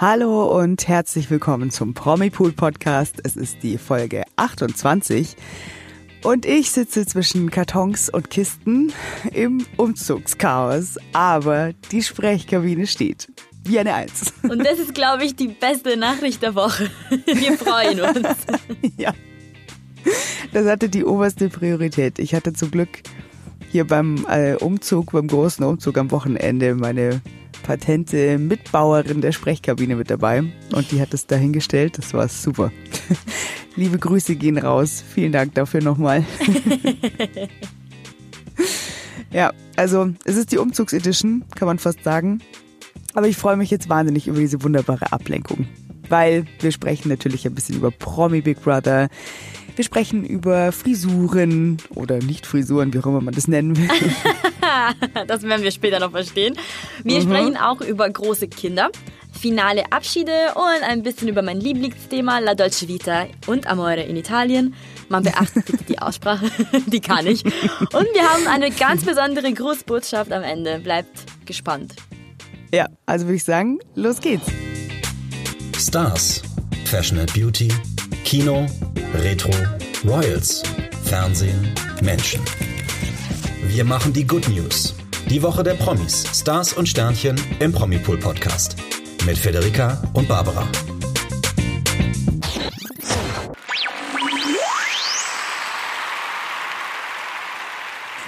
Hallo 0.00 0.58
und 0.58 0.88
herzlich 0.88 1.30
willkommen 1.30 1.70
zum 1.70 1.92
Promipool 1.92 2.52
Podcast. 2.52 3.20
Es 3.22 3.36
ist 3.36 3.62
die 3.62 3.76
Folge 3.76 4.22
28 4.36 5.36
und 6.24 6.46
ich 6.46 6.70
sitze 6.70 7.04
zwischen 7.04 7.50
Kartons 7.50 8.08
und 8.08 8.30
Kisten 8.30 8.94
im 9.34 9.66
Umzugschaos, 9.76 10.96
aber 11.12 11.74
die 11.92 12.02
Sprechkabine 12.02 12.86
steht. 12.86 13.30
Wie 13.64 13.78
eine 13.78 13.92
Eins. 13.92 14.32
Und 14.42 14.64
das 14.64 14.78
ist, 14.78 14.94
glaube 14.94 15.24
ich, 15.24 15.36
die 15.36 15.48
beste 15.48 15.98
Nachricht 15.98 16.42
der 16.42 16.54
Woche. 16.54 16.90
Wir 17.26 17.58
freuen 17.58 18.00
uns. 18.00 18.38
Ja. 18.96 19.12
Das 20.54 20.66
hatte 20.66 20.88
die 20.88 21.04
oberste 21.04 21.50
Priorität. 21.50 22.18
Ich 22.18 22.34
hatte 22.34 22.54
zum 22.54 22.70
Glück 22.70 23.02
hier 23.70 23.86
beim 23.86 24.24
äh, 24.30 24.54
Umzug, 24.54 25.12
beim 25.12 25.26
großen 25.26 25.62
Umzug 25.62 25.98
am 25.98 26.10
Wochenende 26.10 26.74
meine 26.74 27.20
patente 27.62 28.38
Mitbauerin 28.38 29.20
der 29.20 29.32
Sprechkabine 29.32 29.96
mit 29.96 30.10
dabei 30.10 30.44
und 30.72 30.90
die 30.90 31.00
hat 31.00 31.14
es 31.14 31.26
dahingestellt. 31.26 31.98
Das 31.98 32.14
war 32.14 32.28
super. 32.28 32.72
Liebe 33.76 33.98
Grüße 33.98 34.36
gehen 34.36 34.58
raus. 34.58 35.02
Vielen 35.14 35.32
Dank 35.32 35.54
dafür 35.54 35.82
nochmal. 35.82 36.24
ja, 39.32 39.52
also 39.76 40.10
es 40.24 40.36
ist 40.36 40.52
die 40.52 40.58
Umzugsedition, 40.58 41.44
kann 41.54 41.66
man 41.66 41.78
fast 41.78 42.02
sagen. 42.04 42.40
Aber 43.14 43.28
ich 43.28 43.36
freue 43.36 43.56
mich 43.56 43.70
jetzt 43.70 43.88
wahnsinnig 43.88 44.28
über 44.28 44.38
diese 44.38 44.62
wunderbare 44.62 45.12
Ablenkung. 45.12 45.66
Weil 46.08 46.44
wir 46.60 46.72
sprechen 46.72 47.08
natürlich 47.08 47.46
ein 47.46 47.54
bisschen 47.54 47.76
über 47.76 47.90
Promi 47.90 48.40
Big 48.40 48.62
Brother. 48.62 49.08
Wir 49.76 49.84
sprechen 49.84 50.24
über 50.24 50.72
Frisuren 50.72 51.78
oder 51.94 52.18
nicht 52.18 52.46
Frisuren, 52.46 52.92
wie 52.92 52.98
auch 52.98 53.06
immer 53.06 53.20
man 53.20 53.34
das 53.34 53.48
nennen 53.48 53.76
will. 53.76 53.88
das 55.26 55.42
werden 55.42 55.62
wir 55.62 55.70
später 55.70 55.98
noch 56.00 56.10
verstehen. 56.10 56.56
Wir 57.04 57.20
mhm. 57.20 57.22
sprechen 57.22 57.56
auch 57.56 57.80
über 57.80 58.08
große 58.08 58.48
Kinder, 58.48 58.90
finale 59.32 59.90
Abschiede 59.92 60.32
und 60.54 60.82
ein 60.88 61.02
bisschen 61.02 61.28
über 61.28 61.42
mein 61.42 61.60
Lieblingsthema 61.60 62.38
La 62.38 62.54
Dolce 62.54 62.88
Vita 62.88 63.26
und 63.46 63.66
Amore 63.66 64.02
in 64.02 64.16
Italien. 64.16 64.74
Man 65.08 65.22
beachtet 65.22 65.66
bitte 65.66 65.84
die 65.84 65.98
Aussprache, 65.98 66.50
die 66.86 67.00
kann 67.00 67.26
ich. 67.26 67.44
Und 67.44 68.06
wir 68.14 68.22
haben 68.22 68.46
eine 68.46 68.70
ganz 68.70 69.04
besondere 69.04 69.52
Grußbotschaft 69.52 70.32
am 70.32 70.42
Ende. 70.42 70.78
Bleibt 70.78 71.24
gespannt. 71.46 71.94
Ja, 72.72 72.86
also 73.06 73.26
würde 73.26 73.36
ich 73.36 73.44
sagen, 73.44 73.80
los 73.94 74.20
geht's. 74.20 74.46
Stars, 75.76 76.42
Fashion 76.84 77.18
and 77.18 77.32
Beauty, 77.34 77.68
Kino, 78.24 78.66
Retro, 79.14 79.50
Royals, 80.06 80.62
Fernsehen, 81.04 81.74
Menschen. 82.02 82.40
Wir 83.64 83.84
machen 83.84 84.12
die 84.12 84.26
Good 84.26 84.48
News. 84.48 84.94
Die 85.28 85.42
Woche 85.42 85.62
der 85.62 85.74
Promis, 85.74 86.24
Stars 86.32 86.72
und 86.72 86.88
Sternchen 86.88 87.36
im 87.58 87.72
Promipool 87.72 88.18
Podcast. 88.18 88.76
Mit 89.26 89.36
Federica 89.36 90.00
und 90.12 90.28
Barbara. 90.28 90.66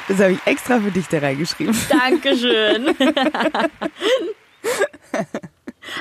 Das 0.08 0.18
habe 0.18 0.32
ich 0.32 0.46
extra 0.46 0.80
für 0.80 0.90
dich 0.90 1.06
da 1.06 1.18
reingeschrieben. 1.18 1.76
Dankeschön. 1.88 2.94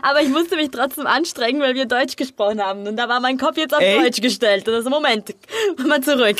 Aber 0.01 0.21
ich 0.21 0.29
musste 0.29 0.55
mich 0.55 0.71
trotzdem 0.71 1.07
anstrengen, 1.07 1.61
weil 1.61 1.75
wir 1.75 1.85
Deutsch 1.85 2.15
gesprochen 2.15 2.61
haben. 2.61 2.87
Und 2.87 2.97
da 2.97 3.07
war 3.07 3.19
mein 3.19 3.37
Kopf 3.37 3.57
jetzt 3.57 3.73
auf 3.73 3.81
Ey? 3.81 4.01
Deutsch 4.01 4.21
gestellt. 4.21 4.67
Und 4.67 4.75
also 4.75 4.89
Moment, 4.89 5.35
mal 5.87 6.01
zurück. 6.01 6.37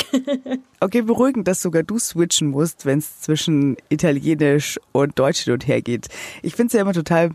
Okay, 0.80 1.02
beruhigend, 1.02 1.48
dass 1.48 1.62
sogar 1.62 1.84
du 1.84 2.00
switchen 2.00 2.50
musst, 2.50 2.86
wenn 2.86 3.00
es 3.00 3.22
zwischen 3.22 3.78
Italienisch 3.90 4.80
und 4.92 5.18
Deutsch 5.18 5.42
hin 5.42 5.54
und 5.54 5.68
her 5.68 5.82
geht. 5.82 6.08
Ich 6.42 6.56
finde 6.56 6.68
es 6.68 6.74
ja 6.74 6.82
immer 6.82 6.94
total 6.94 7.32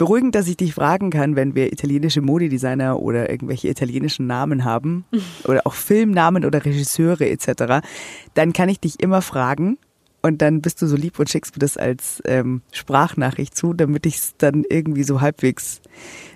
beruhigend, 0.00 0.34
dass 0.34 0.48
ich 0.48 0.56
dich 0.56 0.72
fragen 0.72 1.10
kann, 1.10 1.36
wenn 1.36 1.54
wir 1.54 1.70
italienische 1.70 2.22
Modedesigner 2.22 2.98
oder 3.00 3.28
irgendwelche 3.28 3.68
italienischen 3.68 4.26
Namen 4.26 4.64
haben 4.64 5.04
oder 5.44 5.66
auch 5.66 5.74
Filmnamen 5.74 6.46
oder 6.46 6.64
Regisseure 6.64 7.28
etc., 7.28 7.86
dann 8.32 8.54
kann 8.54 8.70
ich 8.70 8.80
dich 8.80 9.00
immer 9.00 9.20
fragen 9.20 9.76
und 10.22 10.42
dann 10.42 10.60
bist 10.60 10.82
du 10.82 10.86
so 10.86 10.96
lieb 10.96 11.18
und 11.18 11.30
schickst 11.30 11.54
mir 11.54 11.60
das 11.60 11.76
als 11.76 12.22
ähm, 12.26 12.62
Sprachnachricht 12.72 13.56
zu, 13.56 13.72
damit 13.72 14.06
ich 14.06 14.16
es 14.16 14.34
dann 14.36 14.64
irgendwie 14.68 15.02
so 15.02 15.20
halbwegs 15.20 15.80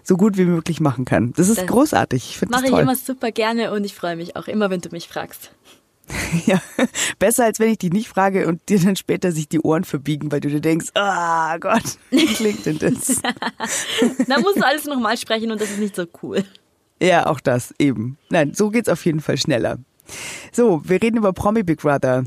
so 0.02 0.16
gut 0.16 0.36
wie 0.36 0.44
möglich 0.44 0.80
machen 0.80 1.04
kann. 1.04 1.32
Das 1.36 1.48
ist 1.48 1.58
das 1.58 1.66
großartig. 1.66 2.30
Ich 2.30 2.38
finde 2.38 2.52
das 2.52 2.62
toll. 2.62 2.70
Mache 2.70 2.80
ich 2.80 2.84
immer 2.84 2.96
super 2.96 3.30
gerne 3.30 3.72
und 3.72 3.84
ich 3.84 3.94
freue 3.94 4.16
mich 4.16 4.36
auch 4.36 4.48
immer, 4.48 4.70
wenn 4.70 4.80
du 4.80 4.90
mich 4.90 5.08
fragst. 5.08 5.50
Ja, 6.46 6.60
besser 7.18 7.44
als 7.44 7.60
wenn 7.60 7.70
ich 7.70 7.78
dich 7.78 7.92
nicht 7.92 8.08
frage 8.08 8.46
und 8.46 8.68
dir 8.68 8.78
dann 8.78 8.96
später 8.96 9.32
sich 9.32 9.48
die 9.48 9.60
Ohren 9.60 9.84
verbiegen, 9.84 10.30
weil 10.32 10.40
du 10.40 10.48
dir 10.50 10.60
denkst, 10.60 10.88
ah 10.94 11.54
oh 11.54 11.58
Gott, 11.58 11.98
wie 12.10 12.26
klingt 12.26 12.66
denn 12.66 12.78
das? 12.78 13.22
dann 14.28 14.42
musst 14.42 14.56
du 14.56 14.66
alles 14.66 14.84
nochmal 14.84 15.16
sprechen 15.16 15.50
und 15.50 15.60
das 15.60 15.70
ist 15.70 15.78
nicht 15.78 15.96
so 15.96 16.04
cool. 16.22 16.44
Ja, 17.00 17.26
auch 17.26 17.40
das 17.40 17.74
eben. 17.78 18.18
Nein, 18.28 18.52
so 18.52 18.70
geht's 18.70 18.88
auf 18.88 19.04
jeden 19.06 19.20
Fall 19.20 19.38
schneller. 19.38 19.78
So, 20.52 20.82
wir 20.84 21.00
reden 21.02 21.16
über 21.16 21.32
Promi 21.32 21.62
Big 21.62 21.80
Brother 21.80 22.24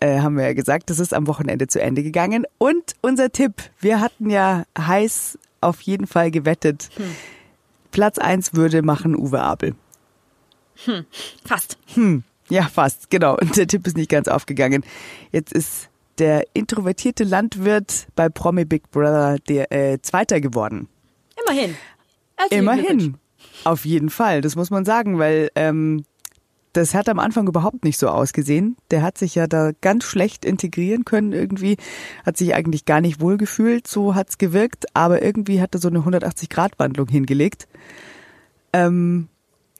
äh, 0.00 0.20
haben 0.20 0.36
wir 0.36 0.44
ja 0.44 0.52
gesagt, 0.52 0.90
das 0.90 0.98
ist 0.98 1.14
am 1.14 1.26
Wochenende 1.26 1.66
zu 1.66 1.80
Ende 1.80 2.02
gegangen. 2.02 2.46
Und 2.58 2.94
unser 3.00 3.30
Tipp, 3.30 3.54
wir 3.80 4.00
hatten 4.00 4.30
ja 4.30 4.64
heiß 4.78 5.38
auf 5.60 5.80
jeden 5.82 6.06
Fall 6.06 6.30
gewettet. 6.30 6.88
Hm. 6.96 7.14
Platz 7.90 8.18
1 8.18 8.54
würde 8.54 8.82
machen 8.82 9.16
Uwe 9.16 9.40
Abel. 9.40 9.74
Hm, 10.84 11.04
fast. 11.44 11.78
Hm, 11.94 12.22
ja, 12.48 12.62
fast, 12.62 13.10
genau. 13.10 13.36
Und 13.36 13.56
der 13.56 13.66
Tipp 13.66 13.86
ist 13.86 13.96
nicht 13.96 14.10
ganz 14.10 14.28
aufgegangen. 14.28 14.84
Jetzt 15.32 15.52
ist 15.52 15.88
der 16.18 16.44
introvertierte 16.54 17.24
Landwirt 17.24 18.06
bei 18.14 18.28
Promi 18.28 18.64
Big 18.64 18.90
Brother 18.90 19.38
der 19.48 19.72
äh, 19.72 20.00
Zweiter 20.02 20.40
geworden. 20.40 20.88
Immerhin. 21.42 21.76
Herzlichen 22.36 22.62
Immerhin. 22.62 23.16
Auf 23.64 23.84
jeden 23.84 24.10
Fall, 24.10 24.40
das 24.40 24.56
muss 24.56 24.70
man 24.70 24.84
sagen, 24.84 25.18
weil 25.18 25.50
ähm, 25.54 26.04
das 26.78 26.94
hat 26.94 27.08
am 27.08 27.18
Anfang 27.18 27.48
überhaupt 27.48 27.84
nicht 27.84 27.98
so 27.98 28.08
ausgesehen. 28.08 28.76
Der 28.92 29.02
hat 29.02 29.18
sich 29.18 29.34
ja 29.34 29.48
da 29.48 29.72
ganz 29.80 30.04
schlecht 30.04 30.44
integrieren 30.44 31.04
können 31.04 31.32
irgendwie, 31.32 31.76
hat 32.24 32.36
sich 32.36 32.54
eigentlich 32.54 32.84
gar 32.84 33.00
nicht 33.00 33.20
wohl 33.20 33.36
gefühlt, 33.36 33.88
so 33.88 34.14
hat's 34.14 34.38
gewirkt, 34.38 34.86
aber 34.94 35.20
irgendwie 35.20 35.60
hat 35.60 35.74
er 35.74 35.80
so 35.80 35.88
eine 35.88 35.98
180-Grad-Wandlung 35.98 37.08
hingelegt. 37.08 37.66
Ähm, 38.72 39.26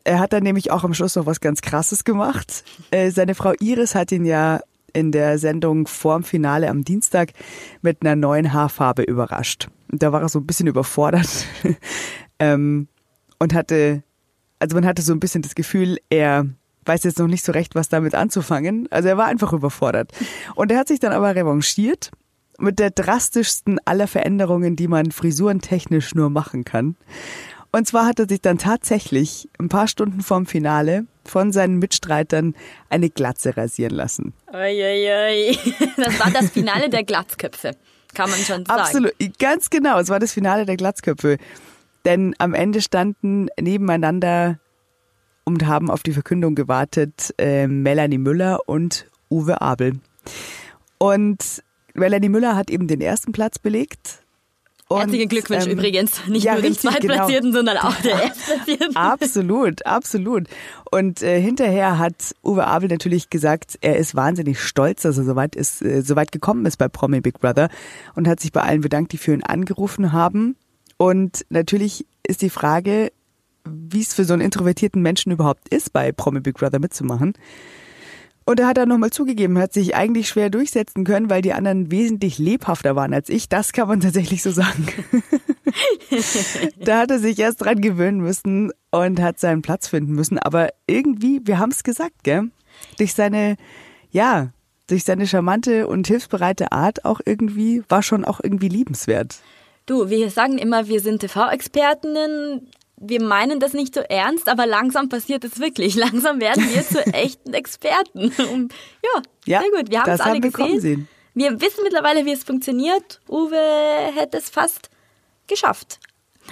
er 0.03 0.19
hat 0.19 0.33
dann 0.33 0.43
nämlich 0.43 0.73
auch 0.73 0.83
am 0.83 0.93
Schluss 0.93 1.15
noch 1.15 1.27
was 1.27 1.41
ganz 1.41 1.61
Krasses 1.61 2.03
gemacht. 2.03 2.65
Äh, 2.91 3.13
seine 3.13 3.37
Frau 3.37 3.53
Iris 3.61 3.95
hat 3.95 4.11
ihn 4.11 4.25
ja 4.25 4.61
in 4.93 5.13
der 5.13 5.39
Sendung 5.39 5.87
vorm 5.87 6.25
Finale 6.25 6.69
am 6.69 6.83
Dienstag 6.83 7.33
mit 7.81 7.99
einer 8.03 8.17
neuen 8.17 8.53
Haarfarbe 8.53 9.03
überrascht. 9.03 9.69
Da 9.89 10.11
war 10.11 10.23
er 10.23 10.29
so 10.29 10.41
ein 10.41 10.47
bisschen 10.47 10.67
überfordert 10.67 11.47
ähm, 12.41 12.89
und 13.39 13.55
hatte, 13.55 14.03
also 14.59 14.75
man 14.75 14.85
hatte 14.85 15.03
so 15.03 15.13
ein 15.13 15.21
bisschen 15.21 15.43
das 15.43 15.55
Gefühl, 15.55 15.99
er 16.11 16.47
weiß 16.89 17.05
jetzt 17.05 17.19
noch 17.19 17.29
nicht 17.29 17.45
so 17.45 17.53
recht, 17.53 17.75
was 17.75 17.89
damit 17.89 18.15
anzufangen. 18.15 18.89
Also 18.91 19.09
er 19.09 19.17
war 19.17 19.27
einfach 19.27 19.53
überfordert. 19.53 20.11
Und 20.55 20.73
er 20.73 20.79
hat 20.79 20.89
sich 20.89 20.99
dann 20.99 21.13
aber 21.13 21.35
revanchiert 21.35 22.11
mit 22.59 22.79
der 22.79 22.91
drastischsten 22.91 23.79
aller 23.85 24.09
Veränderungen, 24.09 24.75
die 24.75 24.89
man 24.89 25.13
frisurentechnisch 25.13 26.15
nur 26.15 26.31
machen 26.31 26.65
kann. 26.65 26.97
Und 27.71 27.87
zwar 27.87 28.07
hat 28.07 28.19
er 28.19 28.29
sich 28.29 28.41
dann 28.41 28.59
tatsächlich 28.59 29.49
ein 29.59 29.69
paar 29.69 29.89
Stunden 29.89 30.23
vorm 30.23 30.47
Finale 30.47 31.07
von 31.25 31.53
seinen 31.53 31.79
Mitstreitern 31.79 32.55
eine 32.89 33.11
Glatze 33.11 33.57
rasieren 33.57 33.95
lassen. 33.95 34.33
Uiuiui. 34.53 35.59
Das 35.97 36.19
war 36.19 36.31
das 36.31 36.51
Finale 36.51 36.89
der 36.89 37.05
Glatzköpfe, 37.05 37.73
kann 38.15 38.31
man 38.31 38.39
schon 38.39 38.65
sagen. 38.65 38.81
Absolut, 38.81 39.13
ganz 39.39 39.69
genau. 39.69 39.99
Es 39.99 40.09
war 40.09 40.19
das 40.19 40.33
Finale 40.33 40.65
der 40.65 40.77
Glatzköpfe. 40.77 41.37
Denn 42.05 42.35
am 42.39 42.55
Ende 42.55 42.81
standen 42.81 43.49
nebeneinander 43.61 44.59
und 45.49 45.67
haben 45.67 45.91
auf 45.91 46.03
die 46.03 46.13
Verkündung 46.13 46.55
gewartet 46.55 47.35
äh, 47.39 47.67
Melanie 47.67 48.19
Müller 48.19 48.61
und 48.67 49.07
Uwe 49.31 49.63
Abel. 49.63 49.95
Und 50.99 51.63
Melanie 51.95 52.29
Müller 52.29 52.55
hat 52.55 52.71
eben 52.71 52.87
den 52.87 53.01
ersten 53.01 53.33
Platz 53.33 53.59
belegt. 53.59 54.23
Und, 54.89 54.99
Herzlichen 54.99 55.29
Glückwunsch 55.31 55.65
ähm, 55.65 55.73
übrigens. 55.73 56.27
Nicht 56.27 56.45
ja, 56.45 56.53
nur 56.53 56.63
dem 56.63 56.75
genau. 56.75 56.93
Zweitplatzierten, 56.93 57.53
genau. 57.53 57.57
sondern 57.57 57.79
auch 57.79 57.95
der 58.03 58.23
Erstplatzierten. 58.25 58.97
absolut, 58.97 59.87
absolut. 59.87 60.49
Und 60.91 61.23
äh, 61.23 61.41
hinterher 61.41 61.99
hat 61.99 62.35
Uwe 62.45 62.67
Abel 62.67 62.91
natürlich 62.91 63.31
gesagt, 63.31 63.79
er 63.81 63.97
ist 63.97 64.15
wahnsinnig 64.15 64.61
stolz, 64.61 65.03
dass 65.03 65.17
er 65.17 65.25
soweit, 65.25 65.57
ist, 65.57 65.81
äh, 65.81 66.03
soweit 66.03 66.31
gekommen 66.31 66.67
ist 66.67 66.77
bei 66.77 66.89
Promi 66.89 67.23
Big 67.23 67.41
Brother 67.41 67.71
und 68.15 68.29
hat 68.29 68.41
sich 68.41 68.53
bei 68.53 68.61
allen 68.61 68.83
bedankt, 68.83 69.13
die 69.13 69.19
für 69.19 69.33
ihn 69.33 69.43
angerufen 69.43 70.13
haben. 70.13 70.57
Und 70.99 71.47
natürlich 71.49 72.07
ist 72.23 72.43
die 72.43 72.51
Frage, 72.51 73.13
wie 73.73 74.01
es 74.01 74.15
für 74.15 74.25
so 74.25 74.33
einen 74.33 74.43
introvertierten 74.43 75.03
Menschen 75.03 75.33
überhaupt 75.33 75.69
ist, 75.69 75.93
bei 75.93 76.13
Promi 76.13 76.41
Big 76.41 76.57
Brother 76.57 76.79
mitzumachen. 76.79 77.35
Und 78.49 78.61
er 78.61 78.69
hat 78.69 78.79
dann 78.79 78.89
nochmal 78.89 79.11
zugegeben, 79.11 79.59
hat 79.59 79.75
sich 79.75 79.95
eigentlich 79.95 80.29
schwer 80.29 80.49
durchsetzen 80.49 81.05
können, 81.05 81.29
weil 81.29 81.43
die 81.43 81.53
anderen 81.53 81.91
wesentlich 81.91 82.39
lebhafter 82.39 82.97
waren 82.97 83.13
als 83.13 83.29
ich. 83.29 83.51
Das 83.51 83.73
kann 83.73 83.89
man 83.89 84.01
tatsächlich 84.01 84.43
so 84.43 84.51
sagen. 84.51 84.87
da 86.81 87.01
hat 87.01 87.11
er 87.11 87.19
sich 87.19 87.39
erst 87.39 87.63
dran 87.63 87.83
gewöhnen 87.83 88.21
müssen 88.21 88.73
und 88.91 89.21
hat 89.21 89.39
seinen 89.39 89.61
Platz 89.61 89.89
finden 89.89 90.15
müssen. 90.15 90.39
Aber 90.39 90.71
irgendwie, 90.87 91.43
wir 91.45 91.59
haben 91.59 91.73
es 91.73 91.83
gesagt, 91.83 92.25
gell? 92.25 92.51
Durch 92.97 93.13
seine, 93.13 93.57
ja, 94.11 94.51
durch 94.87 95.05
seine 95.05 95.27
charmante 95.27 95.87
und 95.87 96.07
hilfsbereite 96.07 96.73
Art 96.73 97.05
auch 97.05 97.21
irgendwie, 97.25 97.83
war 97.91 98.03
schon 98.03 98.25
auch 98.25 98.41
irgendwie 98.43 98.69
liebenswert. 98.69 99.41
Du, 99.85 100.09
wir 100.09 100.31
sagen 100.31 100.59
immer, 100.59 100.89
wir 100.89 101.01
sind 101.01 101.21
TV-Expertinnen. 101.21 102.69
Wir 103.01 103.23
meinen 103.23 103.61
das 103.61 103.73
nicht 103.75 103.95
so 103.95 104.01
ernst, 104.01 104.49
aber 104.49 104.67
langsam 104.67 105.09
passiert 105.09 105.45
es 105.45 105.59
wirklich. 105.61 105.95
Langsam 106.05 106.41
werden 106.41 106.69
wir 106.73 106.83
zu 106.83 107.05
echten 107.15 107.55
Experten. 107.55 108.33
Und 108.53 108.73
ja, 109.03 109.23
Ja, 109.47 109.61
sehr 109.61 109.71
gut. 109.71 109.91
Wir 109.91 110.01
haben 110.03 110.11
es 110.11 110.21
alle 110.21 110.35
haben 110.35 110.41
gesehen. 110.51 110.81
sehen. 110.81 111.09
Wir 111.35 111.61
wissen 111.61 111.81
mittlerweile, 111.85 112.25
wie 112.25 112.33
es 112.33 112.43
funktioniert. 112.43 113.21
Uwe 113.29 113.57
hätte 114.15 114.39
es 114.39 114.51
fast 114.51 114.91
geschafft. 115.47 116.01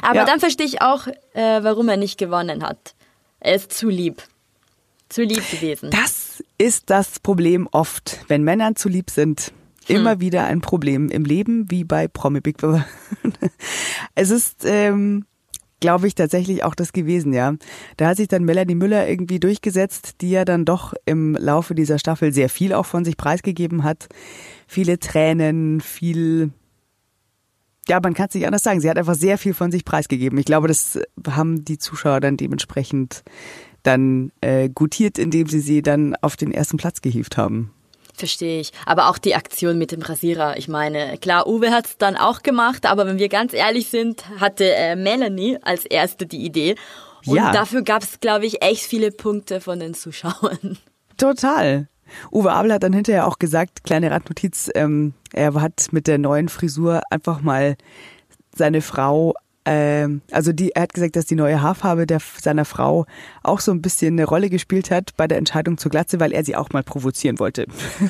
Aber 0.02 0.16
Ja. 0.16 0.24
dann 0.24 0.38
verstehe 0.40 0.66
ich 0.66 0.80
auch, 0.82 1.06
äh, 1.32 1.62
warum 1.62 1.88
er 1.88 1.96
nicht 1.96 2.18
gewonnen 2.18 2.62
hat. 2.62 2.94
Er 3.40 3.56
ist 3.56 3.72
zu 3.72 3.88
lieb. 3.88 4.22
Zu 5.08 5.22
lieb 5.22 5.48
gewesen. 5.50 5.90
Das 5.90 6.42
ist 6.58 6.90
das 6.90 7.18
Problem 7.20 7.68
oft, 7.72 8.20
wenn 8.28 8.42
Männern 8.44 8.76
zu 8.76 8.88
lieb 8.88 9.10
sind. 9.10 9.52
Hm. 9.86 9.96
Immer 9.96 10.20
wieder 10.20 10.44
ein 10.44 10.60
Problem 10.60 11.08
im 11.10 11.24
Leben, 11.24 11.70
wie 11.70 11.84
bei 11.84 12.08
Promi 12.08 12.40
Big 12.40 12.56
Brother. 12.58 12.86
es 14.14 14.30
ist, 14.30 14.64
ähm, 14.64 15.24
glaube 15.80 16.06
ich, 16.06 16.14
tatsächlich 16.14 16.64
auch 16.64 16.74
das 16.74 16.92
gewesen, 16.92 17.32
ja. 17.32 17.54
Da 17.96 18.08
hat 18.08 18.16
sich 18.16 18.28
dann 18.28 18.44
Melanie 18.44 18.74
Müller 18.74 19.08
irgendwie 19.08 19.40
durchgesetzt, 19.40 20.20
die 20.20 20.30
ja 20.30 20.44
dann 20.44 20.64
doch 20.64 20.94
im 21.04 21.34
Laufe 21.34 21.74
dieser 21.74 21.98
Staffel 21.98 22.32
sehr 22.32 22.48
viel 22.48 22.72
auch 22.72 22.86
von 22.86 23.04
sich 23.04 23.16
preisgegeben 23.16 23.84
hat. 23.84 24.08
Viele 24.66 24.98
Tränen, 24.98 25.80
viel 25.80 26.50
ja, 27.88 28.00
man 28.02 28.14
kann 28.14 28.26
es 28.28 28.34
nicht 28.34 28.46
anders 28.46 28.64
sagen. 28.64 28.80
Sie 28.80 28.90
hat 28.90 28.98
einfach 28.98 29.14
sehr 29.14 29.38
viel 29.38 29.54
von 29.54 29.70
sich 29.70 29.84
preisgegeben. 29.84 30.38
Ich 30.38 30.44
glaube, 30.44 30.68
das 30.68 30.98
haben 31.28 31.64
die 31.64 31.78
Zuschauer 31.78 32.20
dann 32.20 32.36
dementsprechend 32.36 33.22
dann 33.84 34.32
äh, 34.40 34.68
gutiert, 34.68 35.18
indem 35.18 35.46
sie 35.46 35.60
sie 35.60 35.82
dann 35.82 36.16
auf 36.16 36.36
den 36.36 36.50
ersten 36.50 36.78
Platz 36.78 37.00
gehievt 37.00 37.36
haben. 37.36 37.70
Verstehe 38.16 38.60
ich. 38.60 38.72
Aber 38.86 39.08
auch 39.10 39.18
die 39.18 39.34
Aktion 39.34 39.78
mit 39.78 39.92
dem 39.92 40.00
Rasierer. 40.02 40.56
Ich 40.56 40.68
meine, 40.68 41.18
klar, 41.18 41.46
Uwe 41.46 41.70
hat 41.70 41.86
es 41.86 41.98
dann 41.98 42.16
auch 42.16 42.42
gemacht, 42.42 42.86
aber 42.86 43.06
wenn 43.06 43.18
wir 43.18 43.28
ganz 43.28 43.52
ehrlich 43.52 43.88
sind, 43.88 44.24
hatte 44.40 44.74
äh, 44.74 44.96
Melanie 44.96 45.58
als 45.62 45.84
erste 45.84 46.26
die 46.26 46.44
Idee. 46.44 46.76
Und 47.26 47.36
Ja. 47.36 47.52
dafür 47.52 47.82
gab 47.82 48.02
es, 48.02 48.20
glaube 48.20 48.46
ich, 48.46 48.62
echt 48.62 48.82
viele 48.84 49.10
Punkte 49.10 49.60
von 49.60 49.80
den 49.80 49.94
Zuschauern. 49.94 50.78
Total. 51.18 51.88
Uwe 52.30 52.52
Abel 52.52 52.72
hat 52.72 52.82
dann 52.84 52.92
hinterher 52.92 53.26
auch 53.26 53.38
gesagt, 53.38 53.84
kleine 53.84 54.10
Randnotiz, 54.10 54.70
ähm, 54.74 55.12
er 55.32 55.54
hat 55.60 55.88
mit 55.90 56.06
der 56.06 56.18
neuen 56.18 56.48
Frisur 56.48 57.02
einfach 57.10 57.40
mal 57.40 57.76
seine 58.54 58.80
Frau, 58.80 59.34
ähm, 59.66 60.22
also 60.30 60.52
die, 60.52 60.70
er 60.70 60.82
hat 60.82 60.94
gesagt, 60.94 61.16
dass 61.16 61.26
die 61.26 61.34
neue 61.34 61.60
Haarfarbe 61.60 62.06
der, 62.06 62.20
seiner 62.40 62.64
Frau 62.64 63.04
auch 63.42 63.58
so 63.58 63.72
ein 63.72 63.82
bisschen 63.82 64.14
eine 64.14 64.24
Rolle 64.24 64.48
gespielt 64.48 64.92
hat 64.92 65.16
bei 65.16 65.26
der 65.26 65.38
Entscheidung 65.38 65.76
zur 65.76 65.90
Glatze, 65.90 66.20
weil 66.20 66.32
er 66.32 66.44
sie 66.44 66.54
auch 66.54 66.70
mal 66.70 66.84
provozieren 66.84 67.40
wollte. 67.40 67.66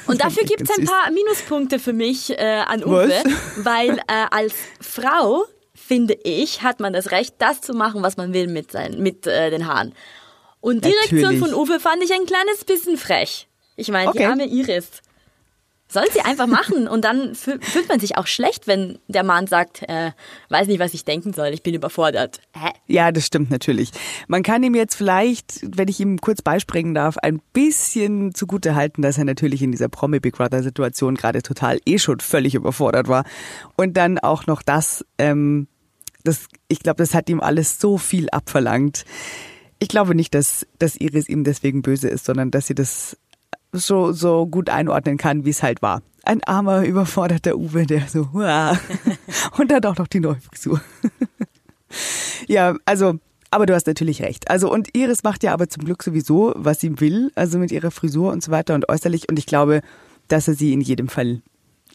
Und 0.07 0.21
dafür 0.25 0.45
gibt 0.45 0.63
es 0.63 0.79
ein 0.79 0.85
paar 0.85 1.11
Minuspunkte 1.11 1.79
für 1.79 1.95
mich 1.95 2.31
äh, 2.39 2.63
an 2.67 2.85
Uwe, 2.85 3.09
Was? 3.09 3.25
weil 3.65 3.99
äh, 3.99 4.27
als 4.31 4.53
Frau, 4.81 5.45
finde 5.75 6.15
ich, 6.25 6.63
hat 6.63 6.79
man 6.79 6.93
das 6.93 7.11
Recht, 7.11 7.37
das 7.39 7.63
zu 7.63 7.73
machen, 7.73 8.03
was 8.03 8.19
man 8.19 8.35
will 8.35 8.49
mit, 8.49 8.71
sein, 8.71 9.03
mit 9.03 9.27
äh, 9.27 9.51
den 9.51 9.67
Haaren. 9.67 9.95
Und 10.61 10.85
die 10.85 10.91
Reaktion 10.91 11.21
Natürlich. 11.23 11.41
von 11.41 11.55
Uwe 11.55 11.81
fand 11.81 12.03
ich 12.05 12.13
ein 12.13 12.27
kleines 12.27 12.65
bisschen 12.65 12.99
frech. 12.99 13.49
Ich 13.77 13.89
meine, 13.89 14.13
die 14.13 14.19
Okay. 14.19 14.27
arme 14.27 14.47
Iris. 14.47 15.03
Soll 15.89 16.05
sie 16.13 16.21
einfach 16.21 16.49
machen 16.49 16.89
und 16.89 17.05
dann 17.05 17.35
fü- 17.35 17.63
fühlt 17.63 17.89
man 17.89 18.01
sich 18.01 18.17
auch 18.19 18.27
schlecht, 18.27 18.67
wenn 18.67 18.99
der 19.07 19.23
Mann 19.23 19.47
sagt, 19.47 19.83
äh, 19.89 20.11
weiß 20.49 20.67
nicht, 20.67 20.81
was 20.81 20.95
ich 20.95 21.05
denken 21.05 21.33
soll, 21.33 21.49
ich 21.49 21.63
bin 21.63 21.75
überfordert. 21.75 22.41
Hä? 22.55 22.71
Ja, 22.89 23.13
das 23.13 23.27
stimmt 23.27 23.51
natürlich. 23.51 23.93
Man 24.27 24.43
kann 24.43 24.65
ihm 24.65 24.75
jetzt 24.75 24.97
vielleicht, 24.97 25.61
wenn 25.63 25.87
ich 25.87 26.01
ihm 26.01 26.21
kurz 26.21 26.43
beispringen 26.43 26.93
darf, 26.93 27.19
ein 27.19 27.41
bisschen 27.53 28.35
zugute 28.35 28.75
halten, 28.75 29.01
dass 29.01 29.17
er 29.17 29.25
natürlich 29.25 29.63
in 29.63 29.71
dieser 29.71 29.89
Promi 29.89 30.19
Big 30.19 30.35
Brother 30.37 30.65
Situation 30.65 31.15
gerade 31.15 31.41
total 31.43 31.79
eh 31.87 31.99
schon 31.99 32.19
völlig 32.19 32.57
überfordert 32.57 33.07
war. 33.07 33.25
Und 33.77 33.97
dann 33.97 34.19
auch 34.19 34.47
noch 34.49 34.63
das, 34.63 35.05
ähm, 35.19 35.69
das 36.25 36.47
ich 36.67 36.81
glaube, 36.81 36.99
das 36.99 37.15
hat 37.15 37.29
ihm 37.31 37.41
alles 37.41 37.79
so 37.79 37.97
viel 37.97 38.29
abverlangt. 38.31 39.05
Ich 39.79 39.89
glaube 39.89 40.15
nicht, 40.17 40.35
dass, 40.35 40.67
dass 40.81 40.97
Iris 40.97 41.29
ihm 41.29 41.45
deswegen 41.45 41.83
böse 41.83 42.09
ist, 42.09 42.25
sondern 42.25 42.51
dass 42.51 42.67
sie 42.67 42.75
das 42.75 43.17
so, 43.77 44.13
so 44.13 44.47
gut 44.47 44.71
einordnen 44.71 45.17
kann, 45.17 45.45
wie 45.45 45.51
es 45.51 45.63
halt 45.63 45.83
war. 45.83 46.03
Ein 46.25 46.43
armer, 46.45 46.85
überforderter 46.85 47.57
Uwe, 47.57 47.87
der 47.87 48.09
so, 48.09 48.33
Huah. 48.33 48.79
und 49.59 49.71
dann 49.71 49.85
auch 49.85 49.97
noch 49.97 50.09
die 50.09 50.21
neue 50.21 50.41
Frisur. 50.41 50.81
Ja, 52.47 52.77
also, 52.85 53.19
aber 53.51 53.67
du 53.67 53.75
hast 53.75 53.87
natürlich 53.87 54.23
recht. 54.23 54.51
Also, 54.51 54.73
und 54.73 54.97
Iris 54.97 55.23
macht 55.23 55.43
ja 55.43 55.53
aber 55.53 55.69
zum 55.69 55.85
Glück 55.85 56.03
sowieso, 56.03 56.53
was 56.57 56.81
sie 56.81 57.01
will, 57.01 57.31
also 57.35 57.59
mit 57.59 57.73
ihrer 57.73 57.91
Frisur 57.91 58.33
und 58.33 58.43
so 58.43 58.51
weiter 58.51 58.75
und 58.75 58.89
äußerlich. 58.89 59.29
Und 59.29 59.39
ich 59.39 59.47
glaube, 59.47 59.83
dass 60.29 60.49
er 60.49 60.55
sie 60.55 60.73
in 60.73 60.81
jedem 60.81 61.09
Fall 61.09 61.43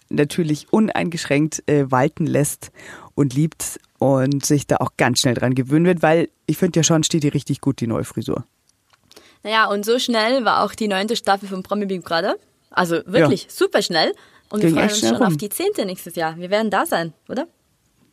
natürlich 0.09 0.71
uneingeschränkt 0.71 1.67
äh, 1.69 1.89
walten 1.89 2.25
lässt 2.25 2.71
und 3.15 3.33
liebt 3.33 3.79
und 3.97 4.45
sich 4.45 4.67
da 4.67 4.77
auch 4.77 4.91
ganz 4.97 5.19
schnell 5.19 5.35
dran 5.35 5.55
gewöhnen 5.55 5.85
wird, 5.85 6.01
weil 6.01 6.29
ich 6.47 6.57
finde 6.57 6.79
ja 6.79 6.83
schon, 6.83 7.03
steht 7.03 7.23
ihr 7.23 7.33
richtig 7.33 7.61
gut, 7.61 7.79
die 7.79 7.87
neue 7.87 8.03
Frisur. 8.03 8.45
Naja, 9.43 9.65
und 9.67 9.85
so 9.85 9.99
schnell 9.99 10.45
war 10.45 10.63
auch 10.63 10.75
die 10.75 10.87
neunte 10.87 11.15
Staffel 11.15 11.47
von 11.47 11.63
Promi 11.63 11.85
Big 11.85 12.03
Brother. 12.03 12.35
Also 12.69 13.01
wirklich 13.05 13.47
super 13.49 13.81
schnell. 13.81 14.13
Und 14.49 14.61
wir 14.61 14.69
Ging 14.69 14.75
freuen 14.75 14.89
echt 14.89 15.01
uns 15.01 15.07
schon 15.09 15.17
rum. 15.17 15.27
auf 15.27 15.37
die 15.37 15.49
zehnte 15.49 15.85
nächstes 15.85 16.15
Jahr. 16.15 16.37
Wir 16.37 16.49
werden 16.49 16.69
da 16.69 16.85
sein, 16.85 17.13
oder? 17.29 17.47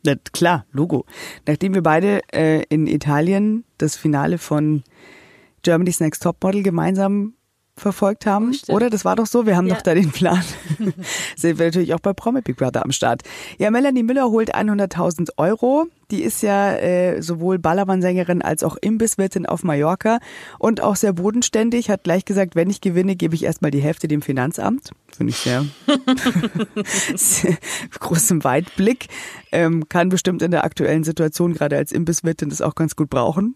Na, 0.03 0.15
klar, 0.31 0.65
Logo. 0.71 1.05
Nachdem 1.45 1.73
wir 1.73 1.83
beide 1.83 2.21
äh, 2.31 2.63
in 2.69 2.87
Italien 2.87 3.65
das 3.77 3.95
Finale 3.97 4.37
von 4.37 4.83
Germany's 5.61 5.99
Next 5.99 6.23
Topmodel 6.23 6.63
gemeinsam 6.63 7.33
verfolgt 7.79 8.25
haben, 8.25 8.53
stimmt. 8.53 8.75
oder? 8.75 8.89
Das 8.89 9.05
war 9.05 9.15
doch 9.15 9.25
so, 9.25 9.45
wir 9.45 9.55
haben 9.57 9.67
Ja. 9.67 9.75
doch 9.75 9.81
da 9.81 9.93
den 9.93 10.11
Plan. 10.11 10.41
Sind 11.35 11.57
wir 11.59 11.65
natürlich 11.67 11.93
auch 11.93 11.99
bei 11.99 12.13
Promi 12.13 12.41
Big 12.41 12.57
Brother 12.57 12.83
am 12.83 12.91
Start. 12.91 13.23
Ja, 13.57 13.71
Melanie 13.71 14.03
Müller 14.03 14.29
holt 14.29 14.53
100.000 14.55 15.29
Euro. 15.37 15.87
Die 16.11 16.23
ist 16.23 16.41
ja 16.41 16.73
äh, 16.73 17.21
sowohl 17.21 17.59
Ballermann-Sängerin 17.59 18.41
als 18.41 18.63
auch 18.63 18.77
Imbisswirtin 18.81 19.45
auf 19.45 19.63
Mallorca 19.63 20.19
und 20.57 20.81
auch 20.81 20.95
sehr 20.95 21.13
bodenständig. 21.13 21.89
Hat 21.91 22.03
gleich 22.03 22.25
gesagt, 22.25 22.55
wenn 22.55 22.69
ich 22.69 22.81
gewinne, 22.81 23.15
gebe 23.15 23.35
ich 23.35 23.43
erstmal 23.43 23.69
die 23.69 23.79
Hälfte 23.81 24.07
dem 24.07 24.21
Finanzamt. 24.23 24.89
Finde 25.15 25.29
ich 25.31 25.37
sehr, 25.37 25.65
sehr 27.15 27.57
großem 27.99 28.43
Weitblick. 28.43 29.07
Ähm, 29.51 29.87
kann 29.87 30.09
bestimmt 30.09 30.41
in 30.41 30.51
der 30.51 30.63
aktuellen 30.63 31.03
Situation 31.03 31.53
gerade 31.53 31.77
als 31.77 31.91
Imbisswirtin 31.91 32.49
das 32.49 32.61
auch 32.61 32.75
ganz 32.75 32.95
gut 32.95 33.09
brauchen. 33.09 33.55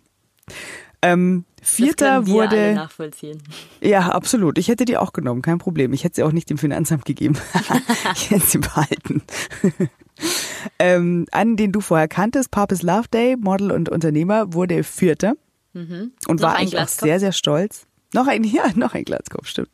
Ähm, 1.03 1.45
Vierter 1.61 2.27
wurde. 2.27 2.73
nachvollziehen. 2.73 3.41
Ja, 3.81 4.09
absolut. 4.09 4.57
Ich 4.57 4.67
hätte 4.67 4.85
die 4.85 4.97
auch 4.97 5.13
genommen, 5.13 5.41
kein 5.41 5.59
Problem. 5.59 5.93
Ich 5.93 6.03
hätte 6.03 6.15
sie 6.15 6.23
auch 6.23 6.31
nicht 6.31 6.49
dem 6.49 6.57
Finanzamt 6.57 7.05
gegeben. 7.05 7.37
ich 8.15 8.31
hätte 8.31 8.45
sie 8.45 8.57
behalten. 8.57 9.21
ähm, 10.79 11.25
einen, 11.31 11.55
den 11.55 11.71
du 11.71 11.79
vorher 11.79 12.07
kanntest, 12.07 12.51
Papes 12.51 12.81
Love 12.81 13.07
Day, 13.13 13.37
Model 13.37 13.71
und 13.71 13.89
Unternehmer, 13.89 14.53
wurde 14.53 14.83
Vierter 14.83 15.35
und 15.73 15.89
Mhm. 15.89 16.11
Noch 16.27 16.41
war 16.41 16.55
eigentlich 16.55 16.79
auch 16.79 16.87
sehr, 16.87 17.19
sehr 17.19 17.31
stolz. 17.31 17.87
Noch 18.13 18.27
ein, 18.27 18.43
ja, 18.43 18.65
noch 18.75 18.93
ein 18.93 19.03
Glatzkopf, 19.03 19.47
stimmt. 19.47 19.71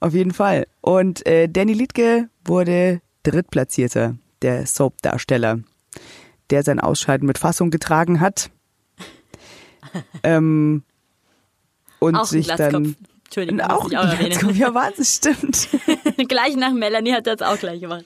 Auf 0.00 0.14
jeden 0.14 0.32
Fall. 0.32 0.66
Und 0.80 1.26
äh, 1.26 1.48
Danny 1.48 1.72
Liedke 1.72 2.28
wurde 2.44 3.00
Drittplatzierter, 3.22 4.16
der 4.42 4.66
Soap-Darsteller, 4.66 5.60
der 6.50 6.62
sein 6.64 6.80
Ausscheiden 6.80 7.26
mit 7.26 7.38
Fassung 7.38 7.70
getragen 7.70 8.20
hat. 8.20 8.50
Ähm, 10.22 10.82
und 11.98 12.16
Auch 12.16 12.24
sich 12.24 12.46
dann 12.48 12.96
Entschuldigung, 13.24 13.60
auch 13.62 13.90
ich 13.90 13.96
auch 13.96 14.04
erwähnen. 14.04 14.56
Ja, 14.56 14.74
was? 14.74 15.16
Stimmt. 15.16 15.68
gleich 16.28 16.56
nach 16.56 16.72
Melanie 16.72 17.12
hat 17.12 17.26
er 17.26 17.34
es 17.34 17.42
auch 17.42 17.58
gleich 17.58 17.80
gemacht. 17.80 18.04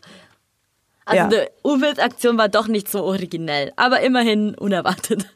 Also 1.05 1.23
Ja. 1.23 1.29
die 1.29 1.69
Uwes 1.69 1.99
Aktion 1.99 2.37
war 2.39 2.49
doch 2.49 2.69
nicht 2.69 2.89
so 2.91 3.03
originell, 3.03 3.73
aber 3.77 4.01
immerhin 4.03 4.55
unerwartet. 4.55 5.29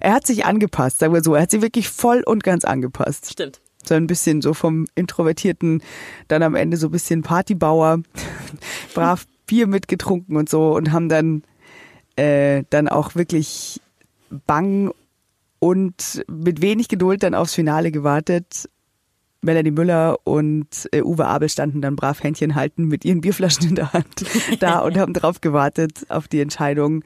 Er 0.00 0.14
hat 0.14 0.26
sich 0.26 0.44
angepasst, 0.44 0.98
sagen 1.00 1.12
wir 1.14 1.22
so. 1.22 1.34
Er 1.34 1.42
hat 1.42 1.50
sich 1.50 1.62
wirklich 1.62 1.88
voll 1.88 2.22
und 2.24 2.44
ganz 2.44 2.64
angepasst. 2.64 3.32
Stimmt. 3.32 3.60
So 3.84 3.94
ein 3.94 4.06
bisschen 4.06 4.40
so 4.40 4.54
vom 4.54 4.86
Introvertierten, 4.94 5.82
dann 6.28 6.42
am 6.42 6.54
Ende 6.54 6.76
so 6.76 6.88
ein 6.88 6.92
bisschen 6.92 7.22
Partybauer, 7.22 8.02
brav 8.94 9.26
Bier 9.46 9.66
mitgetrunken 9.66 10.36
und 10.36 10.48
so 10.48 10.74
und 10.74 10.90
haben 10.92 11.08
dann, 11.08 11.42
äh, 12.16 12.62
dann 12.70 12.88
auch 12.88 13.14
wirklich 13.14 13.80
bang 14.46 14.92
und 15.64 16.22
mit 16.28 16.60
wenig 16.60 16.88
Geduld 16.88 17.22
dann 17.22 17.34
aufs 17.34 17.54
Finale 17.54 17.90
gewartet. 17.90 18.68
Melanie 19.40 19.70
Müller 19.70 20.18
und 20.24 20.90
äh, 20.92 21.00
Uwe 21.00 21.24
Abel 21.24 21.48
standen 21.48 21.80
dann 21.80 21.96
brav 21.96 22.22
Händchen 22.22 22.54
halten 22.54 22.84
mit 22.84 23.06
ihren 23.06 23.22
Bierflaschen 23.22 23.70
in 23.70 23.74
der 23.74 23.94
Hand 23.94 24.26
da 24.60 24.80
und 24.80 24.98
haben 24.98 25.14
drauf 25.14 25.40
gewartet 25.40 26.04
auf 26.10 26.28
die 26.28 26.40
Entscheidung. 26.40 27.02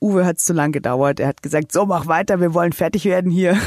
Uwe 0.00 0.24
hat 0.24 0.38
es 0.38 0.46
zu 0.46 0.54
lang 0.54 0.72
gedauert. 0.72 1.20
Er 1.20 1.28
hat 1.28 1.42
gesagt, 1.42 1.70
so 1.70 1.84
mach 1.84 2.06
weiter, 2.06 2.40
wir 2.40 2.54
wollen 2.54 2.72
fertig 2.72 3.04
werden 3.04 3.30
hier. 3.30 3.58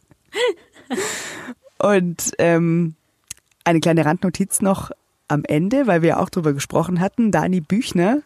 und 1.78 2.32
ähm, 2.38 2.94
eine 3.64 3.80
kleine 3.80 4.06
Randnotiz 4.06 4.62
noch 4.62 4.92
am 5.28 5.44
Ende, 5.44 5.86
weil 5.86 6.00
wir 6.00 6.20
auch 6.20 6.30
drüber 6.30 6.54
gesprochen 6.54 7.00
hatten. 7.00 7.32
Dani 7.32 7.60
Büchner 7.60 8.22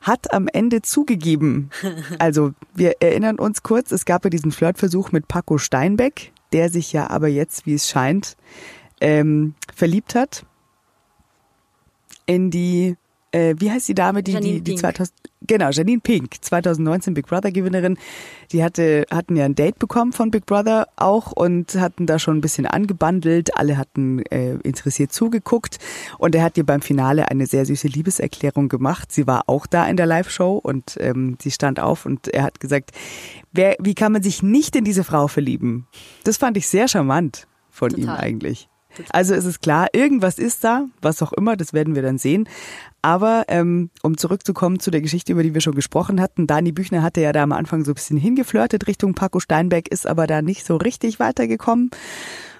hat 0.00 0.32
am 0.32 0.48
Ende 0.48 0.82
zugegeben. 0.82 1.70
Also 2.18 2.52
wir 2.74 2.96
erinnern 3.00 3.38
uns 3.38 3.62
kurz, 3.62 3.92
es 3.92 4.04
gab 4.04 4.24
ja 4.24 4.30
diesen 4.30 4.52
Flirtversuch 4.52 5.12
mit 5.12 5.28
Paco 5.28 5.58
Steinbeck, 5.58 6.32
der 6.52 6.68
sich 6.70 6.92
ja 6.92 7.08
aber 7.10 7.28
jetzt, 7.28 7.66
wie 7.66 7.74
es 7.74 7.88
scheint, 7.88 8.36
ähm, 9.00 9.54
verliebt 9.74 10.14
hat 10.14 10.44
in 12.26 12.50
die 12.50 12.96
äh, 13.32 13.54
wie 13.58 13.70
heißt 13.70 13.88
die 13.88 13.94
Dame, 13.94 14.22
die, 14.22 14.32
Janine 14.32 14.54
die, 14.54 14.60
die 14.62 14.70
Pink. 14.72 14.80
2000, 14.80 15.16
genau, 15.42 15.70
Janine 15.70 16.00
Pink, 16.00 16.36
2019 16.40 17.14
Big 17.14 17.26
Brother 17.26 17.52
Gewinnerin, 17.52 17.96
die 18.52 18.62
hatte, 18.62 19.06
hatten 19.10 19.36
ja 19.36 19.44
ein 19.44 19.54
Date 19.54 19.78
bekommen 19.78 20.12
von 20.12 20.30
Big 20.30 20.46
Brother 20.46 20.88
auch 20.96 21.32
und 21.32 21.74
hatten 21.76 22.06
da 22.06 22.18
schon 22.18 22.38
ein 22.38 22.40
bisschen 22.40 22.66
angebandelt. 22.66 23.56
Alle 23.56 23.76
hatten 23.76 24.20
äh, 24.26 24.54
interessiert 24.62 25.12
zugeguckt 25.12 25.78
und 26.18 26.34
er 26.34 26.42
hat 26.42 26.58
ihr 26.58 26.64
beim 26.64 26.82
Finale 26.82 27.28
eine 27.30 27.46
sehr 27.46 27.64
süße 27.64 27.88
Liebeserklärung 27.88 28.68
gemacht. 28.68 29.12
Sie 29.12 29.26
war 29.26 29.44
auch 29.46 29.66
da 29.66 29.86
in 29.86 29.96
der 29.96 30.06
Live-Show 30.06 30.56
und 30.56 30.96
ähm, 31.00 31.36
sie 31.40 31.50
stand 31.50 31.80
auf 31.80 32.06
und 32.06 32.28
er 32.28 32.42
hat 32.42 32.60
gesagt, 32.60 32.90
wer, 33.52 33.76
wie 33.78 33.94
kann 33.94 34.12
man 34.12 34.22
sich 34.22 34.42
nicht 34.42 34.76
in 34.76 34.84
diese 34.84 35.04
Frau 35.04 35.28
verlieben? 35.28 35.86
Das 36.24 36.36
fand 36.36 36.56
ich 36.56 36.68
sehr 36.68 36.88
charmant 36.88 37.46
von 37.70 37.90
ihm 37.92 38.06
Total. 38.06 38.18
eigentlich. 38.18 38.68
Also 39.10 39.34
es 39.34 39.44
ist 39.44 39.62
klar, 39.62 39.88
irgendwas 39.92 40.38
ist 40.38 40.64
da, 40.64 40.86
was 41.00 41.22
auch 41.22 41.32
immer, 41.32 41.56
das 41.56 41.72
werden 41.72 41.94
wir 41.94 42.02
dann 42.02 42.18
sehen. 42.18 42.48
Aber 43.02 43.44
ähm, 43.48 43.90
um 44.02 44.16
zurückzukommen 44.16 44.78
zu 44.80 44.90
der 44.90 45.00
Geschichte, 45.00 45.32
über 45.32 45.42
die 45.42 45.54
wir 45.54 45.60
schon 45.60 45.74
gesprochen 45.74 46.20
hatten, 46.20 46.46
Dani 46.46 46.72
Büchner 46.72 47.02
hatte 47.02 47.20
ja 47.20 47.32
da 47.32 47.42
am 47.42 47.52
Anfang 47.52 47.84
so 47.84 47.92
ein 47.92 47.94
bisschen 47.94 48.18
hingeflirtet 48.18 48.86
Richtung 48.86 49.14
Paco 49.14 49.40
Steinbeck, 49.40 49.88
ist 49.88 50.06
aber 50.06 50.26
da 50.26 50.42
nicht 50.42 50.66
so 50.66 50.76
richtig 50.76 51.18
weitergekommen 51.18 51.90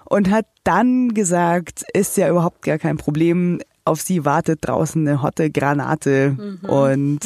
und 0.05 0.31
hat 0.31 0.47
dann 0.65 1.15
gesagt, 1.15 1.85
ist 1.93 2.17
ja 2.17 2.29
überhaupt 2.29 2.63
gar 2.63 2.79
kein 2.79 2.97
Problem, 2.97 3.61
auf 3.85 4.01
sie 4.01 4.25
wartet 4.25 4.61
draußen 4.63 5.07
eine 5.07 5.23
hotte 5.23 5.51
Granate 5.51 6.37
und 6.63 7.21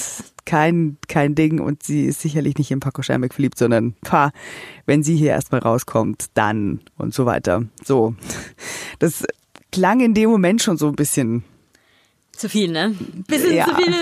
kein, 0.46 0.96
kein 1.08 1.34
Ding 1.34 1.60
und 1.60 1.82
sie 1.82 2.04
ist 2.04 2.20
sicherlich 2.20 2.56
nicht 2.58 2.70
in 2.70 2.80
Paco 2.80 3.02
Steinbeck 3.02 3.34
verliebt, 3.34 3.58
sondern 3.58 3.94
pah, 4.02 4.30
wenn 4.86 5.02
sie 5.02 5.16
hier 5.16 5.30
erstmal 5.30 5.60
rauskommt, 5.60 6.26
dann 6.34 6.80
und 6.98 7.14
so 7.14 7.26
weiter. 7.26 7.64
So. 7.84 8.14
Das 8.98 9.24
klang 9.72 10.00
in 10.00 10.14
dem 10.14 10.30
Moment 10.30 10.62
schon 10.62 10.76
so 10.76 10.88
ein 10.88 10.94
bisschen 10.96 11.44
Zu 12.32 12.48
viel, 12.48 12.70
ne? 12.70 12.94
Bisschen 13.26 13.54
Ja. 13.54 13.66
zu 13.66 13.74
viel. 13.76 13.94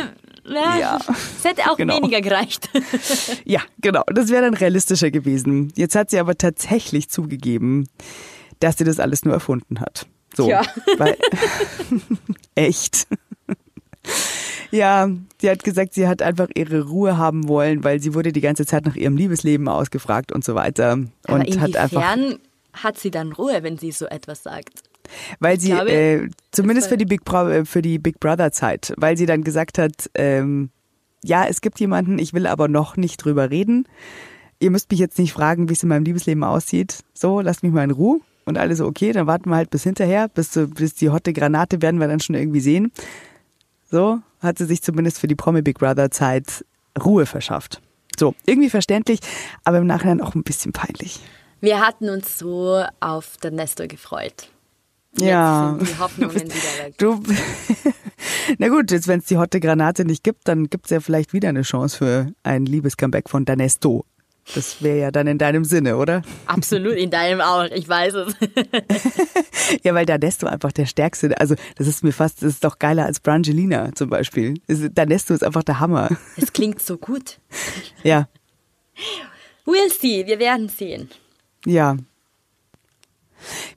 Ja, 0.45 0.77
Ja. 0.77 0.99
Es 1.39 1.45
hätte 1.45 1.71
auch 1.71 1.77
Genau. 1.77 1.97
weniger 1.97 2.21
gereicht. 2.21 2.69
Ja, 3.45 3.61
genau. 3.81 4.03
Das 4.13 4.29
wäre 4.29 4.43
dann 4.43 4.55
realistischer 4.55 5.11
gewesen. 5.11 5.73
Jetzt 5.77 5.95
hat 5.95 6.11
sie 6.11 6.19
aber 6.19 6.37
tatsächlich 6.37 7.09
zugegeben, 7.09 7.89
dass 8.61 8.79
sie 8.79 8.85
das 8.85 8.99
alles 9.01 9.25
nur 9.25 9.35
erfunden 9.35 9.81
hat. 9.81 10.07
So. 10.35 10.47
Tja. 10.47 10.63
Weil, 10.99 11.17
echt. 12.55 13.07
Ja, 14.71 15.11
sie 15.39 15.51
hat 15.51 15.65
gesagt, 15.65 15.93
sie 15.93 16.09
hat 16.09 16.23
einfach 16.23 16.49
ihre 16.55 16.87
Ruhe 16.87 17.19
haben 17.19 17.47
wollen, 17.47 17.85
weil 17.85 18.01
sie 18.01 18.15
wurde 18.15 18.33
die 18.33 18.41
ganze 18.41 18.65
Zeit 18.65 18.87
nach 18.87 18.97
ihrem 18.97 19.19
Liebesleben 19.19 19.69
ausgefragt 19.69 20.33
und 20.33 20.45
so 20.45 20.55
weiter. 20.55 20.99
Aber 21.25 21.35
und 21.35 21.61
hat 21.61 21.77
einfach, 21.77 22.17
hat 22.73 22.99
sie 22.99 23.11
dann 23.11 23.33
Ruhe, 23.33 23.63
wenn 23.63 23.77
sie 23.77 23.93
so 23.93 24.07
etwas 24.07 24.43
sagt? 24.43 24.83
weil 25.41 25.61
sie, 25.61 25.71
glaube, 25.71 25.91
äh, 25.91 26.29
zumindest 26.51 26.89
für 26.89 26.97
die 26.97 27.05
Big 27.05 27.25
Bro 27.25 27.49
äh, 27.49 27.65
für 27.65 27.83
die 27.83 27.99
Big 27.99 28.21
Brother 28.21 28.53
Zeit, 28.53 28.93
weil 28.97 29.17
sie 29.17 29.27
dann 29.27 29.45
gesagt 29.45 29.79
hat, 29.79 30.11
ähm, 30.15 30.71
ja, 31.25 31.45
es 31.47 31.61
gibt 31.61 31.79
jemanden, 31.81 32.19
ich 32.19 32.33
will 32.33 32.47
aber 32.47 32.69
noch 32.69 32.97
nicht 32.97 33.19
drüber 33.19 33.51
reden. 33.51 33.87
Ihr 34.59 34.71
müsst 34.71 34.91
mich 34.91 35.01
jetzt 35.01 35.19
nicht 35.19 35.33
fragen, 35.33 35.69
wie 35.69 35.73
es 35.73 35.83
in 35.83 35.89
meinem 35.89 36.05
Liebesleben 36.05 36.45
aussieht. 36.45 37.01
So, 37.15 37.41
lasst 37.41 37.63
mich 37.63 37.73
mal 37.73 37.85
in 37.85 37.91
Ruhe. 37.91 38.21
Und 38.45 38.59
alle 38.59 38.75
so, 38.75 38.87
okay, 38.87 39.13
dann 39.13 39.29
warten 39.29 39.51
wir 39.51 39.57
halt 39.57 39.71
bis 39.71 39.85
hinterher, 39.85 40.29
bis, 40.29 40.59
bis 40.75 40.95
die 40.95 41.11
hotte 41.11 41.33
Granate 41.33 41.81
werden 41.81 42.01
wir 42.01 42.09
dann 42.09 42.19
schon 42.19 42.35
irgendwie 42.35 42.61
sehen. 42.61 42.91
So 43.93 44.21
hat 44.41 44.57
sie 44.59 44.65
sich 44.65 44.83
zumindest 44.83 45.21
für 45.21 45.29
die 45.29 45.35
Promi 45.37 45.61
Big 45.63 45.79
Brother 45.79 46.11
Zeit 46.11 46.65
Ruhe 47.05 47.27
verschafft. 47.27 47.81
So, 48.19 48.35
irgendwie 48.47 48.71
verständlich, 48.71 49.21
aber 49.65 49.79
im 49.79 49.87
Nachhinein 49.87 50.21
auch 50.21 50.35
ein 50.35 50.43
bisschen 50.43 50.73
peinlich. 50.73 51.21
Wir 51.61 51.79
hatten 51.81 52.09
uns 52.09 52.39
so 52.39 52.83
auf 53.01 53.37
den 53.37 53.55
Nestor 53.55 53.87
gefreut. 53.87 54.49
Jetzt 55.13 55.29
Ja. 55.29 55.77
sind 55.79 55.89
die 55.91 55.99
Hoffnungen 55.99 56.35
wieder 56.41 56.85
weg. 56.85 56.95
Du, 56.99 57.23
na 58.59 58.69
gut, 58.69 58.91
jetzt 58.91 59.09
wenn 59.09 59.21
es 59.21 59.27
die 59.27 59.37
hotte 59.37 59.61
Granate 59.61 60.05
nicht 60.07 60.25
gibt, 60.25 60.49
dann 60.49 60.69
gibt 60.71 60.87
es 60.87 60.91
ja 60.91 61.01
vielleicht 61.01 61.33
wieder 61.35 61.51
eine 61.51 61.63
Chance 61.63 61.97
für 61.99 62.33
ein 62.43 62.65
Liebescomeback 62.67 63.29
von 63.29 63.45
Danesto. 63.45 64.05
Das 64.55 64.83
wäre 64.83 64.99
ja 64.99 65.11
dann 65.11 65.27
in 65.29 65.39
deinem 65.39 65.65
Sinne, 65.65 65.97
oder? 65.97 66.23
Absolut, 66.47 66.95
in 66.95 67.11
deinem 67.11 67.41
auch, 67.41 67.65
ich 67.65 67.89
weiß 67.89 68.15
es. 68.15 68.35
Ja, 69.85 69.95
weil 69.95 70.05
Danesto 70.05 70.47
einfach 70.47 70.73
der 70.73 70.87
Stärkste, 70.87 71.39
also 71.41 71.55
das 71.77 71.87
ist 71.87 72.03
mir 72.05 72.13
fast, 72.13 72.43
das 72.43 72.55
ist 72.55 72.65
doch 72.65 72.79
geiler 72.79 73.07
als 73.07 73.21
Brangelina 73.21 73.95
zum 73.95 74.11
Beispiel. 74.11 74.55
Es- 74.67 74.83
Danesto 74.93 75.33
ist 75.33 75.43
einfach 75.45 75.63
der 75.63 75.81
Hammer. 75.81 76.11
Es 76.37 76.53
klingt 76.53 76.83
so 76.83 76.99
gut. 76.99 77.39
Ja, 78.03 78.29
We'll 79.65 79.91
see, 79.93 80.27
wir 80.27 80.39
werden 80.39 80.69
sehen. 80.69 81.09
ja. 81.65 81.97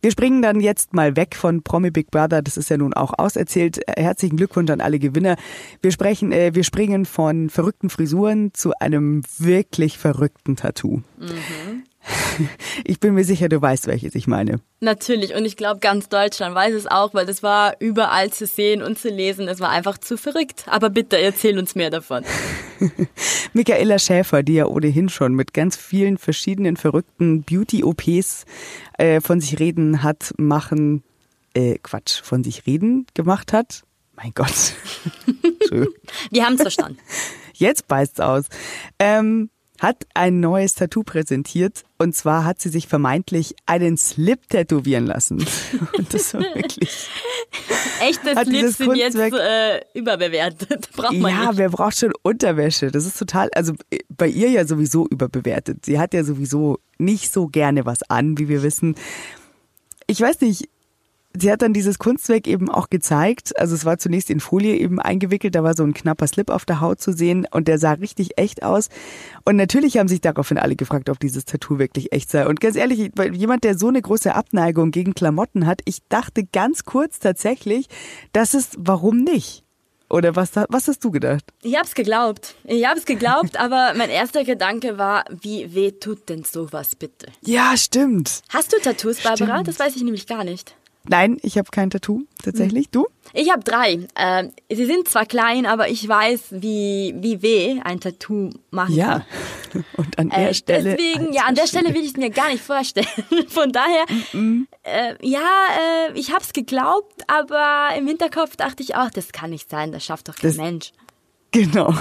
Wir 0.05 0.11
springen 0.11 0.43
dann 0.43 0.59
jetzt 0.59 0.93
mal 0.93 1.15
weg 1.15 1.35
von 1.35 1.63
Promi 1.63 1.89
Big 1.89 2.11
Brother. 2.11 2.43
Das 2.43 2.57
ist 2.57 2.69
ja 2.69 2.77
nun 2.77 2.93
auch 2.93 3.17
auserzählt. 3.17 3.81
Herzlichen 3.87 4.37
Glückwunsch 4.37 4.69
an 4.69 4.79
alle 4.79 4.99
Gewinner. 4.99 5.35
Wir 5.81 5.91
sprechen, 5.91 6.31
äh, 6.31 6.53
wir 6.53 6.63
springen 6.63 7.05
von 7.05 7.49
verrückten 7.49 7.89
Frisuren 7.89 8.53
zu 8.53 8.73
einem 8.79 9.23
wirklich 9.39 9.97
verrückten 9.97 10.57
Tattoo. 10.57 11.01
Ich 12.83 12.99
bin 12.99 13.13
mir 13.13 13.23
sicher, 13.23 13.49
du 13.49 13.61
weißt, 13.61 13.87
welches 13.87 14.15
ich 14.15 14.27
meine. 14.27 14.59
Natürlich, 14.79 15.33
und 15.33 15.45
ich 15.45 15.55
glaube, 15.55 15.79
ganz 15.79 16.09
Deutschland 16.09 16.55
weiß 16.55 16.73
es 16.73 16.87
auch, 16.87 17.13
weil 17.13 17.25
das 17.25 17.41
war 17.41 17.75
überall 17.79 18.31
zu 18.31 18.45
sehen 18.45 18.83
und 18.83 18.99
zu 18.99 19.09
lesen. 19.09 19.47
Es 19.47 19.59
war 19.59 19.69
einfach 19.69 19.97
zu 19.97 20.17
verrückt. 20.17 20.65
Aber 20.67 20.89
bitte, 20.89 21.17
erzähl 21.17 21.57
uns 21.57 21.75
mehr 21.75 21.89
davon. 21.89 22.23
Michaela 23.53 23.99
Schäfer, 23.99 24.43
die 24.43 24.55
ja 24.55 24.65
ohnehin 24.65 25.09
schon 25.09 25.33
mit 25.33 25.53
ganz 25.53 25.75
vielen 25.75 26.17
verschiedenen 26.17 26.77
verrückten 26.77 27.43
Beauty-OPs 27.43 28.45
äh, 28.97 29.21
von 29.21 29.39
sich 29.39 29.59
reden 29.59 30.03
hat, 30.03 30.33
machen, 30.37 31.03
äh, 31.53 31.77
Quatsch, 31.81 32.21
von 32.21 32.43
sich 32.43 32.65
reden 32.67 33.07
gemacht 33.13 33.53
hat. 33.53 33.83
Mein 34.15 34.31
Gott. 34.33 34.73
Wir 36.31 36.45
haben 36.45 36.55
es 36.55 36.61
verstanden. 36.61 36.99
Jetzt 37.53 37.87
beißt's 37.87 38.19
aus. 38.19 38.45
Ähm, 38.99 39.49
hat 39.79 40.05
ein 40.13 40.39
neues 40.39 40.73
Tattoo 40.75 41.03
präsentiert 41.03 41.83
und 41.97 42.15
zwar 42.15 42.45
hat 42.45 42.61
sie 42.61 42.69
sich 42.69 42.87
vermeintlich 42.87 43.55
einen 43.65 43.97
Slip 43.97 44.49
tätowieren 44.49 45.05
lassen. 45.05 45.45
Und 45.97 46.13
das 46.13 46.33
war 46.33 46.41
wirklich. 46.41 47.07
Echtes 48.01 48.35
Hat 48.35 48.47
dieses 48.47 48.79
Lips 48.79 48.89
sind 48.89 48.95
jetzt 48.95 49.15
äh, 49.15 49.81
überbewertet. 49.93 50.89
Braucht 50.95 51.13
man 51.13 51.31
Ja, 51.31 51.47
nicht. 51.49 51.57
wer 51.57 51.69
braucht 51.69 51.97
schon 51.97 52.13
Unterwäsche? 52.21 52.91
Das 52.91 53.05
ist 53.05 53.17
total, 53.17 53.49
also 53.55 53.73
äh, 53.91 53.99
bei 54.09 54.27
ihr 54.27 54.49
ja 54.49 54.65
sowieso 54.65 55.07
überbewertet. 55.07 55.85
Sie 55.85 55.99
hat 55.99 56.13
ja 56.13 56.23
sowieso 56.23 56.79
nicht 56.97 57.31
so 57.31 57.47
gerne 57.47 57.85
was 57.85 58.03
an, 58.03 58.37
wie 58.37 58.47
wir 58.49 58.63
wissen. 58.63 58.95
Ich 60.07 60.19
weiß 60.21 60.41
nicht, 60.41 60.69
sie 61.37 61.51
hat 61.51 61.61
dann 61.61 61.73
dieses 61.73 61.99
Kunstwerk 61.99 62.47
eben 62.47 62.69
auch 62.69 62.89
gezeigt. 62.89 63.57
Also 63.59 63.75
es 63.75 63.85
war 63.85 63.97
zunächst 63.97 64.29
in 64.29 64.39
Folie 64.39 64.75
eben 64.75 64.99
eingewickelt, 64.99 65.55
da 65.55 65.63
war 65.63 65.75
so 65.75 65.83
ein 65.83 65.93
knapper 65.93 66.27
Slip 66.27 66.49
auf 66.49 66.65
der 66.65 66.81
Haut 66.81 67.01
zu 67.01 67.13
sehen 67.13 67.47
und 67.51 67.67
der 67.67 67.79
sah 67.79 67.93
richtig 67.93 68.37
echt 68.37 68.63
aus. 68.63 68.89
Und 69.43 69.55
natürlich 69.55 69.97
haben 69.97 70.07
sich 70.07 70.21
daraufhin 70.21 70.57
alle 70.57 70.75
gefragt, 70.75 71.09
ob 71.09 71.19
dieses 71.19 71.45
Tattoo 71.45 71.79
wirklich 71.79 72.11
echt 72.11 72.29
sei. 72.29 72.47
Und 72.47 72.59
ganz 72.59 72.75
ehrlich, 72.75 73.11
weil 73.15 73.35
jemand, 73.35 73.63
der 73.63 73.77
so 73.77 73.87
eine 73.87 74.01
große 74.01 74.33
Abneigung 74.33 74.91
gegen 74.91 75.13
Klamotten 75.13 75.65
hat, 75.65 75.81
ich 75.85 75.99
dachte 76.09 76.43
ganz 76.51 76.85
kurz 76.85 77.19
tatsächlich, 77.19 77.87
das 78.33 78.53
ist, 78.53 78.75
warum 78.77 79.23
nicht? 79.23 79.65
Oder 80.09 80.35
was, 80.35 80.51
was 80.69 80.87
hast 80.87 81.03
du 81.03 81.09
gedacht? 81.11 81.43
Ich 81.63 81.75
hab's 81.75 81.95
geglaubt. 81.95 82.55
Ich 82.63 82.85
hab's 82.85 83.05
geglaubt, 83.05 83.57
aber 83.59 83.93
mein 83.95 84.09
erster 84.09 84.43
Gedanke 84.43 84.97
war, 84.97 85.25
wie 85.29 85.73
weh 85.73 85.91
tut 85.91 86.29
denn 86.29 86.43
sowas 86.43 86.95
bitte? 86.95 87.27
Ja, 87.41 87.75
stimmt. 87.75 88.41
Hast 88.49 88.71
du 88.71 88.77
Tattoos, 88.77 89.21
Barbara? 89.21 89.55
Stimmt. 89.55 89.67
Das 89.67 89.79
weiß 89.79 89.95
ich 89.95 90.03
nämlich 90.03 90.27
gar 90.27 90.43
nicht. 90.43 90.75
Nein, 91.07 91.37
ich 91.43 91.57
habe 91.57 91.69
kein 91.71 91.89
Tattoo, 91.89 92.23
tatsächlich. 92.43 92.89
Du? 92.89 93.05
Ich 93.33 93.51
habe 93.51 93.63
drei. 93.63 94.07
Ähm, 94.15 94.51
sie 94.71 94.85
sind 94.85 95.07
zwar 95.07 95.25
klein, 95.25 95.65
aber 95.65 95.87
ich 95.89 96.07
weiß, 96.07 96.45
wie, 96.51 97.13
wie 97.17 97.41
weh 97.41 97.79
ein 97.83 97.99
Tattoo 97.99 98.49
kann. 98.71 98.91
Ja. 98.91 99.25
Und 99.97 100.17
an 100.17 100.29
der 100.29 100.49
Äh, 100.49 100.53
Stelle. 100.53 100.95
Deswegen, 100.95 101.33
ja, 101.33 101.43
an 101.43 101.55
der 101.55 101.67
Stelle 101.67 101.93
will 101.93 102.01
ich 102.01 102.09
es 102.11 102.17
mir 102.17 102.29
gar 102.31 102.49
nicht 102.49 102.63
vorstellen. 102.63 103.05
Von 103.47 103.71
daher, 103.71 104.05
äh, 104.83 105.15
ja, 105.21 105.41
äh, 106.09 106.17
ich 106.19 106.31
habe 106.31 106.41
es 106.41 106.53
geglaubt, 106.53 107.23
aber 107.27 107.89
im 107.97 108.07
Hinterkopf 108.07 108.55
dachte 108.55 108.81
ich 108.81 108.95
auch, 108.95 109.09
das 109.11 109.31
kann 109.31 109.49
nicht 109.51 109.69
sein, 109.69 109.91
das 109.91 110.03
schafft 110.05 110.27
doch 110.29 110.35
kein 110.35 110.49
Das- 110.51 110.57
Mensch. 110.57 110.91
Genau. 111.51 111.93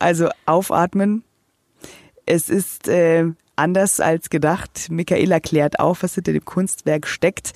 Also 0.00 0.28
aufatmen. 0.46 1.22
Es 2.26 2.48
ist 2.48 2.88
äh, 2.88 3.26
anders 3.56 4.00
als 4.00 4.30
gedacht. 4.30 4.88
Michaela 4.90 5.40
klärt 5.40 5.80
auf, 5.80 6.02
was 6.02 6.14
hinter 6.14 6.32
dem 6.32 6.44
Kunstwerk 6.44 7.06
steckt. 7.06 7.52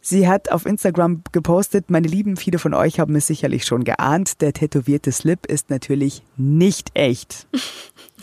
Sie 0.00 0.28
hat 0.28 0.52
auf 0.52 0.66
Instagram 0.66 1.22
gepostet, 1.32 1.88
meine 1.88 2.06
Lieben, 2.06 2.36
viele 2.36 2.58
von 2.58 2.74
euch 2.74 3.00
haben 3.00 3.16
es 3.16 3.26
sicherlich 3.26 3.64
schon 3.64 3.84
geahnt, 3.84 4.42
der 4.42 4.52
tätowierte 4.52 5.10
Slip 5.12 5.46
ist 5.46 5.70
natürlich 5.70 6.22
nicht 6.36 6.90
echt. 6.92 7.46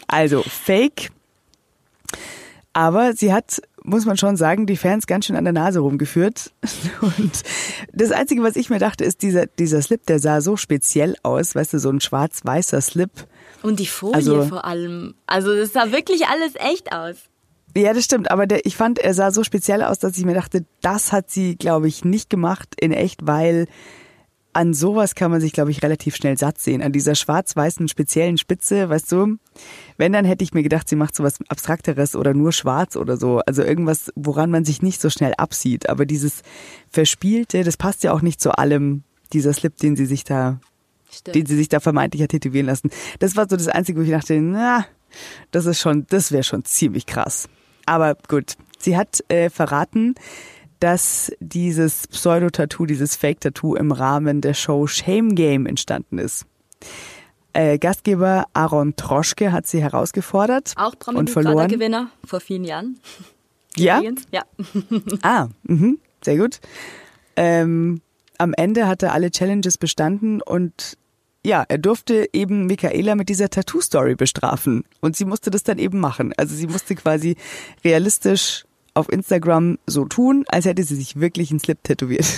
Also 0.07 0.43
fake. 0.43 1.11
Aber 2.73 3.13
sie 3.13 3.33
hat, 3.33 3.63
muss 3.83 4.05
man 4.05 4.17
schon 4.17 4.37
sagen, 4.37 4.65
die 4.65 4.77
Fans 4.77 5.07
ganz 5.07 5.25
schön 5.25 5.35
an 5.35 5.43
der 5.43 5.53
Nase 5.53 5.79
rumgeführt. 5.79 6.51
Und 7.01 7.43
das 7.93 8.11
Einzige, 8.11 8.43
was 8.43 8.55
ich 8.55 8.69
mir 8.69 8.79
dachte, 8.79 9.03
ist, 9.03 9.21
dieser, 9.21 9.47
dieser 9.47 9.81
Slip, 9.81 10.05
der 10.05 10.19
sah 10.19 10.41
so 10.41 10.57
speziell 10.57 11.15
aus, 11.23 11.55
weißt 11.55 11.73
du, 11.73 11.79
so 11.79 11.89
ein 11.89 12.01
schwarz-weißer 12.01 12.81
Slip. 12.81 13.11
Und 13.63 13.79
die 13.79 13.87
Folie 13.87 14.15
Also- 14.15 14.43
vor 14.45 14.65
allem. 14.65 15.15
Also 15.27 15.51
es 15.51 15.73
sah 15.73 15.91
wirklich 15.91 16.27
alles 16.27 16.53
echt 16.55 16.91
aus. 16.93 17.15
Ja, 17.75 17.93
das 17.93 18.03
stimmt, 18.03 18.29
aber 18.29 18.47
der, 18.47 18.65
ich 18.65 18.75
fand, 18.75 18.99
er 18.99 19.13
sah 19.13 19.31
so 19.31 19.45
speziell 19.45 19.81
aus, 19.81 19.97
dass 19.97 20.17
ich 20.17 20.25
mir 20.25 20.33
dachte, 20.33 20.65
das 20.81 21.13
hat 21.13 21.29
sie, 21.31 21.55
glaube 21.55 21.87
ich, 21.87 22.03
nicht 22.03 22.29
gemacht 22.29 22.75
in 22.77 22.91
echt, 22.91 23.25
weil 23.25 23.65
an 24.53 24.73
sowas 24.73 25.15
kann 25.15 25.31
man 25.31 25.39
sich, 25.39 25.53
glaube 25.53 25.71
ich, 25.71 25.81
relativ 25.81 26.15
schnell 26.15 26.37
satt 26.37 26.59
sehen. 26.59 26.81
An 26.81 26.91
dieser 26.91 27.15
schwarz-weißen 27.15 27.87
speziellen 27.87 28.37
Spitze, 28.37 28.89
weißt 28.89 29.11
du, 29.11 29.37
wenn, 29.97 30.13
dann 30.13 30.25
hätte 30.25 30.43
ich 30.43 30.53
mir 30.53 30.63
gedacht, 30.63 30.89
sie 30.89 30.95
macht 30.95 31.15
sowas 31.15 31.35
Abstrakteres 31.47 32.15
oder 32.15 32.33
nur 32.33 32.51
schwarz 32.51 32.95
oder 32.95 33.17
so. 33.17 33.39
Also 33.45 33.63
irgendwas, 33.63 34.11
woran 34.15 34.51
man 34.51 34.65
sich 34.65 34.81
nicht 34.81 35.01
so 35.01 35.09
schnell 35.09 35.33
absieht. 35.37 35.89
Aber 35.89 36.05
dieses 36.05 36.41
Verspielte, 36.89 37.63
das 37.63 37.77
passt 37.77 38.03
ja 38.03 38.11
auch 38.11 38.21
nicht 38.21 38.41
zu 38.41 38.51
allem, 38.51 39.03
dieser 39.31 39.53
Slip, 39.53 39.77
den 39.77 39.95
sie 39.95 40.05
sich 40.05 40.23
da, 40.25 40.59
Stimmt. 41.09 41.35
den 41.35 41.45
sie 41.45 41.55
sich 41.55 41.69
da 41.69 41.79
vermeintlich 41.79 42.21
hat 42.21 42.31
tätowieren 42.31 42.67
lassen. 42.67 42.89
Das 43.19 43.35
war 43.35 43.47
so 43.49 43.55
das 43.55 43.69
Einzige, 43.69 43.99
wo 43.99 44.03
ich 44.03 44.11
dachte, 44.11 44.39
na, 44.41 44.85
das 45.51 45.65
ist 45.65 45.79
schon, 45.79 46.05
das 46.09 46.31
wäre 46.31 46.43
schon 46.43 46.65
ziemlich 46.65 47.05
krass. 47.05 47.47
Aber 47.85 48.15
gut, 48.27 48.55
sie 48.79 48.97
hat 48.97 49.23
äh, 49.29 49.49
verraten, 49.49 50.15
dass 50.81 51.31
dieses 51.39 52.07
Pseudo-Tattoo, 52.07 52.87
dieses 52.87 53.15
Fake-Tattoo 53.15 53.75
im 53.75 53.91
Rahmen 53.91 54.41
der 54.41 54.55
Show 54.55 54.87
Shame 54.87 55.35
Game 55.35 55.67
entstanden 55.67 56.17
ist. 56.17 56.45
Äh, 57.53 57.77
Gastgeber 57.77 58.45
Aaron 58.53 58.95
Troschke 58.95 59.51
hat 59.51 59.67
sie 59.67 59.81
herausgefordert 59.81 60.73
Auch 60.77 60.95
und 61.07 61.29
verloren. 61.29 61.67
Promi-Gewinner 61.67 62.09
vor 62.25 62.39
vielen 62.39 62.63
Jahren. 62.63 62.99
Ja? 63.75 64.01
Ja. 64.31 64.43
Ah, 65.21 65.49
mhm, 65.63 65.99
sehr 66.23 66.37
gut. 66.37 66.59
Ähm, 67.35 68.01
am 68.39 68.53
Ende 68.53 68.87
hat 68.87 69.03
er 69.03 69.13
alle 69.13 69.29
Challenges 69.29 69.77
bestanden 69.77 70.41
und 70.41 70.97
ja, 71.45 71.63
er 71.67 71.77
durfte 71.77 72.27
eben 72.33 72.65
Michaela 72.65 73.15
mit 73.15 73.29
dieser 73.29 73.49
Tattoo-Story 73.49 74.15
bestrafen. 74.15 74.83
Und 74.99 75.15
sie 75.15 75.25
musste 75.25 75.51
das 75.51 75.63
dann 75.63 75.77
eben 75.77 75.99
machen. 75.99 76.33
Also 76.37 76.55
sie 76.55 76.67
musste 76.67 76.95
quasi 76.95 77.35
realistisch 77.83 78.65
auf 78.93 79.11
Instagram 79.11 79.77
so 79.85 80.05
tun, 80.05 80.45
als 80.47 80.65
hätte 80.65 80.83
sie 80.83 80.95
sich 80.95 81.19
wirklich 81.19 81.51
einen 81.51 81.59
Slip 81.59 81.83
tätowiert. 81.83 82.25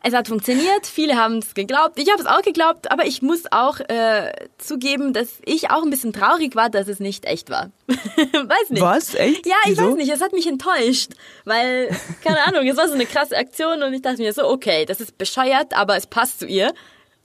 Es 0.00 0.14
hat 0.14 0.28
funktioniert, 0.28 0.86
viele 0.86 1.16
haben 1.16 1.38
es 1.38 1.54
geglaubt, 1.54 1.98
ich 1.98 2.08
habe 2.10 2.22
es 2.22 2.26
auch 2.28 2.42
geglaubt, 2.42 2.90
aber 2.92 3.04
ich 3.04 3.20
muss 3.20 3.42
auch 3.50 3.80
äh, 3.80 4.32
zugeben, 4.56 5.12
dass 5.12 5.40
ich 5.44 5.70
auch 5.70 5.82
ein 5.82 5.90
bisschen 5.90 6.12
traurig 6.12 6.54
war, 6.54 6.70
dass 6.70 6.86
es 6.86 7.00
nicht 7.00 7.24
echt 7.24 7.50
war. 7.50 7.72
weiß 7.88 8.70
nicht. 8.70 8.80
Was? 8.80 9.14
Echt? 9.16 9.44
Ja, 9.44 9.56
ich 9.64 9.72
Wieso? 9.72 9.88
weiß 9.88 9.96
nicht, 9.96 10.12
es 10.12 10.20
hat 10.20 10.32
mich 10.32 10.46
enttäuscht, 10.46 11.10
weil, 11.44 11.90
keine 12.22 12.46
Ahnung, 12.46 12.64
es 12.68 12.76
war 12.76 12.86
so 12.86 12.94
eine 12.94 13.06
krasse 13.06 13.36
Aktion 13.36 13.82
und 13.82 13.92
ich 13.92 14.00
dachte 14.00 14.22
mir 14.22 14.32
so, 14.32 14.48
okay, 14.48 14.84
das 14.84 15.00
ist 15.00 15.18
bescheuert, 15.18 15.74
aber 15.74 15.96
es 15.96 16.06
passt 16.06 16.38
zu 16.38 16.46
ihr. 16.46 16.72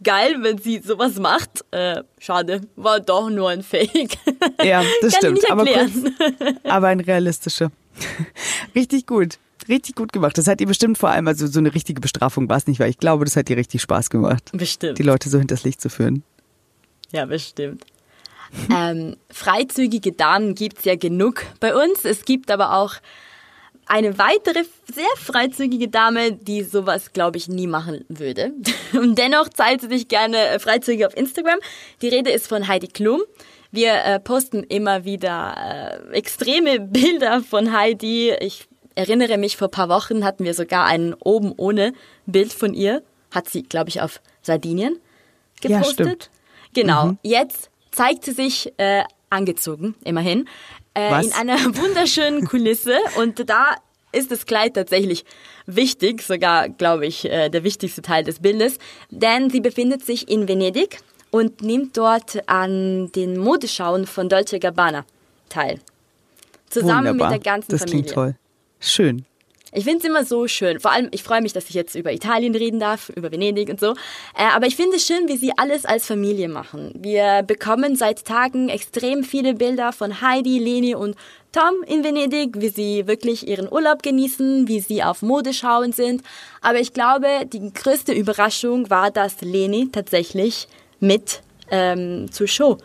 Geil, 0.04 0.38
wenn 0.40 0.58
sie 0.58 0.80
sowas 0.80 1.20
macht. 1.20 1.64
Äh, 1.72 2.02
schade, 2.18 2.62
war 2.76 3.00
doch 3.00 3.30
nur 3.30 3.50
ein 3.52 3.62
Fake. 3.62 4.18
Ja, 4.64 4.84
das 5.02 5.14
Kann 5.20 5.20
stimmt. 5.20 5.38
ich 5.38 5.44
nicht 5.44 5.52
aber, 5.52 5.68
erklären. 5.70 6.16
kurz, 6.18 6.56
aber 6.64 6.88
ein 6.88 7.00
realistischer. 7.00 7.72
Richtig 8.76 9.06
gut. 9.08 9.38
Richtig 9.70 9.96
gut 9.96 10.12
gemacht. 10.12 10.38
Das 10.38 10.48
hat 10.48 10.60
ihr 10.60 10.68
bestimmt 10.68 10.98
vor 10.98 11.10
allem, 11.10 11.28
also 11.28 11.48
so 11.48 11.60
eine 11.60 11.74
richtige 11.74 12.02
Bestrafung 12.02 12.50
war 12.50 12.58
es 12.58 12.68
nicht, 12.68 12.80
weil 12.80 12.90
ich 12.90 12.98
glaube, 12.98 13.24
das 13.24 13.36
hat 13.38 13.50
ihr 13.50 13.56
richtig 13.56 13.82
Spaß 13.82 14.10
gemacht, 14.10 14.50
Bestimmt. 14.52 14.98
die 14.98 15.04
Leute 15.04 15.30
so 15.30 15.40
hinters 15.40 15.64
Licht 15.64 15.80
zu 15.80 15.90
führen. 15.90 16.24
Ja, 17.12 17.26
bestimmt. 17.26 17.86
ähm, 18.76 19.16
freizügige 19.30 20.12
Damen 20.12 20.54
gibt's 20.56 20.84
ja 20.84 20.96
genug 20.96 21.46
bei 21.62 21.74
uns. 21.74 22.04
Es 22.04 22.26
gibt 22.26 22.52
aber 22.52 22.76
auch 22.78 22.96
eine 23.86 24.18
weitere 24.18 24.64
sehr 24.94 25.06
freizügige 25.18 25.88
Dame, 25.88 26.34
die 26.34 26.64
sowas, 26.64 27.14
glaube 27.14 27.38
ich, 27.38 27.48
nie 27.48 27.68
machen 27.68 28.04
würde. 28.10 28.52
Und 28.94 29.18
dennoch 29.18 29.50
zeigt 29.50 29.82
sie 29.82 29.88
sich 29.88 30.08
gerne 30.08 30.38
äh, 30.38 30.60
freizügig 30.60 31.06
auf 31.06 31.16
Instagram. 31.16 31.60
Die 32.02 32.08
Rede 32.10 32.32
ist 32.32 32.48
von 32.48 32.68
Heidi 32.68 32.88
Klum. 32.88 33.22
Wir 33.74 34.06
äh, 34.06 34.20
posten 34.20 34.62
immer 34.62 35.04
wieder 35.04 36.00
äh, 36.12 36.16
extreme 36.16 36.80
Bilder 36.80 37.42
von 37.42 37.76
Heidi. 37.76 38.32
Ich 38.40 38.68
erinnere 38.94 39.40
mich, 39.40 39.58
vor 39.58 39.70
paar 39.70 39.90
Wochen 39.90 40.24
hatten 40.24 40.46
wir 40.46 40.54
sogar 40.54 40.86
ein 40.86 41.16
oben 41.16 41.52
ohne 41.58 41.94
Bild 42.28 42.54
von 42.54 42.76
ihr. 42.76 43.02
Hat 43.32 43.50
sie, 43.50 43.64
glaube 43.64 43.90
ich, 43.90 44.00
auf 44.00 44.22
Sardinien 44.44 45.00
Ja, 45.64 45.80
gepostet. 45.80 46.06
stimmt. 46.06 46.30
Genau. 46.76 47.14
Jetzt 47.24 47.72
zeigt 47.92 48.26
sie 48.26 48.34
sich 48.34 48.72
äh, 48.78 49.02
angezogen, 49.32 49.96
immerhin, 50.04 50.48
äh, 50.96 51.26
in 51.26 51.34
einer 51.34 51.58
wunderschönen 51.76 52.46
Kulisse. 52.46 52.96
Und 53.18 53.50
da 53.50 53.72
ist 54.12 54.30
das 54.30 54.46
Kleid 54.46 54.76
tatsächlich 54.76 55.26
wichtig, 55.66 56.22
sogar, 56.22 56.70
glaube 56.70 57.08
ich, 57.08 57.26
äh, 57.26 57.50
der 57.50 57.64
wichtigste 57.64 58.04
Teil 58.04 58.24
des 58.24 58.40
Bildes. 58.40 58.78
Denn 59.10 59.50
sie 59.50 59.62
befindet 59.62 60.06
sich 60.06 60.30
in 60.30 60.48
Venedig 60.48 61.00
und 61.34 61.64
nimmt 61.64 61.98
dort 61.98 62.48
an 62.48 63.12
den 63.14 63.38
Modeschauen 63.38 64.06
von 64.06 64.30
Dolce 64.30 64.60
Gabbana 64.60 65.04
teil. 65.50 65.80
Zusammen 66.70 67.08
Wunderbar. 67.08 67.32
mit 67.32 67.44
der 67.44 67.52
ganzen 67.52 67.72
das 67.72 67.80
Familie. 67.80 68.04
klingt 68.04 68.14
toll. 68.14 68.36
Schön. 68.80 69.26
Ich 69.72 69.84
finde 69.84 69.98
es 69.98 70.06
immer 70.06 70.24
so 70.26 70.48
schön. 70.48 70.80
Vor 70.80 70.92
allem, 70.92 71.08
ich 71.10 71.24
freue 71.24 71.42
mich, 71.42 71.52
dass 71.52 71.70
ich 71.70 71.74
jetzt 71.74 71.96
über 71.96 72.14
Italien 72.14 72.54
reden 72.54 72.80
darf, 72.80 73.10
über 73.10 73.32
Venedig 73.32 73.70
und 73.70 73.80
so. 73.80 73.94
Äh, 74.38 74.44
aber 74.54 74.68
ich 74.68 74.76
finde 74.76 74.98
es 74.98 75.08
schön, 75.08 75.28
wie 75.28 75.38
sie 75.38 75.54
alles 75.58 75.86
als 75.86 76.06
Familie 76.06 76.50
machen. 76.50 76.94
Wir 77.00 77.42
bekommen 77.42 77.96
seit 77.96 78.26
Tagen 78.26 78.70
extrem 78.70 79.24
viele 79.24 79.56
Bilder 79.56 79.92
von 79.92 80.22
Heidi, 80.22 80.60
Leni 80.60 80.94
und 80.94 81.16
Tom 81.52 81.82
in 81.88 82.04
Venedig, 82.04 82.62
wie 82.62 82.70
sie 82.70 83.08
wirklich 83.08 83.48
ihren 83.48 83.72
Urlaub 83.72 84.04
genießen, 84.04 84.68
wie 84.68 84.82
sie 84.82 85.02
auf 85.02 85.24
Modeschauen 85.24 85.94
sind. 85.94 86.22
Aber 86.62 86.80
ich 86.80 86.94
glaube, 86.94 87.48
die 87.52 87.74
größte 87.74 88.14
Überraschung 88.14 88.92
war, 88.92 89.10
dass 89.10 89.42
Leni 89.42 89.90
tatsächlich 89.92 90.68
mit 91.04 91.42
ähm, 91.70 92.32
zur 92.32 92.48
Show 92.48 92.78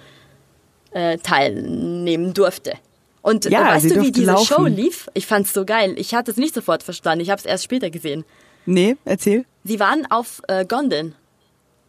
äh, 0.91 1.19
teilnehmen 1.19 2.35
durfte. 2.35 2.75
Und 3.23 3.45
Ja, 3.47 3.65
weißt 3.67 3.91
du, 3.91 4.03
wie 4.03 4.13
diese 4.13 4.27
laufen. 4.33 4.47
Show 4.47 4.65
lief? 4.67 5.09
Ich 5.15 5.27
fand's 5.27 5.53
so 5.53 5.65
geil. 5.65 5.95
Ich 5.99 6.15
hatte 6.15 6.31
es 6.31 6.37
nicht 6.37 6.55
sofort 6.55 6.83
verstanden. 6.83 7.23
Ich 7.23 7.31
habe 7.31 7.39
es 7.39 7.45
erst 7.47 7.65
später 7.65 7.91
gesehen. 7.91 8.25
Nee, 8.67 8.97
erzähl. 9.05 9.45
Sie 9.65 9.81
waren 9.81 10.07
auf 10.11 10.41
äh, 10.49 10.65
Gondeln. 10.65 11.15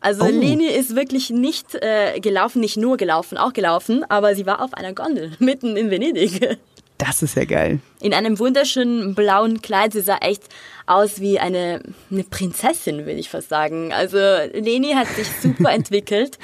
Also 0.02 0.24
Oh. 0.24 0.28
Leni 0.28 0.66
ist 0.68 0.96
wirklich 0.96 1.30
nicht 1.30 1.76
äh, 1.76 2.20
gelaufen, 2.20 2.62
nicht 2.62 2.78
nur 2.78 2.96
gelaufen, 2.98 3.38
auch 3.38 3.54
gelaufen, 3.54 4.06
aber 4.10 4.34
sie 4.36 4.46
war 4.46 4.62
auf 4.62 4.74
einer 4.74 4.94
Gondel 4.94 5.34
mitten 5.40 5.76
in 5.78 5.90
Venedig. 5.92 6.58
Das 7.00 7.24
ist 7.24 7.36
ja 7.36 7.46
geil. 7.46 7.80
In 8.02 8.14
einem 8.14 8.38
wunderschönen 8.40 9.16
blauen 9.16 9.62
Kleid. 9.62 9.94
Sie 9.94 10.02
sah 10.02 10.18
echt 10.18 10.44
aus 10.86 11.22
wie 11.22 11.40
eine, 11.40 11.82
eine 12.12 12.24
Prinzessin, 12.26 13.06
würde 13.06 13.14
ich 13.14 13.30
fast 13.30 13.48
sagen. 13.48 13.94
Also 13.94 14.18
Leni 14.18 14.92
hat 14.92 15.08
sich 15.08 15.28
super 15.42 15.72
entwickelt. 15.74 16.38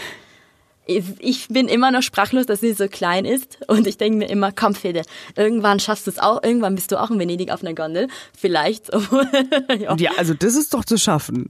Ich 0.87 1.03
ich 1.19 1.47
bin 1.49 1.67
immer 1.67 1.91
noch 1.91 2.03
sprachlos, 2.03 2.45
dass 2.45 2.61
sie 2.61 2.71
so 2.71 2.87
klein 2.87 3.25
ist. 3.25 3.57
Und 3.67 3.85
ich 3.85 3.97
denke 3.97 4.17
mir 4.17 4.29
immer, 4.29 4.53
komm 4.53 4.75
Fede, 4.75 5.01
irgendwann 5.35 5.81
schaffst 5.81 6.07
du 6.07 6.11
es 6.11 6.19
auch. 6.19 6.41
Irgendwann 6.41 6.75
bist 6.75 6.89
du 6.91 7.01
auch 7.01 7.11
in 7.11 7.19
Venedig 7.19 7.51
auf 7.51 7.61
einer 7.61 7.73
Gondel. 7.73 8.07
Vielleicht. 8.37 8.93
ja. 9.79 9.95
Ja, 9.97 10.11
also 10.17 10.33
das 10.33 10.55
ist 10.55 10.73
doch 10.73 10.85
zu 10.85 10.97
schaffen. 10.97 11.49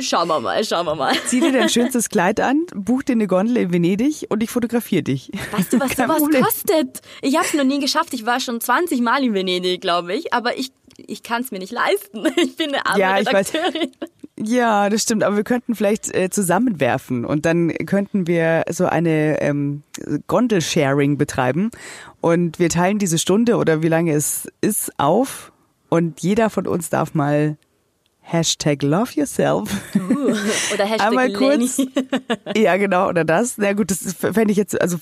Schauen 0.00 0.28
wir 0.28 0.40
mal, 0.40 0.64
schauen 0.64 0.86
wir 0.86 0.94
mal. 0.94 1.14
Zieh 1.26 1.40
dir 1.40 1.52
dein 1.52 1.68
schönstes 1.68 2.08
Kleid 2.08 2.40
an, 2.40 2.66
buch 2.74 3.02
dir 3.02 3.12
eine 3.12 3.26
Gondel 3.26 3.56
in 3.56 3.72
Venedig 3.72 4.26
und 4.28 4.42
ich 4.42 4.50
fotografiere 4.50 5.02
dich. 5.02 5.30
Weißt 5.52 5.72
du, 5.72 5.80
was 5.80 5.90
Kein 5.96 6.06
sowas 6.08 6.22
Problem. 6.22 6.42
kostet? 6.44 7.00
Ich 7.20 7.36
habe 7.36 7.46
es 7.46 7.54
noch 7.54 7.64
nie 7.64 7.80
geschafft. 7.80 8.14
Ich 8.14 8.26
war 8.26 8.40
schon 8.40 8.60
20 8.60 9.00
Mal 9.00 9.22
in 9.24 9.34
Venedig, 9.34 9.80
glaube 9.80 10.14
ich. 10.14 10.32
Aber 10.32 10.56
ich, 10.58 10.72
ich 10.96 11.22
kann 11.22 11.42
es 11.42 11.50
mir 11.50 11.58
nicht 11.58 11.72
leisten. 11.72 12.24
Ich 12.36 12.56
bin 12.56 12.68
eine 12.68 12.86
arme 12.86 12.98
Ja. 13.00 13.14
Redakteurin. 13.16 13.90
Ja, 14.38 14.88
das 14.88 15.02
stimmt, 15.02 15.22
aber 15.22 15.36
wir 15.36 15.44
könnten 15.44 15.74
vielleicht 15.76 16.12
äh, 16.16 16.28
zusammenwerfen 16.30 17.24
und 17.24 17.44
dann 17.46 17.68
könnten 17.86 18.26
wir 18.26 18.64
so 18.70 18.86
eine 18.86 19.40
ähm, 19.40 19.82
Gondel-Sharing 20.26 21.16
betreiben 21.18 21.70
und 22.20 22.58
wir 22.58 22.68
teilen 22.70 22.98
diese 22.98 23.18
Stunde 23.18 23.56
oder 23.56 23.82
wie 23.82 23.88
lange 23.88 24.12
es 24.14 24.48
ist 24.60 24.90
auf 24.98 25.52
und 25.90 26.20
jeder 26.22 26.48
von 26.50 26.66
uns 26.66 26.88
darf 26.90 27.14
mal 27.14 27.56
Hashtag 28.22 28.82
Love 28.82 29.12
Yourself. 29.14 29.70
Uh, 29.94 30.30
oder 30.72 30.84
Hashtag 30.86 31.08
Einmal 31.08 31.32
kurz. 31.32 31.82
ja, 32.56 32.76
genau, 32.76 33.08
oder 33.08 33.24
das. 33.24 33.58
Na 33.58 33.72
gut, 33.72 33.90
das 33.90 34.14
fände 34.14 34.52
ich 34.52 34.56
jetzt, 34.56 34.80
also 34.80 34.96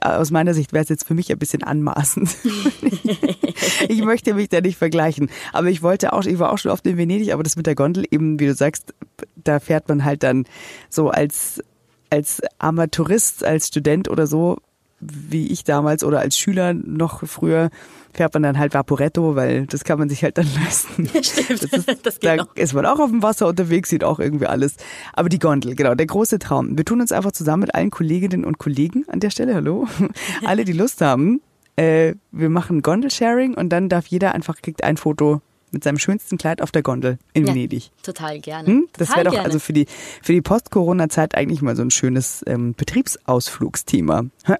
aus 0.00 0.30
meiner 0.30 0.54
Sicht 0.54 0.72
wäre 0.72 0.84
es 0.84 0.88
jetzt 0.88 1.06
für 1.06 1.14
mich 1.14 1.32
ein 1.32 1.38
bisschen 1.38 1.62
anmaßend. 1.62 2.36
ich 3.88 4.02
möchte 4.02 4.34
mich 4.34 4.50
da 4.50 4.60
nicht 4.60 4.76
vergleichen. 4.76 5.30
Aber 5.52 5.68
ich 5.68 5.82
wollte 5.82 6.12
auch, 6.12 6.24
ich 6.24 6.38
war 6.38 6.52
auch 6.52 6.58
schon 6.58 6.70
oft 6.70 6.86
in 6.86 6.96
Venedig, 6.96 7.32
aber 7.32 7.42
das 7.42 7.56
mit 7.56 7.66
der 7.66 7.74
Gondel 7.74 8.04
eben, 8.10 8.38
wie 8.38 8.46
du 8.46 8.54
sagst, 8.54 8.94
da 9.34 9.58
fährt 9.58 9.88
man 9.88 10.04
halt 10.04 10.22
dann 10.22 10.44
so 10.90 11.08
als, 11.10 11.62
als 12.10 12.42
armer 12.58 12.90
Tourist, 12.90 13.42
als 13.42 13.68
Student 13.68 14.08
oder 14.08 14.26
so, 14.26 14.58
wie 15.00 15.48
ich 15.52 15.64
damals 15.64 16.02
oder 16.04 16.20
als 16.20 16.38
Schüler 16.38 16.72
noch 16.72 17.26
früher, 17.26 17.70
fährt 18.14 18.32
man 18.34 18.42
dann 18.42 18.58
halt 18.58 18.72
Vaporetto, 18.74 19.36
weil 19.36 19.66
das 19.66 19.84
kann 19.84 19.98
man 19.98 20.08
sich 20.08 20.22
halt 20.24 20.38
dann 20.38 20.46
leisten. 20.64 21.06
Stimmt, 21.22 21.62
Das 21.62 21.72
ist, 21.72 22.06
das 22.06 22.20
geht 22.20 22.30
da 22.30 22.36
noch. 22.36 22.56
ist 22.56 22.72
man 22.72 22.86
auch 22.86 22.98
auf 22.98 23.10
dem 23.10 23.22
Wasser 23.22 23.46
unterwegs, 23.46 23.90
sieht 23.90 24.04
auch 24.04 24.18
irgendwie 24.18 24.46
alles. 24.46 24.76
Aber 25.12 25.28
die 25.28 25.38
Gondel, 25.38 25.74
genau, 25.74 25.94
der 25.94 26.06
große 26.06 26.38
Traum. 26.38 26.76
Wir 26.76 26.84
tun 26.84 27.00
uns 27.00 27.12
einfach 27.12 27.32
zusammen 27.32 27.62
mit 27.62 27.74
allen 27.74 27.90
Kolleginnen 27.90 28.44
und 28.44 28.58
Kollegen 28.58 29.04
an 29.08 29.20
der 29.20 29.30
Stelle, 29.30 29.54
hallo, 29.54 29.86
alle, 30.44 30.64
die 30.64 30.72
Lust 30.72 31.00
haben. 31.02 31.40
Äh, 31.76 32.14
wir 32.32 32.48
machen 32.48 32.80
Gondel-Sharing 32.80 33.54
und 33.54 33.68
dann 33.68 33.90
darf 33.90 34.06
jeder 34.06 34.34
einfach, 34.34 34.56
kriegt 34.62 34.82
ein 34.82 34.96
Foto 34.96 35.42
mit 35.76 35.84
seinem 35.84 35.98
schönsten 35.98 36.38
Kleid 36.38 36.62
auf 36.62 36.72
der 36.72 36.82
Gondel 36.82 37.18
in 37.34 37.46
Ja, 37.46 37.52
Venedig. 37.52 37.90
Total 38.02 38.40
gerne. 38.40 38.66
Hm? 38.66 38.88
Das 38.96 39.10
wäre 39.10 39.24
doch 39.24 39.32
gerne. 39.32 39.44
also 39.44 39.58
für 39.58 39.74
die, 39.74 39.86
für 40.22 40.32
die 40.32 40.40
Post-Corona-Zeit 40.40 41.34
eigentlich 41.34 41.60
mal 41.60 41.76
so 41.76 41.82
ein 41.82 41.90
schönes 41.90 42.42
ähm, 42.46 42.72
Betriebsausflugsthema. 42.74 44.24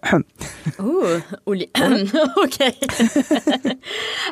Uh, 0.79 1.20
Uli. 1.44 1.70
okay. 2.42 2.74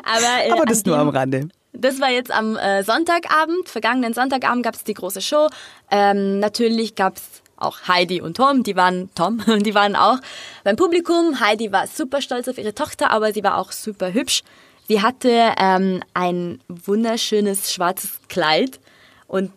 Aber, 0.03 0.45
äh, 0.45 0.51
Aber 0.51 0.65
das 0.65 0.85
nur 0.85 0.97
am 0.97 1.09
Rande. 1.09 1.49
Das 1.73 1.99
war 1.99 2.11
jetzt 2.11 2.31
am 2.31 2.55
äh, 2.55 2.83
Sonntagabend. 2.83 3.67
Vergangenen 3.67 4.13
Sonntagabend 4.13 4.63
gab 4.63 4.75
es 4.75 4.83
die 4.83 4.93
große 4.93 5.21
Show. 5.21 5.47
Ähm, 5.89 6.39
natürlich 6.39 6.95
gab 6.95 7.17
es 7.17 7.23
auch 7.57 7.87
Heidi 7.87 8.21
und 8.21 8.37
Tom, 8.37 8.63
die 8.63 8.75
waren 8.75 9.09
Tom, 9.15 9.41
die 9.63 9.73
waren 9.73 9.95
auch 9.95 10.19
beim 10.63 10.75
Publikum. 10.75 11.39
Heidi 11.39 11.71
war 11.71 11.87
super 11.87 12.21
stolz 12.21 12.47
auf 12.47 12.57
ihre 12.57 12.75
Tochter, 12.75 13.11
aber 13.11 13.33
sie 13.33 13.43
war 13.43 13.57
auch 13.57 13.71
super 13.71 14.13
hübsch. 14.13 14.43
Sie 14.87 15.01
hatte 15.01 15.53
ähm, 15.57 16.03
ein 16.13 16.59
wunderschönes 16.67 17.73
schwarzes 17.73 18.19
Kleid 18.29 18.79
und 19.27 19.51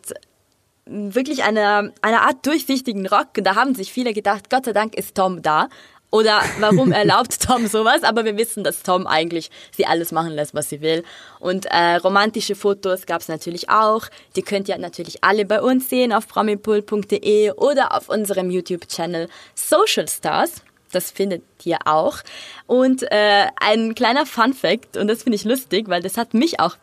wirklich 0.86 1.44
eine, 1.44 1.92
eine 2.00 2.22
Art 2.22 2.46
durchsichtigen 2.46 3.06
Rock. 3.06 3.28
Da 3.34 3.54
haben 3.54 3.74
sich 3.74 3.92
viele 3.92 4.14
gedacht, 4.14 4.48
Gott 4.48 4.64
sei 4.64 4.72
Dank 4.72 4.94
ist 4.94 5.14
Tom 5.14 5.42
da. 5.42 5.68
Oder 6.10 6.40
warum 6.60 6.92
erlaubt 6.92 7.40
Tom 7.40 7.66
sowas? 7.66 8.02
Aber 8.02 8.24
wir 8.24 8.38
wissen, 8.38 8.64
dass 8.64 8.82
Tom 8.82 9.06
eigentlich 9.06 9.50
sie 9.76 9.84
alles 9.84 10.12
machen 10.12 10.32
lässt, 10.32 10.54
was 10.54 10.70
sie 10.70 10.80
will. 10.80 11.04
Und 11.38 11.66
äh, 11.66 11.96
romantische 11.96 12.54
Fotos 12.54 13.04
gab 13.04 13.20
es 13.20 13.28
natürlich 13.28 13.68
auch. 13.68 14.06
Die 14.36 14.42
könnt 14.42 14.68
ihr 14.68 14.78
natürlich 14.78 15.22
alle 15.22 15.44
bei 15.44 15.60
uns 15.60 15.90
sehen 15.90 16.12
auf 16.12 16.26
promipool.de 16.26 17.52
oder 17.52 17.94
auf 17.94 18.08
unserem 18.08 18.50
YouTube-Channel 18.50 19.28
Social 19.54 20.08
Stars. 20.08 20.62
Das 20.92 21.10
findet 21.10 21.42
ihr 21.64 21.78
auch. 21.84 22.18
Und 22.66 23.02
äh, 23.10 23.46
ein 23.60 23.94
kleiner 23.94 24.26
Fun 24.26 24.54
Fact, 24.54 24.96
und 24.96 25.08
das 25.08 25.22
finde 25.22 25.36
ich 25.36 25.44
lustig, 25.44 25.88
weil 25.88 26.02
das 26.02 26.16
hat 26.16 26.34
mich 26.34 26.60
auch 26.60 26.76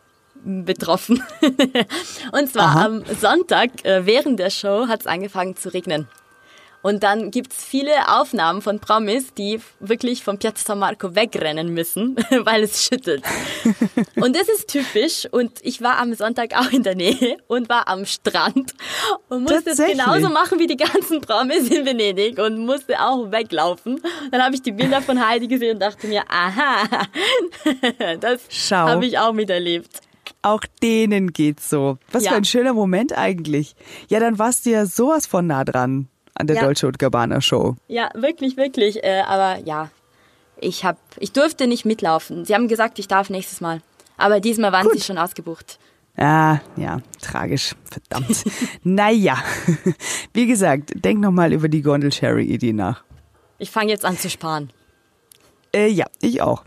betroffen. 0.44 1.22
und 2.32 2.52
zwar 2.52 2.64
Aha. 2.64 2.84
am 2.84 3.04
Sonntag 3.20 3.84
äh, 3.84 4.06
während 4.06 4.38
der 4.38 4.50
Show 4.50 4.86
hat 4.88 5.00
es 5.00 5.06
angefangen 5.06 5.56
zu 5.56 5.72
regnen. 5.72 6.08
Und 6.82 7.02
dann 7.02 7.30
gibt's 7.30 7.64
viele 7.64 8.08
Aufnahmen 8.08 8.62
von 8.62 8.78
Promis, 8.78 9.34
die 9.34 9.60
wirklich 9.80 10.22
vom 10.22 10.38
Piazza 10.38 10.66
San 10.66 10.78
Marco 10.78 11.14
wegrennen 11.14 11.72
müssen, 11.72 12.16
weil 12.44 12.62
es 12.62 12.84
schüttelt. 12.84 13.22
Und 14.16 14.36
das 14.36 14.48
ist 14.48 14.68
typisch. 14.68 15.26
Und 15.30 15.52
ich 15.62 15.82
war 15.82 15.98
am 15.98 16.14
Sonntag 16.14 16.56
auch 16.56 16.70
in 16.72 16.82
der 16.82 16.94
Nähe 16.94 17.36
und 17.46 17.68
war 17.68 17.88
am 17.88 18.06
Strand 18.06 18.72
und 19.28 19.42
musste 19.42 19.70
es 19.70 19.78
genauso 19.78 20.28
machen 20.30 20.58
wie 20.58 20.66
die 20.66 20.76
ganzen 20.76 21.20
Promis 21.20 21.68
in 21.68 21.84
Venedig 21.84 22.38
und 22.38 22.64
musste 22.64 23.00
auch 23.00 23.30
weglaufen. 23.30 24.00
Dann 24.30 24.42
habe 24.42 24.54
ich 24.54 24.62
die 24.62 24.72
Bilder 24.72 25.02
von 25.02 25.24
Heidi 25.24 25.48
gesehen 25.48 25.74
und 25.74 25.80
dachte 25.80 26.06
mir, 26.06 26.24
aha, 26.28 27.06
das 28.20 28.40
habe 28.70 29.06
ich 29.06 29.18
auch 29.18 29.32
miterlebt. 29.32 30.00
Auch 30.42 30.62
denen 30.82 31.32
geht's 31.32 31.68
so. 31.68 31.98
Was 32.12 32.24
ja. 32.24 32.30
für 32.30 32.36
ein 32.36 32.44
schöner 32.44 32.72
Moment 32.72 33.16
eigentlich. 33.16 33.74
Ja, 34.08 34.20
dann 34.20 34.38
warst 34.38 34.66
du 34.66 34.70
ja 34.70 34.86
sowas 34.86 35.26
von 35.26 35.46
nah 35.46 35.64
dran 35.64 36.08
an 36.36 36.46
der 36.46 36.56
ja. 36.56 36.62
Dolce 36.62 36.86
und 36.86 36.98
Gabbana 36.98 37.40
Show. 37.40 37.76
Ja, 37.88 38.10
wirklich, 38.14 38.56
wirklich. 38.56 39.02
Äh, 39.02 39.22
aber 39.26 39.60
ja, 39.64 39.90
ich 40.60 40.84
hab, 40.84 40.98
ich 41.18 41.32
durfte 41.32 41.66
nicht 41.66 41.84
mitlaufen. 41.84 42.44
Sie 42.44 42.54
haben 42.54 42.68
gesagt, 42.68 42.98
ich 42.98 43.08
darf 43.08 43.30
nächstes 43.30 43.60
Mal. 43.60 43.80
Aber 44.16 44.40
diesmal 44.40 44.72
waren 44.72 44.84
Gut. 44.84 44.94
sie 44.94 45.00
schon 45.00 45.18
ausgebucht. 45.18 45.78
Ja, 46.16 46.62
ja, 46.76 47.00
tragisch. 47.20 47.74
Verdammt. 47.84 48.44
naja, 48.82 49.36
wie 50.32 50.46
gesagt, 50.46 50.92
denk 51.04 51.20
nochmal 51.20 51.52
über 51.52 51.68
die 51.68 51.82
Gondel-Sherry-Idee 51.82 52.72
nach. 52.72 53.04
Ich 53.58 53.70
fange 53.70 53.90
jetzt 53.90 54.04
an 54.04 54.16
zu 54.16 54.30
sparen. 54.30 54.70
Äh, 55.74 55.88
ja, 55.88 56.06
ich 56.20 56.40
auch. 56.40 56.64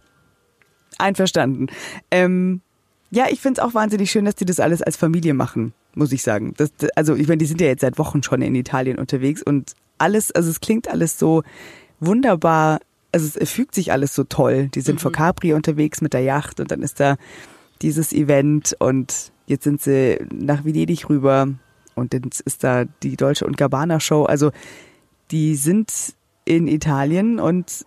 Einverstanden. 0.99 1.67
Ähm, 2.11 2.61
ja, 3.09 3.25
ich 3.29 3.39
finde 3.41 3.61
es 3.61 3.67
auch 3.67 3.73
wahnsinnig 3.73 4.11
schön, 4.11 4.25
dass 4.25 4.35
die 4.35 4.45
das 4.45 4.59
alles 4.59 4.83
als 4.83 4.97
Familie 4.97 5.33
machen 5.33 5.73
muss 5.99 6.11
ich 6.11 6.23
sagen. 6.23 6.53
Das, 6.57 6.71
also 6.95 7.15
ich 7.15 7.27
meine, 7.27 7.37
die 7.37 7.45
sind 7.45 7.61
ja 7.61 7.67
jetzt 7.67 7.81
seit 7.81 7.99
Wochen 7.99 8.23
schon 8.23 8.41
in 8.41 8.55
Italien 8.55 8.97
unterwegs 8.97 9.43
und 9.43 9.73
alles, 9.99 10.31
also 10.31 10.49
es 10.49 10.61
klingt 10.61 10.87
alles 10.87 11.19
so 11.19 11.43
wunderbar, 11.99 12.79
also 13.11 13.39
es 13.39 13.51
fügt 13.51 13.75
sich 13.75 13.91
alles 13.91 14.15
so 14.15 14.23
toll. 14.23 14.69
Die 14.73 14.81
sind 14.81 14.95
mhm. 14.95 14.99
vor 14.99 15.11
Capri 15.11 15.53
unterwegs 15.53 16.01
mit 16.01 16.13
der 16.13 16.21
Yacht 16.21 16.59
und 16.59 16.71
dann 16.71 16.81
ist 16.81 16.99
da 16.99 17.17
dieses 17.81 18.13
Event 18.13 18.75
und 18.79 19.31
jetzt 19.45 19.63
sind 19.63 19.81
sie 19.81 20.19
nach 20.33 20.65
Venedig 20.65 21.09
rüber 21.09 21.49
und 21.95 22.13
jetzt 22.13 22.41
ist 22.41 22.63
da 22.63 22.85
die 23.03 23.17
Deutsche 23.17 23.45
und 23.45 23.57
Gabbana 23.57 23.99
Show. 23.99 24.23
Also 24.23 24.51
die 25.31 25.55
sind 25.55 25.91
in 26.45 26.67
Italien 26.67 27.39
und 27.39 27.85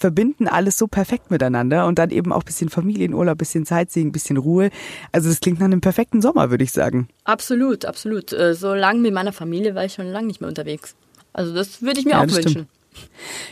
verbinden 0.00 0.48
alles 0.48 0.78
so 0.78 0.86
perfekt 0.86 1.30
miteinander 1.30 1.86
und 1.86 1.98
dann 1.98 2.10
eben 2.10 2.32
auch 2.32 2.42
bisschen 2.42 2.70
Familienurlaub, 2.70 3.38
bisschen 3.38 3.64
Sightseeing, 3.64 4.12
bisschen 4.12 4.38
Ruhe. 4.38 4.70
Also 5.12 5.28
das 5.28 5.40
klingt 5.40 5.60
nach 5.60 5.66
einem 5.66 5.80
perfekten 5.80 6.22
Sommer, 6.22 6.50
würde 6.50 6.64
ich 6.64 6.72
sagen. 6.72 7.08
Absolut, 7.24 7.84
absolut. 7.84 8.32
Äh, 8.32 8.54
so 8.54 8.74
lange 8.74 9.00
mit 9.00 9.12
meiner 9.12 9.32
Familie 9.32 9.74
war 9.74 9.84
ich 9.84 9.94
schon 9.94 10.06
lange 10.06 10.26
nicht 10.26 10.40
mehr 10.40 10.48
unterwegs. 10.48 10.96
Also 11.32 11.54
das 11.54 11.82
würde 11.82 12.00
ich 12.00 12.06
mir 12.06 12.12
ja, 12.12 12.18
auch 12.20 12.22
wünschen. 12.22 12.48
Stimmt. 12.48 12.68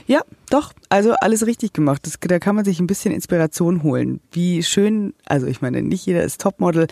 Ja, 0.06 0.22
doch. 0.50 0.72
Also 0.88 1.12
alles 1.20 1.46
richtig 1.46 1.72
gemacht. 1.72 2.06
Das, 2.06 2.14
da 2.20 2.38
kann 2.38 2.56
man 2.56 2.64
sich 2.64 2.80
ein 2.80 2.86
bisschen 2.86 3.12
Inspiration 3.12 3.82
holen. 3.82 4.20
Wie 4.32 4.62
schön, 4.62 5.14
also 5.26 5.46
ich 5.46 5.60
meine, 5.60 5.82
nicht 5.82 6.06
jeder 6.06 6.22
ist 6.22 6.40
Topmodel, 6.40 6.86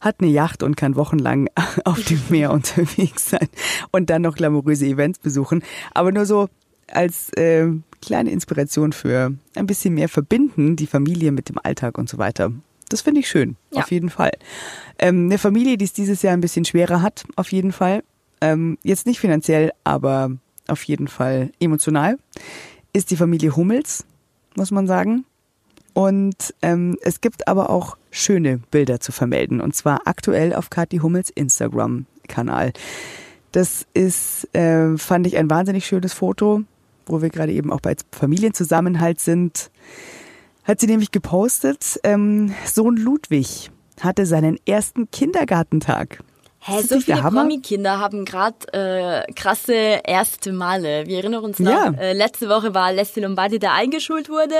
hat 0.00 0.16
eine 0.20 0.30
Yacht 0.30 0.62
und 0.62 0.76
kann 0.76 0.96
wochenlang 0.96 1.48
auf 1.84 2.02
dem 2.04 2.20
Meer 2.30 2.50
unterwegs 2.52 3.30
sein 3.30 3.48
und 3.90 4.10
dann 4.10 4.22
noch 4.22 4.36
glamouröse 4.36 4.86
Events 4.86 5.18
besuchen. 5.18 5.62
Aber 5.92 6.12
nur 6.12 6.26
so 6.26 6.48
als 6.94 7.32
äh, 7.34 7.68
kleine 8.00 8.30
Inspiration 8.30 8.92
für 8.92 9.32
ein 9.54 9.66
bisschen 9.66 9.94
mehr 9.94 10.08
verbinden, 10.08 10.76
die 10.76 10.86
Familie 10.86 11.32
mit 11.32 11.48
dem 11.48 11.58
Alltag 11.62 11.98
und 11.98 12.08
so 12.08 12.18
weiter. 12.18 12.52
Das 12.88 13.00
finde 13.00 13.20
ich 13.20 13.28
schön, 13.28 13.56
ja. 13.72 13.80
auf 13.82 13.90
jeden 13.90 14.10
Fall. 14.10 14.32
Ähm, 14.98 15.26
eine 15.26 15.38
Familie, 15.38 15.78
die 15.78 15.84
es 15.84 15.92
dieses 15.92 16.20
Jahr 16.22 16.34
ein 16.34 16.42
bisschen 16.42 16.64
schwerer 16.64 17.00
hat, 17.00 17.24
auf 17.36 17.50
jeden 17.52 17.72
Fall. 17.72 18.02
Ähm, 18.40 18.76
jetzt 18.82 19.06
nicht 19.06 19.20
finanziell, 19.20 19.72
aber 19.84 20.32
auf 20.68 20.82
jeden 20.84 21.08
Fall 21.08 21.50
emotional, 21.58 22.18
ist 22.92 23.10
die 23.10 23.16
Familie 23.16 23.56
Hummels, 23.56 24.04
muss 24.56 24.70
man 24.70 24.86
sagen. 24.86 25.24
Und 25.94 26.54
ähm, 26.62 26.96
es 27.02 27.20
gibt 27.20 27.48
aber 27.48 27.70
auch 27.70 27.96
schöne 28.10 28.58
Bilder 28.70 29.00
zu 29.00 29.12
vermelden. 29.12 29.60
Und 29.60 29.74
zwar 29.74 30.02
aktuell 30.06 30.54
auf 30.54 30.70
Kathi 30.70 30.98
Hummels 30.98 31.30
Instagram-Kanal. 31.30 32.72
Das 33.52 33.86
ist, 33.92 34.54
äh, 34.54 34.96
fand 34.96 35.26
ich, 35.26 35.36
ein 35.36 35.50
wahnsinnig 35.50 35.86
schönes 35.86 36.12
Foto 36.14 36.62
wo 37.06 37.22
wir 37.22 37.30
gerade 37.30 37.52
eben 37.52 37.72
auch 37.72 37.80
bei 37.80 37.94
Familienzusammenhalt 38.12 39.20
sind, 39.20 39.70
hat 40.64 40.80
sie 40.80 40.86
nämlich 40.86 41.10
gepostet, 41.10 42.00
ähm, 42.04 42.54
Sohn 42.64 42.96
Ludwig 42.96 43.70
hatte 44.00 44.26
seinen 44.26 44.58
ersten 44.66 45.10
Kindergartentag. 45.10 46.20
Hä, 46.64 46.80
so 46.82 47.00
viele 47.00 47.20
Promi-Kinder 47.20 47.98
haben 47.98 48.24
gerade 48.24 48.56
äh, 48.72 49.32
krasse 49.32 50.00
erste 50.04 50.52
Male. 50.52 51.06
Wir 51.06 51.18
erinnern 51.18 51.42
uns 51.42 51.58
noch, 51.58 51.72
ja. 51.72 51.92
äh, 51.98 52.12
letzte 52.12 52.48
Woche 52.48 52.72
war 52.72 52.92
Leslie 52.92 53.22
Lombardi, 53.22 53.58
der 53.58 53.72
eingeschult 53.72 54.28
wurde. 54.28 54.54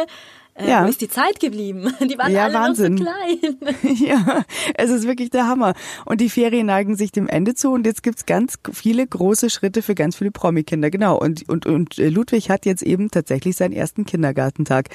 Äh, 0.54 0.68
ja. 0.68 0.84
Wo 0.84 0.88
ist 0.88 1.00
die 1.00 1.08
Zeit 1.08 1.40
geblieben? 1.40 1.92
Die 2.00 2.18
waren 2.18 2.32
ja, 2.32 2.44
alle 2.44 2.54
Wahnsinn. 2.54 2.94
noch 2.94 3.04
so 3.04 3.10
klein. 3.10 3.76
ja, 3.96 4.44
es 4.74 4.90
ist 4.90 5.06
wirklich 5.06 5.30
der 5.30 5.46
Hammer. 5.46 5.74
Und 6.04 6.20
die 6.20 6.28
Ferien 6.28 6.66
neigen 6.66 6.96
sich 6.96 7.10
dem 7.12 7.28
Ende 7.28 7.54
zu 7.54 7.72
und 7.72 7.86
jetzt 7.86 8.02
gibt's 8.02 8.26
ganz 8.26 8.58
viele 8.72 9.06
große 9.06 9.50
Schritte 9.50 9.82
für 9.82 9.94
ganz 9.94 10.16
viele 10.16 10.30
Promi-Kinder. 10.30 10.90
Genau. 10.90 11.18
Und, 11.18 11.48
und, 11.48 11.66
und 11.66 11.98
äh, 11.98 12.08
Ludwig 12.08 12.50
hat 12.50 12.66
jetzt 12.66 12.82
eben 12.82 13.10
tatsächlich 13.10 13.56
seinen 13.56 13.72
ersten 13.72 14.04
Kindergartentag. 14.04 14.88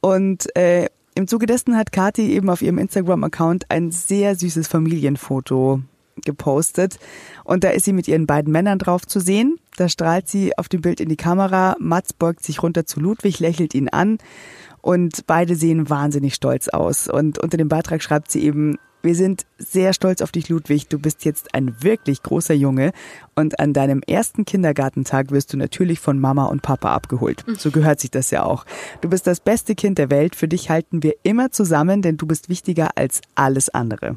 Und 0.00 0.54
äh, 0.56 0.86
im 1.14 1.26
Zuge 1.26 1.46
dessen 1.46 1.76
hat 1.76 1.92
Kathi 1.92 2.32
eben 2.32 2.50
auf 2.50 2.62
ihrem 2.62 2.78
Instagram-Account 2.78 3.70
ein 3.70 3.90
sehr 3.90 4.34
süßes 4.34 4.68
Familienfoto 4.68 5.80
gepostet. 6.24 6.98
Und 7.44 7.64
da 7.64 7.70
ist 7.70 7.84
sie 7.84 7.92
mit 7.92 8.08
ihren 8.08 8.26
beiden 8.26 8.52
Männern 8.52 8.78
drauf 8.78 9.06
zu 9.06 9.20
sehen. 9.20 9.58
Da 9.76 9.88
strahlt 9.88 10.28
sie 10.28 10.56
auf 10.56 10.68
dem 10.68 10.80
Bild 10.80 11.00
in 11.00 11.08
die 11.08 11.16
Kamera. 11.16 11.76
Mats 11.78 12.12
beugt 12.12 12.44
sich 12.44 12.62
runter 12.62 12.86
zu 12.86 13.00
Ludwig, 13.00 13.40
lächelt 13.40 13.74
ihn 13.74 13.88
an. 13.88 14.18
Und 14.86 15.26
beide 15.26 15.56
sehen 15.56 15.90
wahnsinnig 15.90 16.36
stolz 16.36 16.68
aus. 16.68 17.08
Und 17.08 17.40
unter 17.40 17.56
dem 17.56 17.66
Beitrag 17.66 18.04
schreibt 18.04 18.30
sie 18.30 18.44
eben, 18.44 18.78
wir 19.02 19.16
sind 19.16 19.44
sehr 19.58 19.92
stolz 19.92 20.22
auf 20.22 20.30
dich, 20.30 20.48
Ludwig. 20.48 20.86
Du 20.86 21.00
bist 21.00 21.24
jetzt 21.24 21.56
ein 21.56 21.82
wirklich 21.82 22.22
großer 22.22 22.54
Junge. 22.54 22.92
Und 23.34 23.58
an 23.58 23.72
deinem 23.72 24.00
ersten 24.06 24.44
Kindergartentag 24.44 25.32
wirst 25.32 25.52
du 25.52 25.56
natürlich 25.56 25.98
von 25.98 26.20
Mama 26.20 26.44
und 26.44 26.62
Papa 26.62 26.94
abgeholt. 26.94 27.44
Mhm. 27.48 27.56
So 27.56 27.72
gehört 27.72 27.98
sich 27.98 28.12
das 28.12 28.30
ja 28.30 28.44
auch. 28.44 28.64
Du 29.00 29.08
bist 29.08 29.26
das 29.26 29.40
beste 29.40 29.74
Kind 29.74 29.98
der 29.98 30.08
Welt. 30.08 30.36
Für 30.36 30.46
dich 30.46 30.70
halten 30.70 31.02
wir 31.02 31.16
immer 31.24 31.50
zusammen, 31.50 32.00
denn 32.00 32.16
du 32.16 32.28
bist 32.28 32.48
wichtiger 32.48 32.90
als 32.94 33.22
alles 33.34 33.68
andere. 33.68 34.16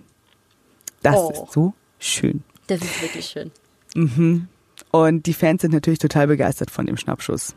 Das 1.01 1.15
oh. 1.15 1.31
ist 1.31 1.51
so 1.51 1.73
schön. 1.97 2.43
Das 2.67 2.79
ist 2.79 3.01
wirklich 3.01 3.25
schön. 3.25 3.49
Mhm. 3.95 4.47
Und 4.91 5.25
die 5.25 5.33
Fans 5.33 5.63
sind 5.63 5.73
natürlich 5.73 5.97
total 5.97 6.27
begeistert 6.27 6.69
von 6.69 6.85
dem 6.85 6.95
Schnappschuss. 6.95 7.55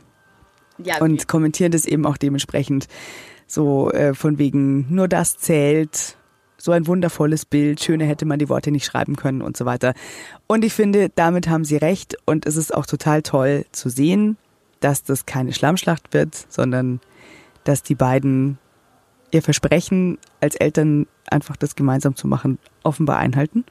Ja, 0.79 0.99
und 0.99 1.29
kommentieren 1.29 1.73
das 1.73 1.87
eben 1.87 2.07
auch 2.07 2.17
dementsprechend 2.17 2.89
so 3.47 3.91
äh, 3.91 4.15
von 4.15 4.39
wegen 4.39 4.87
nur 4.95 5.09
das 5.09 5.37
zählt, 5.37 6.17
so 6.57 6.73
ein 6.73 6.87
wundervolles 6.87 7.45
Bild, 7.45 7.83
schöner 7.83 8.05
hätte 8.05 8.25
man 8.25 8.39
die 8.39 8.49
Worte 8.49 8.71
nicht 8.71 8.85
schreiben 8.85 9.17
können 9.17 9.43
und 9.43 9.57
so 9.57 9.65
weiter. 9.65 9.95
Und 10.47 10.65
ich 10.65 10.73
finde, 10.73 11.11
damit 11.15 11.49
haben 11.49 11.65
sie 11.65 11.77
recht 11.77 12.17
und 12.25 12.47
es 12.47 12.57
ist 12.57 12.73
auch 12.73 12.87
total 12.87 13.23
toll 13.23 13.67
zu 13.73 13.89
sehen, 13.89 14.37
dass 14.81 15.03
das 15.03 15.27
keine 15.27 15.53
Schlammschlacht 15.53 16.15
wird, 16.15 16.47
sondern 16.49 17.01
dass 17.65 17.83
die 17.83 17.95
beiden 17.95 18.59
ihr 19.33 19.43
Versprechen 19.43 20.19
als 20.41 20.55
Eltern 20.55 21.07
einfach 21.29 21.57
das 21.57 21.75
gemeinsam 21.75 22.15
zu 22.15 22.29
machen 22.29 22.59
offenbar 22.85 23.19
einhalten 23.19 23.65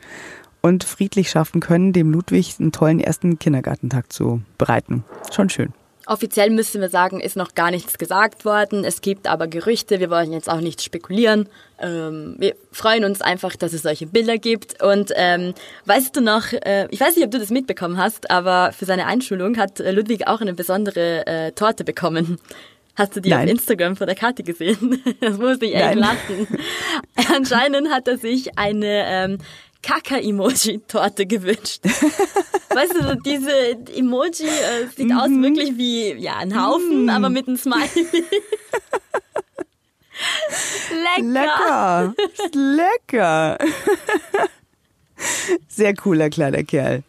und 0.61 0.83
friedlich 0.83 1.29
schaffen 1.29 1.61
können, 1.61 1.93
dem 1.93 2.11
Ludwig 2.11 2.55
einen 2.59 2.71
tollen 2.71 2.99
ersten 2.99 3.39
Kindergartentag 3.39 4.11
zu 4.11 4.41
bereiten. 4.57 5.03
Schon 5.31 5.49
schön. 5.49 5.73
Offiziell 6.07 6.49
müssen 6.49 6.81
wir 6.81 6.89
sagen, 6.89 7.19
ist 7.19 7.35
noch 7.35 7.53
gar 7.53 7.69
nichts 7.69 7.97
gesagt 7.97 8.43
worden. 8.43 8.83
Es 8.83 9.01
gibt 9.01 9.27
aber 9.27 9.47
Gerüchte. 9.47 9.99
Wir 9.99 10.09
wollen 10.09 10.33
jetzt 10.33 10.49
auch 10.49 10.59
nicht 10.59 10.81
spekulieren. 10.81 11.47
Ähm, 11.79 12.35
wir 12.39 12.55
freuen 12.71 13.05
uns 13.05 13.21
einfach, 13.21 13.55
dass 13.55 13.73
es 13.73 13.83
solche 13.83 14.07
Bilder 14.07 14.37
gibt. 14.37 14.81
Und 14.81 15.11
ähm, 15.15 15.53
weißt 15.85 16.15
du 16.15 16.21
noch, 16.21 16.53
äh, 16.53 16.87
ich 16.89 16.99
weiß 16.99 17.15
nicht, 17.15 17.25
ob 17.25 17.31
du 17.31 17.39
das 17.39 17.49
mitbekommen 17.49 17.97
hast, 17.97 18.31
aber 18.31 18.71
für 18.71 18.85
seine 18.85 19.05
Einschulung 19.05 19.57
hat 19.57 19.79
äh, 19.79 19.91
Ludwig 19.91 20.27
auch 20.27 20.41
eine 20.41 20.53
besondere 20.53 21.25
äh, 21.27 21.51
Torte 21.51 21.83
bekommen. 21.83 22.39
Hast 22.95 23.15
du 23.15 23.21
die 23.21 23.29
Nein. 23.29 23.45
auf 23.45 23.51
Instagram 23.51 23.95
von 23.95 24.07
der 24.07 24.15
Karte 24.15 24.43
gesehen? 24.43 25.01
Das 25.21 25.37
musste 25.37 25.65
ich 25.65 25.75
echt 25.75 25.95
lachen. 25.95 26.47
Anscheinend 27.35 27.89
hat 27.89 28.07
er 28.07 28.17
sich 28.17 28.57
eine 28.57 29.05
ähm, 29.07 29.37
Kaka-Emoji-Torte 29.81 31.25
gewünscht. 31.25 31.81
weißt 32.69 32.93
du, 32.93 33.15
diese 33.25 33.77
Emoji 33.95 34.45
äh, 34.45 34.87
sieht 34.95 35.07
-hmm. 35.07 35.19
aus 35.19 35.29
mhm. 35.29 35.43
wirklich 35.43 35.77
wie 35.77 36.13
ja, 36.13 36.37
ein 36.37 36.59
Haufen, 36.61 37.05
mm. 37.05 37.09
aber 37.09 37.29
mit 37.29 37.47
einem 37.47 37.57
Smiley. 37.57 37.87
Lecker. 41.21 42.13
Lecker. 42.53 43.57
Lecker. 43.57 43.57
Sehr 45.67 45.95
cooler 45.95 46.29
kleiner 46.29 46.63
Kerl. 46.63 47.03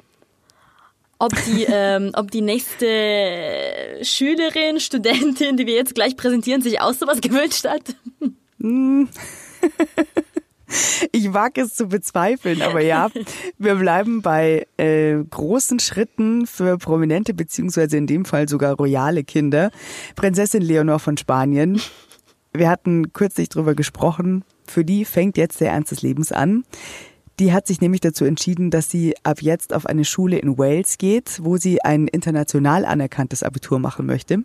Ob 1.19 1.33
die, 1.45 1.67
ähm, 1.69 2.11
ob 2.15 2.31
die 2.31 2.41
nächste 2.41 4.01
Schülerin, 4.03 4.81
Studentin, 4.81 5.57
die 5.57 5.67
wir 5.67 5.75
jetzt 5.75 5.95
gleich 5.95 6.17
präsentieren, 6.17 6.63
sich 6.63 6.81
auch 6.81 6.95
sowas 6.95 7.21
gewünscht 7.21 7.65
hat? 7.65 7.95
Ich 11.13 11.33
wage 11.33 11.63
es 11.63 11.75
zu 11.75 11.89
bezweifeln, 11.89 12.63
aber 12.63 12.81
ja, 12.81 13.11
wir 13.59 13.75
bleiben 13.75 14.23
bei 14.23 14.67
äh, 14.77 15.17
großen 15.31 15.79
Schritten 15.81 16.47
für 16.47 16.79
prominente 16.79 17.35
beziehungsweise 17.35 17.97
in 17.97 18.07
dem 18.07 18.25
Fall 18.25 18.49
sogar 18.49 18.75
royale 18.75 19.25
Kinder. 19.25 19.71
Prinzessin 20.17 20.63
Leonor 20.63 20.99
von 20.99 21.17
Spanien. 21.17 21.81
Wir 22.53 22.69
hatten 22.69 23.13
kürzlich 23.13 23.49
drüber 23.49 23.75
gesprochen. 23.75 24.45
Für 24.67 24.85
die 24.85 25.05
fängt 25.05 25.37
jetzt 25.37 25.61
der 25.61 25.73
Ernst 25.73 25.91
des 25.91 26.03
Lebens 26.03 26.33
an. 26.33 26.65
Die 27.43 27.53
hat 27.53 27.67
sich 27.67 27.81
nämlich 27.81 28.01
dazu 28.01 28.25
entschieden, 28.25 28.71
dass 28.71 28.89
sie 28.89 29.17
ab 29.25 29.43
jetzt 29.43 29.75
auf 29.75 29.87
eine 29.87 30.05
Schule 30.05 30.39
in 30.39 30.59
Wales 30.59 30.97
geht, 30.97 31.41
wo 31.43 31.57
sie 31.57 31.83
ein 31.83 32.07
international 32.07 32.85
anerkanntes 32.85 33.43
Abitur 33.43 33.81
machen 33.81 34.07
möchte. 34.07 34.45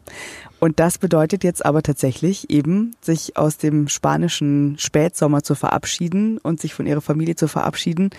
Und 0.60 0.80
das 0.80 0.98
bedeutet 0.98 1.44
jetzt 1.44 1.64
aber 1.64 1.84
tatsächlich 1.84 2.50
eben, 2.50 2.96
sich 3.00 3.38
aus 3.38 3.60
dem 3.60 3.88
spanischen 3.88 4.80
Spätsommer 4.80 5.44
zu 5.44 5.54
verabschieden 5.54 6.40
und 6.40 6.60
sich 6.60 6.74
von 6.74 6.88
ihrer 6.88 7.02
Familie 7.02 7.36
zu 7.36 7.48
verabschieden. 7.48 8.10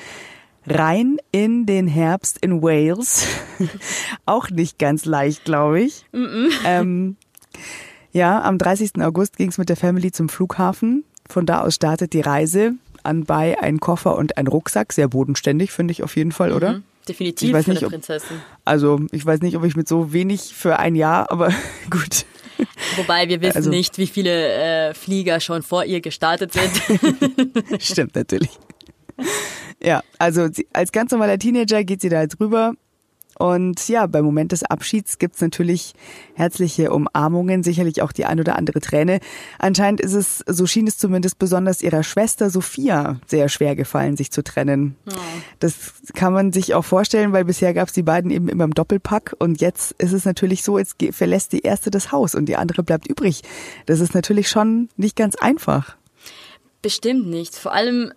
Rein 0.64 1.16
in 1.32 1.66
den 1.66 1.88
Herbst 1.88 2.38
in 2.40 2.62
Wales. 2.62 3.26
Auch 4.26 4.48
nicht 4.48 4.78
ganz 4.78 5.06
leicht, 5.06 5.44
glaube 5.44 5.80
ich. 5.80 6.06
Mm 6.12 6.18
-mm. 6.18 6.50
Ähm, 6.64 7.16
ja, 8.12 8.40
am 8.42 8.58
30. 8.58 9.02
August 9.02 9.38
ging 9.38 9.48
es 9.48 9.58
mit 9.58 9.70
der 9.70 9.76
Family 9.76 10.12
zum 10.12 10.28
Flughafen. 10.28 11.02
Von 11.28 11.46
da 11.46 11.62
aus 11.62 11.74
startet 11.74 12.12
die 12.12 12.20
Reise 12.20 12.74
anbei 13.04 13.60
ein 13.60 13.80
Koffer 13.80 14.16
und 14.16 14.36
ein 14.36 14.46
Rucksack. 14.46 14.92
Sehr 14.92 15.08
bodenständig, 15.08 15.72
finde 15.72 15.92
ich 15.92 16.02
auf 16.02 16.16
jeden 16.16 16.32
Fall, 16.32 16.52
oder? 16.52 16.74
Mhm, 16.74 16.82
definitiv 17.08 17.48
ich 17.48 17.54
weiß 17.54 17.64
für 17.64 17.70
nicht, 17.70 17.82
eine 17.82 17.90
Prinzessin. 17.90 18.36
Ob, 18.36 18.60
also 18.64 19.00
ich 19.12 19.24
weiß 19.24 19.40
nicht, 19.40 19.56
ob 19.56 19.64
ich 19.64 19.76
mit 19.76 19.88
so 19.88 20.12
wenig 20.12 20.54
für 20.54 20.78
ein 20.78 20.94
Jahr, 20.94 21.30
aber 21.30 21.52
gut. 21.90 22.24
Wobei 22.96 23.28
wir 23.28 23.40
wissen 23.40 23.56
also, 23.56 23.70
nicht, 23.70 23.98
wie 23.98 24.06
viele 24.06 24.88
äh, 24.88 24.94
Flieger 24.94 25.40
schon 25.40 25.62
vor 25.62 25.84
ihr 25.84 26.00
gestartet 26.00 26.52
sind. 26.52 27.80
Stimmt 27.80 28.16
natürlich. 28.16 28.50
Ja, 29.82 30.02
also 30.18 30.48
als 30.72 30.92
ganz 30.92 31.12
normaler 31.12 31.38
Teenager 31.38 31.84
geht 31.84 32.00
sie 32.00 32.08
da 32.08 32.20
jetzt 32.20 32.40
rüber 32.40 32.74
und 33.38 33.88
ja, 33.88 34.06
beim 34.06 34.24
Moment 34.24 34.52
des 34.52 34.64
Abschieds 34.64 35.18
gibt's 35.18 35.40
natürlich 35.40 35.94
herzliche 36.34 36.92
Umarmungen, 36.92 37.62
sicherlich 37.62 38.02
auch 38.02 38.12
die 38.12 38.24
ein 38.24 38.40
oder 38.40 38.56
andere 38.56 38.80
Träne. 38.80 39.20
Anscheinend 39.58 40.00
ist 40.00 40.14
es, 40.14 40.44
so 40.46 40.66
schien 40.66 40.86
es 40.86 40.98
zumindest 40.98 41.38
besonders 41.38 41.82
ihrer 41.82 42.02
Schwester 42.02 42.50
Sophia 42.50 43.20
sehr 43.26 43.48
schwer 43.48 43.76
gefallen, 43.76 44.16
sich 44.16 44.30
zu 44.30 44.42
trennen. 44.42 44.96
Oh. 45.08 45.14
Das 45.60 45.94
kann 46.14 46.32
man 46.32 46.52
sich 46.52 46.74
auch 46.74 46.84
vorstellen, 46.84 47.32
weil 47.32 47.44
bisher 47.44 47.74
gab's 47.74 47.92
die 47.92 48.02
beiden 48.02 48.30
eben 48.30 48.48
immer 48.48 48.64
im 48.64 48.74
Doppelpack 48.74 49.36
und 49.38 49.60
jetzt 49.60 49.92
ist 49.98 50.12
es 50.12 50.24
natürlich 50.24 50.62
so, 50.62 50.78
jetzt 50.78 50.96
verlässt 51.12 51.52
die 51.52 51.60
erste 51.60 51.90
das 51.90 52.12
Haus 52.12 52.34
und 52.34 52.46
die 52.46 52.56
andere 52.56 52.82
bleibt 52.82 53.08
übrig. 53.08 53.42
Das 53.86 54.00
ist 54.00 54.14
natürlich 54.14 54.48
schon 54.48 54.88
nicht 54.96 55.16
ganz 55.16 55.36
einfach. 55.36 55.96
Bestimmt 56.82 57.26
nicht. 57.28 57.56
Vor 57.56 57.72
allem 57.72 58.12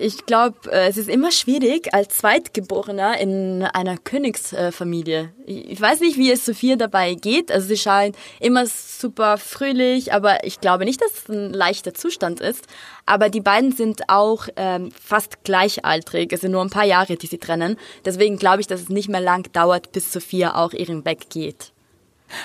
ich 0.00 0.24
glaube, 0.24 0.56
äh, 0.72 0.88
es 0.88 0.96
ist 0.96 1.08
immer 1.08 1.30
schwierig 1.30 1.92
als 1.92 2.16
Zweitgeborener 2.16 3.18
in 3.20 3.62
einer 3.62 3.98
Königsfamilie. 3.98 5.32
Ich 5.46 5.80
weiß 5.80 6.00
nicht, 6.00 6.16
wie 6.16 6.32
es 6.32 6.46
Sophia 6.46 6.76
dabei 6.76 7.14
geht. 7.14 7.52
Also 7.52 7.68
sie 7.68 7.76
scheint 7.76 8.16
immer 8.40 8.66
super 8.66 9.36
fröhlich, 9.36 10.12
aber 10.12 10.44
ich 10.44 10.60
glaube 10.60 10.84
nicht, 10.84 11.02
dass 11.02 11.12
es 11.12 11.28
ein 11.28 11.52
leichter 11.52 11.92
Zustand 11.92 12.40
ist. 12.40 12.66
Aber 13.04 13.28
die 13.28 13.40
beiden 13.40 13.72
sind 13.72 14.08
auch 14.08 14.48
ähm, 14.56 14.90
fast 14.92 15.44
gleichaltrig. 15.44 16.32
Es 16.32 16.40
sind 16.40 16.52
nur 16.52 16.62
ein 16.62 16.70
paar 16.70 16.86
Jahre, 16.86 17.16
die 17.16 17.26
sie 17.26 17.38
trennen. 17.38 17.76
Deswegen 18.04 18.38
glaube 18.38 18.60
ich, 18.62 18.66
dass 18.66 18.80
es 18.80 18.88
nicht 18.88 19.08
mehr 19.08 19.20
lang 19.20 19.52
dauert, 19.52 19.92
bis 19.92 20.12
Sophia 20.12 20.54
auch 20.54 20.72
ihren 20.72 21.04
Weg 21.04 21.28
geht. 21.28 21.72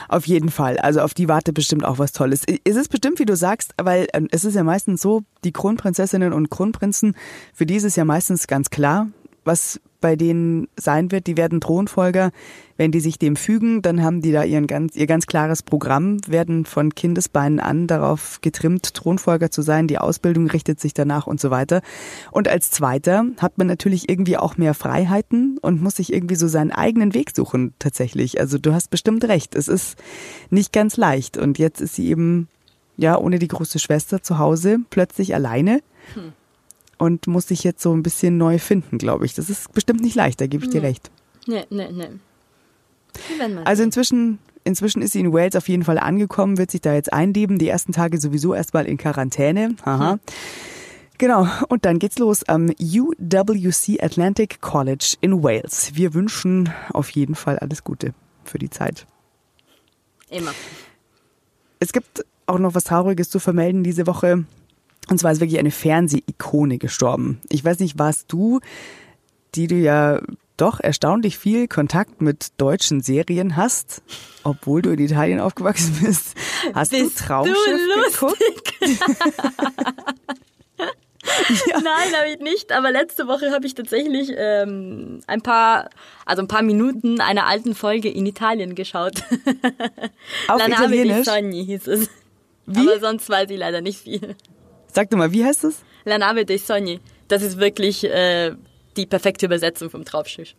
Auf 0.07 0.27
jeden 0.27 0.49
Fall. 0.49 0.77
Also 0.77 1.01
auf 1.01 1.13
die 1.13 1.27
wartet 1.27 1.55
bestimmt 1.55 1.85
auch 1.85 1.99
was 1.99 2.11
Tolles. 2.11 2.43
Es 2.63 2.75
ist 2.75 2.89
bestimmt, 2.89 3.19
wie 3.19 3.25
du 3.25 3.35
sagst, 3.35 3.73
weil 3.81 4.07
ähm, 4.13 4.27
es 4.31 4.45
ist 4.45 4.55
ja 4.55 4.63
meistens 4.63 5.01
so, 5.01 5.23
die 5.43 5.51
Kronprinzessinnen 5.51 6.33
und 6.33 6.49
Kronprinzen, 6.49 7.15
für 7.53 7.65
die 7.65 7.75
ist 7.75 7.83
es 7.83 7.95
ja 7.95 8.05
meistens 8.05 8.47
ganz 8.47 8.69
klar, 8.69 9.07
was 9.43 9.79
bei 10.05 10.15
denen 10.15 10.67
sein 10.77 11.11
wird. 11.11 11.25
Die 11.25 11.35
werden 11.35 11.59
Thronfolger. 11.59 12.29
Wenn 12.77 12.91
die 12.91 12.99
sich 12.99 13.17
dem 13.17 13.35
fügen, 13.35 13.81
dann 13.81 14.03
haben 14.03 14.21
die 14.21 14.31
da 14.31 14.43
ihren 14.43 14.67
ganz, 14.67 14.95
ihr 14.95 15.07
ganz 15.07 15.25
klares 15.25 15.63
Programm, 15.63 16.19
werden 16.27 16.65
von 16.65 16.93
Kindesbeinen 16.93 17.59
an 17.59 17.87
darauf 17.87 18.37
getrimmt, 18.41 18.93
Thronfolger 18.93 19.49
zu 19.49 19.63
sein. 19.63 19.87
Die 19.87 19.97
Ausbildung 19.97 20.45
richtet 20.45 20.79
sich 20.79 20.93
danach 20.93 21.25
und 21.25 21.41
so 21.41 21.49
weiter. 21.49 21.81
Und 22.29 22.47
als 22.47 22.69
Zweiter 22.69 23.25
hat 23.39 23.57
man 23.57 23.65
natürlich 23.65 24.07
irgendwie 24.07 24.37
auch 24.37 24.57
mehr 24.57 24.75
Freiheiten 24.75 25.57
und 25.59 25.81
muss 25.81 25.95
sich 25.95 26.13
irgendwie 26.13 26.35
so 26.35 26.47
seinen 26.47 26.71
eigenen 26.71 27.15
Weg 27.15 27.35
suchen, 27.35 27.73
tatsächlich. 27.79 28.39
Also 28.39 28.59
du 28.59 28.73
hast 28.75 28.91
bestimmt 28.91 29.25
recht. 29.25 29.55
Es 29.55 29.67
ist 29.67 29.97
nicht 30.51 30.71
ganz 30.71 30.97
leicht. 30.97 31.35
Und 31.35 31.57
jetzt 31.57 31.81
ist 31.81 31.95
sie 31.95 32.09
eben, 32.09 32.47
ja, 32.95 33.17
ohne 33.17 33.39
die 33.39 33.47
große 33.47 33.79
Schwester 33.79 34.21
zu 34.21 34.37
Hause, 34.37 34.81
plötzlich 34.91 35.33
alleine. 35.33 35.79
Hm 36.13 36.33
und 36.97 37.27
muss 37.27 37.47
sich 37.47 37.63
jetzt 37.63 37.81
so 37.81 37.93
ein 37.93 38.03
bisschen 38.03 38.37
neu 38.37 38.59
finden, 38.59 38.97
glaube 38.97 39.25
ich. 39.25 39.33
Das 39.33 39.49
ist 39.49 39.73
bestimmt 39.73 40.01
nicht 40.01 40.15
leicht, 40.15 40.41
da 40.41 40.47
gebe 40.47 40.65
ich 40.65 40.71
dir 40.71 40.81
recht. 40.81 41.11
Nee, 41.47 41.65
nee, 41.69 41.89
nee. 41.91 42.09
Also 43.63 43.83
inzwischen, 43.83 44.39
inzwischen 44.63 45.01
ist 45.01 45.13
sie 45.13 45.19
in 45.19 45.31
Wales 45.31 45.55
auf 45.55 45.69
jeden 45.69 45.83
Fall 45.83 45.99
angekommen, 45.99 46.57
wird 46.57 46.71
sich 46.71 46.81
da 46.81 46.93
jetzt 46.93 47.13
einleben. 47.13 47.59
Die 47.59 47.67
ersten 47.67 47.91
Tage 47.91 48.19
sowieso 48.19 48.53
erstmal 48.53 48.85
in 48.85 48.97
Quarantäne. 48.97 49.75
Aha. 49.83 50.13
Hm. 50.13 50.19
Genau, 51.17 51.47
und 51.69 51.85
dann 51.85 51.99
geht's 51.99 52.19
los 52.19 52.43
am 52.43 52.69
UWC 52.69 54.01
Atlantic 54.01 54.59
College 54.59 55.15
in 55.21 55.41
Wales. 55.43 55.91
Wir 55.93 56.13
wünschen 56.13 56.73
auf 56.91 57.09
jeden 57.11 57.35
Fall 57.35 57.57
alles 57.57 57.85
Gute 57.85 58.13
für 58.43 58.59
die 58.59 58.69
Zeit. 58.69 59.05
Immer. 60.29 60.51
Es 61.79 61.93
gibt 61.93 62.25
auch 62.47 62.59
noch 62.59 62.75
was 62.75 62.83
Trauriges 62.83 63.29
zu 63.29 63.39
vermelden 63.39 63.83
diese 63.83 64.07
Woche. 64.07 64.43
Und 65.09 65.19
zwar 65.19 65.31
ist 65.31 65.39
wirklich 65.39 65.59
eine 65.59 65.71
Fernseh-Ikone 65.71 66.77
gestorben. 66.77 67.39
Ich 67.49 67.63
weiß 67.63 67.79
nicht, 67.79 67.99
warst 67.99 68.31
du, 68.31 68.59
die 69.55 69.67
du 69.67 69.75
ja 69.75 70.19
doch 70.57 70.79
erstaunlich 70.79 71.37
viel 71.37 71.67
Kontakt 71.67 72.21
mit 72.21 72.47
deutschen 72.57 73.01
Serien 73.01 73.55
hast, 73.55 74.01
obwohl 74.43 74.81
du 74.81 74.91
in 74.91 74.99
Italien 74.99 75.39
aufgewachsen 75.39 75.97
bist. 76.01 76.35
Hast 76.73 76.91
bist 76.91 77.19
du 77.19 77.25
Traumschiff 77.25 77.57
du 77.65 78.11
geguckt? 78.11 78.73
ja. 81.67 81.81
Nein, 81.81 82.13
habe 82.17 82.29
ich 82.33 82.39
nicht. 82.39 82.71
Aber 82.71 82.91
letzte 82.91 83.27
Woche 83.27 83.51
habe 83.51 83.65
ich 83.65 83.75
tatsächlich 83.75 84.31
ähm, 84.35 85.21
ein 85.27 85.41
paar, 85.41 85.89
also 86.25 86.41
ein 86.41 86.47
paar 86.47 86.61
Minuten 86.61 87.21
einer 87.21 87.47
alten 87.47 87.75
Folge 87.75 88.09
in 88.09 88.25
Italien 88.25 88.75
geschaut. 88.75 89.23
Auf 90.47 90.59
La 90.59 90.67
Nave 90.67 91.03
di 91.03 91.23
Sogni 91.23 91.65
hieß 91.65 91.87
es. 91.87 92.09
Wie? 92.65 92.79
Aber 92.79 92.99
sonst 92.99 93.29
weiß 93.29 93.49
ich 93.49 93.57
leider 93.57 93.81
nicht 93.81 93.99
viel. 93.99 94.35
Sag 94.95 95.09
doch 95.09 95.17
mal, 95.17 95.33
wie 95.33 95.43
heißt 95.43 95.65
es? 95.65 95.83
La 96.05 96.17
nave 96.17 96.45
dei 96.45 96.57
sogni. 96.57 97.01
Das 97.27 97.41
ist 97.41 97.59
wirklich 97.59 98.05
äh, 98.05 98.53
die 98.95 99.05
perfekte 99.05 99.45
Übersetzung 99.45 99.89
vom 99.89 100.05
Traumschiff. 100.05 100.55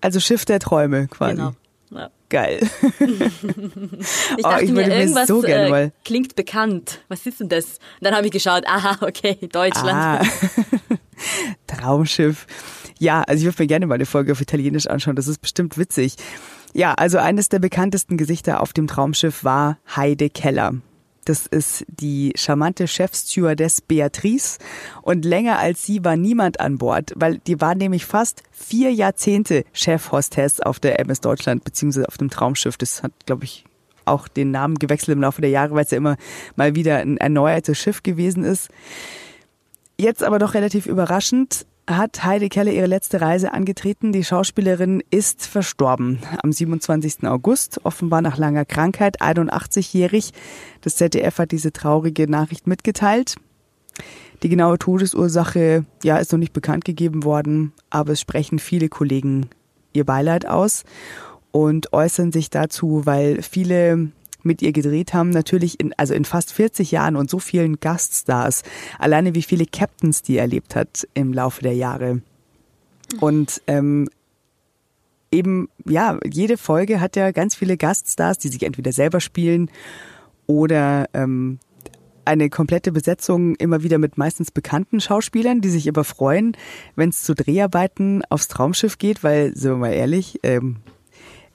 Also 0.00 0.20
Schiff 0.20 0.44
der 0.44 0.60
Träume 0.60 1.08
quasi. 1.08 1.34
Genau. 1.36 1.52
Ja. 1.90 2.10
Geil. 2.28 2.60
ich 3.00 4.42
dachte 4.42 4.62
oh, 4.62 4.64
ich 4.64 4.70
mir, 4.70 4.88
irgendwas 4.88 5.26
so 5.26 5.42
äh, 5.44 5.90
klingt 6.04 6.36
bekannt. 6.36 7.00
Was 7.08 7.26
ist 7.26 7.40
denn 7.40 7.48
das? 7.48 7.64
Und 7.64 8.02
dann 8.02 8.14
habe 8.14 8.26
ich 8.26 8.32
geschaut, 8.32 8.66
aha, 8.66 9.04
okay, 9.06 9.36
Deutschland. 9.50 9.92
Ah. 9.92 10.22
Traumschiff. 11.66 12.46
Ja, 12.98 13.22
also 13.22 13.40
ich 13.40 13.44
würde 13.46 13.62
mir 13.64 13.66
gerne 13.66 13.86
mal 13.86 13.96
eine 13.96 14.06
Folge 14.06 14.32
auf 14.32 14.40
Italienisch 14.40 14.86
anschauen. 14.86 15.16
Das 15.16 15.26
ist 15.26 15.40
bestimmt 15.40 15.76
witzig. 15.76 16.14
Ja, 16.72 16.94
also 16.94 17.18
eines 17.18 17.48
der 17.48 17.58
bekanntesten 17.58 18.16
Gesichter 18.16 18.60
auf 18.60 18.72
dem 18.72 18.86
Traumschiff 18.86 19.44
war 19.44 19.78
Heide 19.94 20.30
Keller. 20.30 20.74
Das 21.24 21.46
ist 21.46 21.84
die 21.88 22.32
charmante 22.34 22.88
Chefstewardess 22.88 23.80
Beatrice. 23.80 24.58
Und 25.02 25.24
länger 25.24 25.58
als 25.58 25.84
sie 25.84 26.04
war 26.04 26.16
niemand 26.16 26.60
an 26.60 26.78
Bord, 26.78 27.12
weil 27.16 27.38
die 27.38 27.60
war 27.60 27.74
nämlich 27.74 28.06
fast 28.06 28.42
vier 28.50 28.92
Jahrzehnte 28.92 29.64
Chefhostess 29.72 30.60
auf 30.60 30.80
der 30.80 30.98
MS 31.00 31.20
Deutschland, 31.20 31.64
beziehungsweise 31.64 32.08
auf 32.08 32.18
dem 32.18 32.30
Traumschiff. 32.30 32.76
Das 32.76 33.02
hat, 33.02 33.12
glaube 33.26 33.44
ich, 33.44 33.64
auch 34.04 34.28
den 34.28 34.50
Namen 34.50 34.78
gewechselt 34.78 35.16
im 35.16 35.22
Laufe 35.22 35.40
der 35.40 35.50
Jahre, 35.50 35.74
weil 35.74 35.84
es 35.84 35.90
ja 35.90 35.98
immer 35.98 36.16
mal 36.56 36.74
wieder 36.74 36.98
ein 36.98 37.18
erneuertes 37.18 37.78
Schiff 37.78 38.02
gewesen 38.02 38.44
ist. 38.44 38.68
Jetzt 39.98 40.24
aber 40.24 40.38
doch 40.38 40.54
relativ 40.54 40.86
überraschend 40.86 41.66
hat 41.96 42.24
Heidi 42.24 42.48
Keller 42.48 42.72
ihre 42.72 42.86
letzte 42.86 43.20
Reise 43.20 43.52
angetreten. 43.52 44.12
Die 44.12 44.24
Schauspielerin 44.24 45.02
ist 45.10 45.46
verstorben 45.46 46.18
am 46.42 46.52
27. 46.52 47.24
August, 47.24 47.80
offenbar 47.84 48.22
nach 48.22 48.38
langer 48.38 48.64
Krankheit, 48.64 49.20
81-jährig. 49.20 50.32
Das 50.80 50.96
ZDF 50.96 51.38
hat 51.38 51.52
diese 51.52 51.72
traurige 51.72 52.30
Nachricht 52.30 52.66
mitgeteilt. 52.66 53.36
Die 54.42 54.48
genaue 54.48 54.78
Todesursache 54.78 55.84
ja, 56.02 56.16
ist 56.16 56.32
noch 56.32 56.38
nicht 56.38 56.52
bekannt 56.52 56.84
gegeben 56.84 57.24
worden, 57.24 57.72
aber 57.90 58.12
es 58.12 58.20
sprechen 58.20 58.58
viele 58.58 58.88
Kollegen 58.88 59.48
ihr 59.92 60.04
Beileid 60.04 60.46
aus 60.46 60.84
und 61.52 61.92
äußern 61.92 62.32
sich 62.32 62.50
dazu, 62.50 63.06
weil 63.06 63.42
viele 63.42 64.10
mit 64.44 64.62
ihr 64.62 64.72
gedreht 64.72 65.14
haben, 65.14 65.30
natürlich 65.30 65.80
in, 65.80 65.92
also 65.96 66.14
in 66.14 66.24
fast 66.24 66.52
40 66.52 66.90
Jahren 66.90 67.16
und 67.16 67.30
so 67.30 67.38
vielen 67.38 67.80
Gaststars. 67.80 68.62
Alleine 68.98 69.34
wie 69.34 69.42
viele 69.42 69.66
Captains 69.66 70.22
die 70.22 70.36
erlebt 70.36 70.76
hat 70.76 71.06
im 71.14 71.32
Laufe 71.32 71.62
der 71.62 71.74
Jahre. 71.74 72.22
Und 73.20 73.62
ähm, 73.66 74.08
eben, 75.30 75.68
ja, 75.84 76.18
jede 76.24 76.56
Folge 76.56 77.00
hat 77.00 77.16
ja 77.16 77.30
ganz 77.32 77.54
viele 77.54 77.76
Gaststars, 77.76 78.38
die 78.38 78.48
sich 78.48 78.62
entweder 78.62 78.92
selber 78.92 79.20
spielen 79.20 79.70
oder 80.46 81.08
ähm, 81.14 81.58
eine 82.24 82.50
komplette 82.50 82.92
Besetzung 82.92 83.56
immer 83.56 83.82
wieder 83.82 83.98
mit 83.98 84.16
meistens 84.16 84.50
bekannten 84.50 85.00
Schauspielern, 85.00 85.60
die 85.60 85.70
sich 85.70 85.88
aber 85.88 86.04
freuen, 86.04 86.56
wenn 86.94 87.10
es 87.10 87.22
zu 87.22 87.34
Dreharbeiten 87.34 88.22
aufs 88.28 88.48
Traumschiff 88.48 88.98
geht, 88.98 89.24
weil, 89.24 89.56
sind 89.56 89.72
wir 89.72 89.76
mal 89.76 89.92
ehrlich, 89.92 90.38
ähm, 90.42 90.76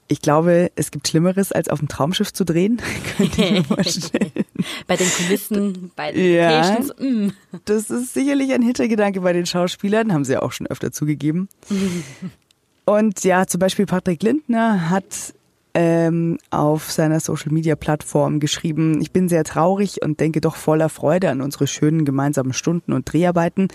ich 0.08 0.22
glaube, 0.22 0.72
es 0.74 0.90
gibt 0.90 1.06
Schlimmeres, 1.06 1.52
als 1.52 1.68
auf 1.68 1.78
dem 1.78 1.88
Traumschiff 1.88 2.32
zu 2.32 2.44
drehen. 2.44 2.80
Könnte 3.16 3.42
ich 3.44 3.50
mir 3.50 3.64
vorstellen. 3.64 4.32
bei 4.86 4.96
den 4.96 5.08
Kulissen, 5.08 5.90
bei 5.94 6.12
den 6.12 6.34
ja, 6.34 6.50
Locations. 6.50 6.94
Mm. 6.98 7.28
Das 7.66 7.90
ist 7.90 8.14
sicherlich 8.14 8.52
ein 8.52 8.62
Hintergedanke 8.62 9.20
bei 9.20 9.34
den 9.34 9.46
Schauspielern, 9.46 10.12
haben 10.12 10.24
sie 10.24 10.32
ja 10.32 10.42
auch 10.42 10.52
schon 10.52 10.66
öfter 10.66 10.90
zugegeben. 10.92 11.48
Und 12.86 13.22
ja, 13.22 13.46
zum 13.46 13.58
Beispiel 13.58 13.84
Patrick 13.84 14.22
Lindner 14.22 14.88
hat 14.88 15.34
ähm, 15.74 16.38
auf 16.50 16.90
seiner 16.90 17.20
Social-Media-Plattform 17.20 18.40
geschrieben, 18.40 19.02
ich 19.02 19.12
bin 19.12 19.28
sehr 19.28 19.44
traurig 19.44 20.00
und 20.02 20.20
denke 20.20 20.40
doch 20.40 20.56
voller 20.56 20.88
Freude 20.88 21.28
an 21.28 21.42
unsere 21.42 21.66
schönen 21.66 22.06
gemeinsamen 22.06 22.54
Stunden 22.54 22.94
und 22.94 23.12
Dreharbeiten. 23.12 23.68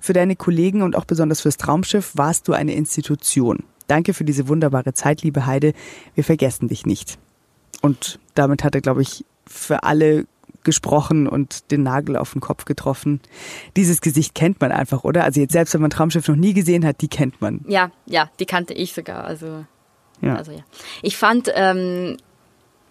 Für 0.00 0.14
deine 0.14 0.34
Kollegen 0.34 0.80
und 0.80 0.96
auch 0.96 1.04
besonders 1.04 1.42
fürs 1.42 1.58
Traumschiff 1.58 2.12
warst 2.14 2.48
du 2.48 2.54
eine 2.54 2.74
Institution. 2.74 3.64
Danke 3.86 4.14
für 4.14 4.24
diese 4.24 4.48
wunderbare 4.48 4.94
Zeit, 4.94 5.22
liebe 5.22 5.46
Heide. 5.46 5.72
Wir 6.14 6.24
vergessen 6.24 6.68
dich 6.68 6.86
nicht. 6.86 7.18
Und 7.82 8.18
damit 8.34 8.64
hat 8.64 8.74
er, 8.74 8.80
glaube 8.80 9.02
ich, 9.02 9.24
für 9.46 9.82
alle 9.82 10.26
gesprochen 10.62 11.28
und 11.28 11.70
den 11.70 11.82
Nagel 11.82 12.16
auf 12.16 12.32
den 12.32 12.40
Kopf 12.40 12.64
getroffen. 12.64 13.20
Dieses 13.76 14.00
Gesicht 14.00 14.34
kennt 14.34 14.60
man 14.60 14.72
einfach, 14.72 15.04
oder? 15.04 15.24
Also 15.24 15.40
jetzt 15.40 15.52
selbst 15.52 15.74
wenn 15.74 15.82
man 15.82 15.90
Traumschiff 15.90 16.26
noch 16.26 16.36
nie 16.36 16.54
gesehen 16.54 16.86
hat, 16.86 17.02
die 17.02 17.08
kennt 17.08 17.42
man. 17.42 17.60
Ja, 17.68 17.90
ja, 18.06 18.30
die 18.40 18.46
kannte 18.46 18.72
ich 18.72 18.94
sogar. 18.94 19.24
Also 19.24 19.66
ja. 20.22 20.36
Also, 20.36 20.52
ja. 20.52 20.62
Ich 21.02 21.16
fand 21.16 21.50
ähm, 21.54 22.16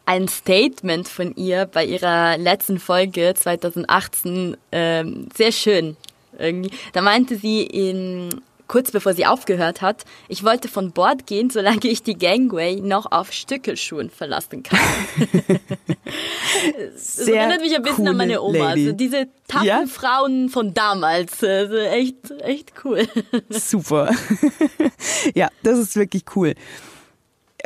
ein 0.06 0.28
Statement 0.28 1.08
von 1.08 1.36
ihr 1.36 1.66
bei 1.66 1.86
ihrer 1.86 2.38
letzten 2.38 2.80
Folge 2.80 3.34
2018 3.36 4.58
ähm, 4.72 5.30
sehr 5.36 5.52
schön. 5.52 5.98
Irgendwie. 6.38 6.72
Da 6.94 7.02
meinte 7.02 7.38
sie 7.38 7.64
in 7.64 8.42
kurz 8.74 8.90
bevor 8.90 9.14
sie 9.14 9.28
aufgehört 9.28 9.84
hat, 9.84 10.04
ich 10.28 10.44
wollte 10.44 10.68
von 10.68 10.94
Bord 10.94 11.28
gehen, 11.28 11.52
solange 11.52 11.86
ich 11.86 12.02
die 12.02 12.18
Gangway 12.18 12.82
noch 12.82 13.12
auf 13.12 13.32
Stückelschuhen 13.32 14.10
verlassen 14.10 14.64
kann. 14.64 14.80
das 16.96 17.18
Sehr 17.18 17.42
erinnert 17.42 17.62
mich 17.62 17.76
ein 17.76 17.84
bisschen 17.84 18.08
an 18.08 18.18
meine 18.18 18.42
Oma. 18.42 18.70
Also 18.70 18.92
diese 18.94 19.28
taffen 19.48 19.68
ja? 19.68 19.86
Frauen 19.86 20.50
von 20.50 20.74
damals. 20.74 21.44
Also 21.44 21.76
echt, 21.76 22.32
echt 22.40 22.74
cool. 22.84 23.08
Super. 23.50 24.10
ja, 25.36 25.50
das 25.62 25.78
ist 25.78 25.96
wirklich 25.96 26.24
cool. 26.36 26.56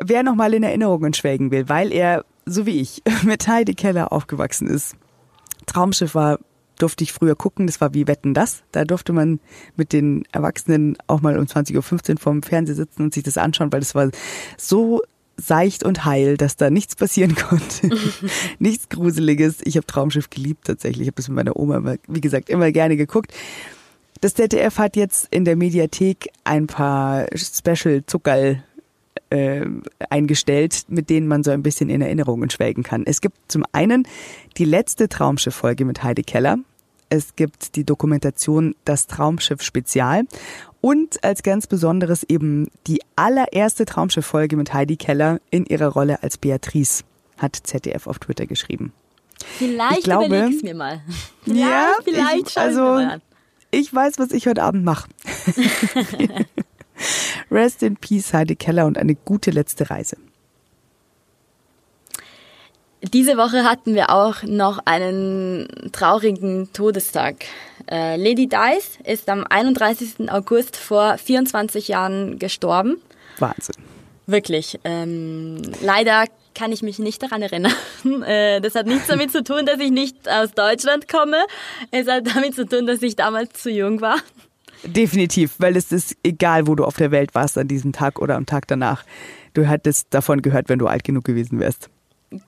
Wer 0.03 0.23
nochmal 0.23 0.53
in 0.55 0.63
Erinnerungen 0.63 1.13
schwelgen 1.13 1.51
will, 1.51 1.69
weil 1.69 1.93
er, 1.93 2.25
so 2.45 2.65
wie 2.65 2.81
ich, 2.81 3.01
mit 3.23 3.47
Heidi 3.47 3.75
Keller 3.75 4.11
aufgewachsen 4.11 4.67
ist. 4.67 4.97
Traumschiff 5.67 6.15
war 6.15 6.39
durfte 6.77 7.03
ich 7.03 7.13
früher 7.13 7.35
gucken, 7.35 7.67
das 7.67 7.81
war 7.81 7.93
wie 7.93 8.07
Wetten 8.07 8.33
das. 8.33 8.63
Da 8.71 8.85
durfte 8.85 9.13
man 9.13 9.39
mit 9.75 9.93
den 9.93 10.23
Erwachsenen 10.31 10.97
auch 11.07 11.21
mal 11.21 11.37
um 11.37 11.45
20.15 11.45 12.11
Uhr 12.13 12.19
vorm 12.19 12.43
Fernseher 12.43 12.75
sitzen 12.75 13.03
und 13.03 13.13
sich 13.13 13.23
das 13.23 13.37
anschauen, 13.37 13.71
weil 13.71 13.79
das 13.79 13.95
war 13.95 14.09
so 14.57 15.01
seicht 15.37 15.83
und 15.83 16.05
heil, 16.05 16.35
dass 16.37 16.55
da 16.55 16.69
nichts 16.69 16.95
passieren 16.95 17.35
konnte. 17.49 17.89
nichts 18.59 18.89
Gruseliges. 18.89 19.57
Ich 19.63 19.77
habe 19.77 19.87
Traumschiff 19.87 20.29
geliebt 20.29 20.65
tatsächlich. 20.65 21.01
Ich 21.01 21.07
habe 21.07 21.15
das 21.15 21.27
mit 21.27 21.35
meiner 21.35 21.55
Oma, 21.55 21.77
immer, 21.77 21.95
wie 22.07 22.21
gesagt, 22.21 22.49
immer 22.49 22.71
gerne 22.71 22.97
geguckt. 22.97 23.33
Das 24.21 24.33
ZDF 24.33 24.79
hat 24.79 24.95
jetzt 24.95 25.27
in 25.29 25.45
der 25.45 25.55
Mediathek 25.55 26.29
ein 26.43 26.65
paar 26.65 27.27
Special-Zuckerl 27.35 28.63
äh, 29.29 29.65
eingestellt, 30.09 30.85
mit 30.87 31.09
denen 31.09 31.27
man 31.27 31.43
so 31.43 31.51
ein 31.51 31.63
bisschen 31.63 31.89
in 31.89 32.01
Erinnerungen 32.01 32.49
schwelgen 32.49 32.83
kann. 32.83 33.03
Es 33.05 33.21
gibt 33.21 33.37
zum 33.47 33.63
einen 33.71 34.07
die 34.57 34.65
letzte 34.65 35.09
Traumschiff-Folge 35.09 35.85
mit 35.85 36.03
Heidi 36.03 36.23
Keller. 36.23 36.57
Es 37.09 37.35
gibt 37.35 37.75
die 37.75 37.85
Dokumentation 37.85 38.75
Das 38.85 39.07
Traumschiff 39.07 39.61
Spezial 39.61 40.25
und 40.81 41.23
als 41.23 41.43
ganz 41.43 41.67
besonderes 41.67 42.23
eben 42.23 42.69
die 42.85 43.01
allererste 43.15 43.85
Traumschiff-Folge 43.85 44.57
mit 44.57 44.73
Heidi 44.73 44.97
Keller 44.97 45.39
in 45.49 45.65
ihrer 45.65 45.87
Rolle 45.87 46.21
als 46.23 46.37
Beatrice, 46.37 47.03
hat 47.37 47.55
ZDF 47.55 48.07
auf 48.07 48.19
Twitter 48.19 48.45
geschrieben. 48.45 48.93
Vielleicht 49.57 49.99
ich 49.99 50.03
glaube, 50.03 50.49
ich 50.49 50.63
mir 50.63 50.75
mal. 50.75 51.01
Ja, 51.45 51.93
vielleicht 52.03 52.49
ich, 52.49 52.57
also, 52.57 52.99
ich 53.71 53.93
weiß, 53.93 54.15
was 54.17 54.31
ich 54.31 54.47
heute 54.47 54.63
Abend 54.63 54.83
mache. 54.83 55.09
Rest 57.51 57.83
in 57.83 57.97
Peace, 57.97 58.33
Heidi 58.33 58.55
Keller 58.55 58.85
und 58.85 58.97
eine 58.97 59.15
gute 59.15 59.51
letzte 59.51 59.89
Reise. 59.89 60.17
Diese 63.01 63.37
Woche 63.37 63.63
hatten 63.63 63.93
wir 63.93 64.09
auch 64.09 64.43
noch 64.43 64.79
einen 64.85 65.67
traurigen 65.91 66.73
Todestag. 66.73 67.45
Äh, 67.89 68.17
Lady 68.17 68.47
Dice 68.47 68.97
ist 69.03 69.29
am 69.29 69.45
31. 69.47 70.31
August 70.31 70.75
vor 70.75 71.17
24 71.17 71.87
Jahren 71.87 72.39
gestorben. 72.39 72.97
Wahnsinn. 73.37 73.75
Wirklich. 74.25 74.79
Ähm, 74.83 75.61
leider 75.81 76.25
kann 76.55 76.71
ich 76.71 76.81
mich 76.81 76.97
nicht 76.97 77.21
daran 77.21 77.41
erinnern. 77.41 77.73
Äh, 78.25 78.61
das 78.61 78.75
hat 78.75 78.87
nichts 78.87 79.07
damit 79.07 79.31
zu 79.31 79.43
tun, 79.43 79.65
dass 79.65 79.79
ich 79.79 79.91
nicht 79.91 80.29
aus 80.29 80.51
Deutschland 80.53 81.07
komme. 81.07 81.37
Es 81.91 82.07
hat 82.07 82.25
damit 82.33 82.55
zu 82.55 82.65
tun, 82.65 82.87
dass 82.87 83.01
ich 83.01 83.15
damals 83.15 83.61
zu 83.61 83.69
jung 83.69 84.01
war. 84.01 84.17
Definitiv, 84.83 85.55
weil 85.59 85.75
es 85.75 85.91
ist 85.91 86.15
egal, 86.23 86.67
wo 86.67 86.75
du 86.75 86.85
auf 86.85 86.97
der 86.97 87.11
Welt 87.11 87.35
warst 87.35 87.57
an 87.57 87.67
diesem 87.67 87.91
Tag 87.91 88.19
oder 88.19 88.35
am 88.35 88.45
Tag 88.45 88.67
danach. 88.67 89.03
Du 89.53 89.63
hättest 89.63 90.07
davon 90.11 90.41
gehört, 90.41 90.69
wenn 90.69 90.79
du 90.79 90.87
alt 90.87 91.03
genug 91.03 91.23
gewesen 91.23 91.59
wärst. 91.59 91.89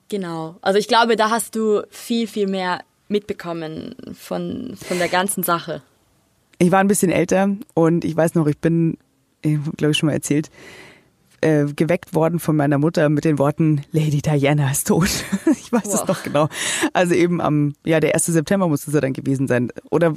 Genau. 0.08 0.56
Also 0.60 0.78
ich 0.78 0.88
glaube, 0.88 1.16
da 1.16 1.30
hast 1.30 1.56
du 1.56 1.82
viel, 1.90 2.26
viel 2.26 2.46
mehr 2.46 2.80
mitbekommen 3.08 3.96
von, 4.12 4.76
von 4.76 4.98
der 4.98 5.08
ganzen 5.08 5.42
Sache. 5.42 5.82
Ich 6.58 6.70
war 6.70 6.80
ein 6.80 6.88
bisschen 6.88 7.10
älter 7.10 7.56
und 7.74 8.04
ich 8.04 8.16
weiß 8.16 8.34
noch, 8.34 8.46
ich 8.46 8.58
bin, 8.58 8.98
glaube 9.42 9.92
ich 9.92 9.96
schon 9.96 10.08
mal 10.08 10.12
erzählt, 10.12 10.50
äh, 11.40 11.64
geweckt 11.64 12.14
worden 12.14 12.38
von 12.38 12.54
meiner 12.54 12.78
Mutter 12.78 13.08
mit 13.08 13.24
den 13.24 13.38
Worten, 13.38 13.82
Lady 13.92 14.20
Diana 14.20 14.70
ist 14.70 14.88
tot. 14.88 15.08
ich 15.50 15.72
weiß 15.72 15.86
es 15.86 16.06
noch 16.06 16.22
genau. 16.22 16.48
Also 16.92 17.14
eben 17.14 17.40
am, 17.40 17.72
ja, 17.84 17.98
der 17.98 18.14
1. 18.14 18.26
September 18.26 18.68
muss 18.68 18.86
es 18.86 18.92
ja 18.92 19.00
dann 19.00 19.14
gewesen 19.14 19.48
sein. 19.48 19.72
Oder 19.90 20.12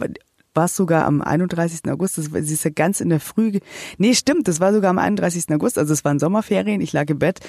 war 0.53 0.65
es 0.65 0.75
sogar 0.75 1.05
am 1.05 1.21
31. 1.21 1.81
August. 1.91 2.17
Das, 2.17 2.27
ist 2.27 2.63
ja 2.63 2.71
ganz 2.71 3.01
in 3.01 3.09
der 3.09 3.19
Früh. 3.19 3.59
Nee, 3.97 4.13
stimmt, 4.13 4.47
das 4.47 4.59
war 4.59 4.73
sogar 4.73 4.89
am 4.89 4.99
31. 4.99 5.51
August. 5.51 5.77
Also 5.77 5.93
es 5.93 6.05
waren 6.05 6.19
Sommerferien, 6.19 6.81
ich 6.81 6.93
lag 6.93 7.09
im 7.09 7.19
Bett. 7.19 7.39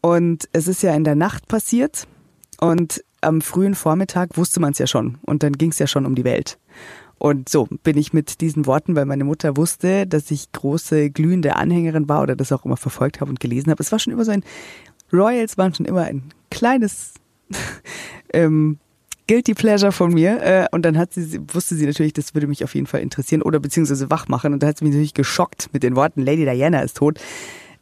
Und 0.00 0.48
es 0.52 0.68
ist 0.68 0.82
ja 0.82 0.94
in 0.94 1.04
der 1.04 1.16
Nacht 1.16 1.48
passiert. 1.48 2.06
Und 2.60 3.04
am 3.20 3.40
frühen 3.40 3.74
Vormittag 3.74 4.36
wusste 4.36 4.60
man 4.60 4.72
es 4.72 4.78
ja 4.78 4.86
schon. 4.86 5.18
Und 5.22 5.42
dann 5.42 5.52
ging 5.52 5.70
es 5.70 5.78
ja 5.78 5.86
schon 5.86 6.06
um 6.06 6.14
die 6.14 6.24
Welt. 6.24 6.58
Und 7.18 7.48
so 7.48 7.68
bin 7.82 7.98
ich 7.98 8.12
mit 8.12 8.40
diesen 8.40 8.66
Worten, 8.66 8.94
weil 8.94 9.04
meine 9.04 9.24
Mutter 9.24 9.56
wusste, 9.56 10.06
dass 10.06 10.30
ich 10.30 10.52
große 10.52 11.10
glühende 11.10 11.56
Anhängerin 11.56 12.08
war 12.08 12.22
oder 12.22 12.36
das 12.36 12.52
auch 12.52 12.64
immer 12.64 12.76
verfolgt 12.76 13.20
habe 13.20 13.30
und 13.30 13.40
gelesen 13.40 13.70
habe. 13.70 13.82
Es 13.82 13.90
war 13.90 13.98
schon 13.98 14.12
immer 14.12 14.24
so 14.24 14.30
ein, 14.30 14.44
Royals 15.12 15.58
waren 15.58 15.74
schon 15.74 15.86
immer 15.86 16.02
ein 16.02 16.22
kleines 16.50 17.14
ähm, 18.32 18.78
Guilty 19.28 19.54
Pleasure 19.54 19.92
von 19.92 20.12
mir. 20.12 20.42
Äh, 20.42 20.66
und 20.72 20.82
dann 20.82 20.98
hat 20.98 21.14
sie, 21.14 21.40
wusste 21.52 21.76
sie 21.76 21.86
natürlich, 21.86 22.14
das 22.14 22.34
würde 22.34 22.46
mich 22.46 22.64
auf 22.64 22.74
jeden 22.74 22.86
Fall 22.86 23.00
interessieren 23.00 23.42
oder 23.42 23.60
beziehungsweise 23.60 24.10
wach 24.10 24.26
machen. 24.26 24.52
Und 24.52 24.62
da 24.62 24.68
hat 24.68 24.78
sie 24.78 24.84
mich 24.84 24.94
natürlich 24.94 25.14
geschockt 25.14 25.68
mit 25.72 25.82
den 25.82 25.94
Worten, 25.94 26.22
Lady 26.22 26.44
Diana 26.44 26.80
ist 26.80 26.96
tot. 26.96 27.20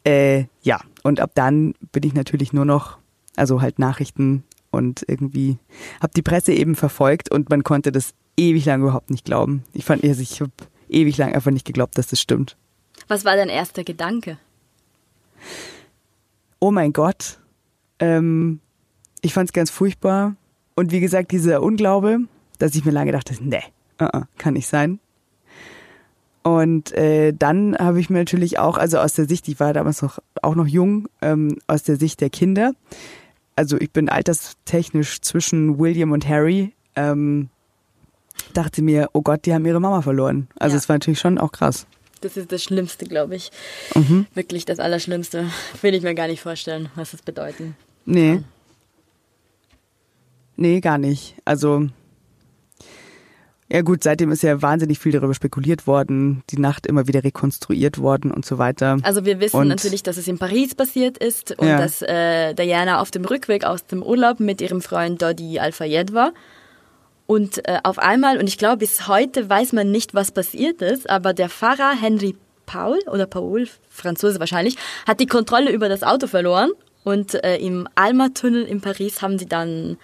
Äh, 0.04 0.44
ja, 0.62 0.80
und 1.02 1.20
ab 1.20 1.30
dann 1.34 1.74
bin 1.92 2.02
ich 2.02 2.14
natürlich 2.14 2.52
nur 2.52 2.64
noch, 2.64 2.98
also 3.36 3.62
halt 3.62 3.78
Nachrichten 3.78 4.44
und 4.70 5.04
irgendwie 5.08 5.58
habe 6.00 6.12
die 6.14 6.22
Presse 6.22 6.52
eben 6.52 6.74
verfolgt 6.74 7.30
und 7.30 7.48
man 7.48 7.64
konnte 7.64 7.92
das 7.92 8.12
ewig 8.36 8.64
lang 8.66 8.82
überhaupt 8.82 9.10
nicht 9.10 9.24
glauben. 9.24 9.64
Ich 9.72 9.84
fand, 9.84 10.04
also 10.04 10.20
ich 10.20 10.40
habe 10.40 10.52
ewig 10.88 11.16
lang 11.16 11.34
einfach 11.34 11.50
nicht 11.50 11.64
geglaubt, 11.64 11.96
dass 11.96 12.08
das 12.08 12.20
stimmt. 12.20 12.56
Was 13.08 13.24
war 13.24 13.36
dein 13.36 13.48
erster 13.48 13.84
Gedanke? 13.84 14.38
Oh 16.58 16.70
mein 16.70 16.92
Gott. 16.92 17.38
Ähm, 17.98 18.60
ich 19.22 19.32
fand 19.32 19.48
es 19.48 19.52
ganz 19.52 19.70
furchtbar. 19.70 20.36
Und 20.76 20.92
wie 20.92 21.00
gesagt, 21.00 21.32
dieser 21.32 21.62
Unglaube, 21.62 22.20
dass 22.58 22.74
ich 22.76 22.84
mir 22.84 22.92
lange 22.92 23.10
dachte, 23.10 23.34
nee, 23.40 23.62
uh 24.00 24.04
-uh, 24.04 24.24
kann 24.38 24.54
nicht 24.54 24.68
sein. 24.68 25.00
Und 26.42 26.92
äh, 26.92 27.32
dann 27.36 27.76
habe 27.76 27.98
ich 27.98 28.08
mir 28.08 28.18
natürlich 28.18 28.60
auch, 28.60 28.78
also 28.78 28.98
aus 28.98 29.14
der 29.14 29.26
Sicht, 29.26 29.48
ich 29.48 29.58
war 29.58 29.72
damals 29.72 30.00
noch 30.00 30.20
auch 30.42 30.54
noch 30.54 30.68
jung, 30.68 31.08
ähm, 31.20 31.58
aus 31.66 31.82
der 31.82 31.96
Sicht 31.96 32.20
der 32.20 32.30
Kinder, 32.30 32.72
also 33.56 33.78
ich 33.80 33.90
bin 33.90 34.08
alterstechnisch 34.08 35.22
zwischen 35.22 35.78
William 35.78 36.12
und 36.12 36.28
Harry, 36.28 36.72
ähm, 36.94 37.48
dachte 38.52 38.82
mir, 38.82 39.08
oh 39.12 39.22
Gott, 39.22 39.46
die 39.46 39.54
haben 39.54 39.64
ihre 39.64 39.80
Mama 39.80 40.02
verloren. 40.02 40.46
Also 40.58 40.76
es 40.76 40.84
ja. 40.84 40.90
war 40.90 40.96
natürlich 40.96 41.18
schon 41.18 41.38
auch 41.38 41.52
krass. 41.52 41.86
Das 42.20 42.36
ist 42.36 42.52
das 42.52 42.62
Schlimmste, 42.62 43.06
glaube 43.06 43.34
ich. 43.36 43.50
Mhm. 43.94 44.26
Wirklich 44.34 44.66
das 44.66 44.78
Allerschlimmste. 44.78 45.50
Will 45.82 45.94
ich 45.94 46.02
mir 46.02 46.14
gar 46.14 46.28
nicht 46.28 46.42
vorstellen, 46.42 46.90
was 46.94 47.10
das 47.10 47.22
bedeuten. 47.22 47.76
Nee. 48.04 48.42
Nee, 50.56 50.80
gar 50.80 50.98
nicht. 50.98 51.36
Also 51.44 51.88
ja 53.68 53.82
gut, 53.82 54.04
seitdem 54.04 54.30
ist 54.30 54.44
ja 54.44 54.62
wahnsinnig 54.62 55.00
viel 55.00 55.10
darüber 55.10 55.34
spekuliert 55.34 55.88
worden, 55.88 56.44
die 56.50 56.58
Nacht 56.58 56.86
immer 56.86 57.08
wieder 57.08 57.24
rekonstruiert 57.24 57.98
worden 57.98 58.30
und 58.30 58.46
so 58.46 58.58
weiter. 58.58 58.98
Also 59.02 59.24
wir 59.24 59.40
wissen 59.40 59.56
und, 59.56 59.68
natürlich, 59.68 60.04
dass 60.04 60.18
es 60.18 60.28
in 60.28 60.38
Paris 60.38 60.76
passiert 60.76 61.18
ist 61.18 61.58
und 61.58 61.66
ja. 61.66 61.78
dass 61.78 62.00
äh, 62.02 62.54
Diana 62.54 63.00
auf 63.00 63.10
dem 63.10 63.24
Rückweg 63.24 63.64
aus 63.64 63.84
dem 63.84 64.04
Urlaub 64.04 64.38
mit 64.38 64.60
ihrem 64.60 64.80
Freund 64.80 65.20
Dodi 65.20 65.58
Al-Fayed 65.58 66.12
war. 66.12 66.32
Und 67.26 67.66
äh, 67.66 67.78
auf 67.82 67.98
einmal, 67.98 68.38
und 68.38 68.46
ich 68.46 68.56
glaube, 68.56 68.78
bis 68.78 69.08
heute 69.08 69.50
weiß 69.50 69.72
man 69.72 69.90
nicht, 69.90 70.14
was 70.14 70.30
passiert 70.30 70.80
ist, 70.80 71.10
aber 71.10 71.34
der 71.34 71.48
Fahrer 71.48 72.00
Henry 72.00 72.36
Paul 72.66 73.00
oder 73.10 73.26
Paul, 73.26 73.66
Franzose 73.88 74.38
wahrscheinlich, 74.38 74.76
hat 75.08 75.18
die 75.18 75.26
Kontrolle 75.26 75.72
über 75.72 75.88
das 75.88 76.04
Auto 76.04 76.28
verloren 76.28 76.70
und 77.02 77.34
äh, 77.42 77.56
im 77.56 77.88
Alma-Tunnel 77.96 78.64
in 78.64 78.80
Paris 78.80 79.22
haben 79.22 79.40
sie 79.40 79.46
dann 79.46 79.96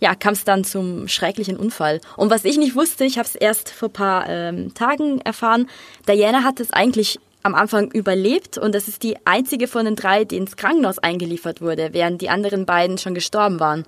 ja, 0.00 0.14
kam 0.14 0.32
es 0.32 0.44
dann 0.44 0.64
zum 0.64 1.08
schrecklichen 1.08 1.56
Unfall. 1.56 2.00
Und 2.16 2.30
was 2.30 2.44
ich 2.44 2.58
nicht 2.58 2.76
wusste, 2.76 3.04
ich 3.04 3.18
habe 3.18 3.26
es 3.26 3.34
erst 3.34 3.70
vor 3.70 3.88
paar 3.88 4.28
ähm, 4.28 4.74
Tagen 4.74 5.20
erfahren, 5.22 5.68
Diana 6.06 6.44
hat 6.44 6.60
es 6.60 6.70
eigentlich 6.70 7.18
am 7.42 7.54
Anfang 7.54 7.90
überlebt 7.90 8.58
und 8.58 8.74
das 8.74 8.88
ist 8.88 9.02
die 9.02 9.16
einzige 9.24 9.68
von 9.68 9.84
den 9.84 9.96
drei, 9.96 10.24
die 10.24 10.36
ins 10.36 10.56
Krankenhaus 10.56 10.98
eingeliefert 10.98 11.60
wurde, 11.60 11.90
während 11.92 12.20
die 12.20 12.30
anderen 12.30 12.66
beiden 12.66 12.98
schon 12.98 13.14
gestorben 13.14 13.60
waren. 13.60 13.84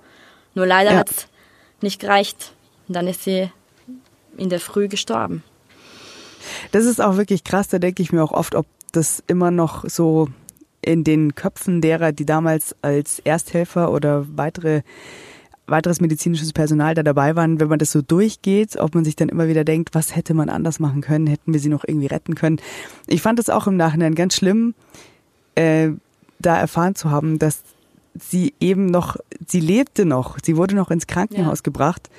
Nur 0.55 0.65
leider 0.65 0.91
ja. 0.91 0.97
hat 0.97 1.11
es 1.11 1.27
nicht 1.81 1.99
gereicht. 1.99 2.53
Und 2.87 2.95
dann 2.95 3.07
ist 3.07 3.23
sie 3.23 3.49
in 4.37 4.49
der 4.49 4.59
Früh 4.59 4.87
gestorben. 4.87 5.43
Das 6.71 6.85
ist 6.85 6.99
auch 6.99 7.17
wirklich 7.17 7.43
krass, 7.43 7.67
da 7.67 7.79
denke 7.79 8.01
ich 8.01 8.11
mir 8.11 8.23
auch 8.23 8.31
oft, 8.31 8.55
ob 8.55 8.65
das 8.91 9.23
immer 9.27 9.51
noch 9.51 9.87
so 9.87 10.27
in 10.81 11.03
den 11.03 11.35
Köpfen 11.35 11.81
derer, 11.81 12.11
die 12.11 12.25
damals 12.25 12.75
als 12.81 13.19
Ersthelfer 13.19 13.91
oder 13.91 14.25
weitere 14.35 14.81
weiteres 15.67 16.01
medizinisches 16.01 16.53
Personal 16.53 16.95
da 16.95 17.03
dabei 17.03 17.35
waren, 17.35 17.59
wenn 17.59 17.69
man 17.69 17.79
das 17.79 17.91
so 17.91 18.01
durchgeht, 18.01 18.77
ob 18.77 18.95
man 18.95 19.05
sich 19.05 19.15
dann 19.15 19.29
immer 19.29 19.47
wieder 19.47 19.63
denkt, 19.63 19.93
was 19.93 20.15
hätte 20.15 20.33
man 20.33 20.49
anders 20.49 20.79
machen 20.79 21.01
können, 21.01 21.27
hätten 21.27 21.53
wir 21.53 21.59
sie 21.59 21.69
noch 21.69 21.83
irgendwie 21.87 22.07
retten 22.07 22.35
können. 22.35 22.59
Ich 23.07 23.21
fand 23.21 23.39
es 23.39 23.49
auch 23.49 23.67
im 23.67 23.77
Nachhinein 23.77 24.15
ganz 24.15 24.35
schlimm, 24.35 24.73
äh, 25.55 25.91
da 26.39 26.57
erfahren 26.57 26.95
zu 26.95 27.11
haben, 27.11 27.39
dass 27.39 27.61
sie 28.19 28.53
eben 28.59 28.87
noch, 28.87 29.17
sie 29.47 29.59
lebte 29.59 30.05
noch, 30.05 30.37
sie 30.43 30.57
wurde 30.57 30.75
noch 30.75 30.91
ins 30.91 31.07
Krankenhaus 31.07 31.59
ja. 31.59 31.63
gebracht. 31.63 32.09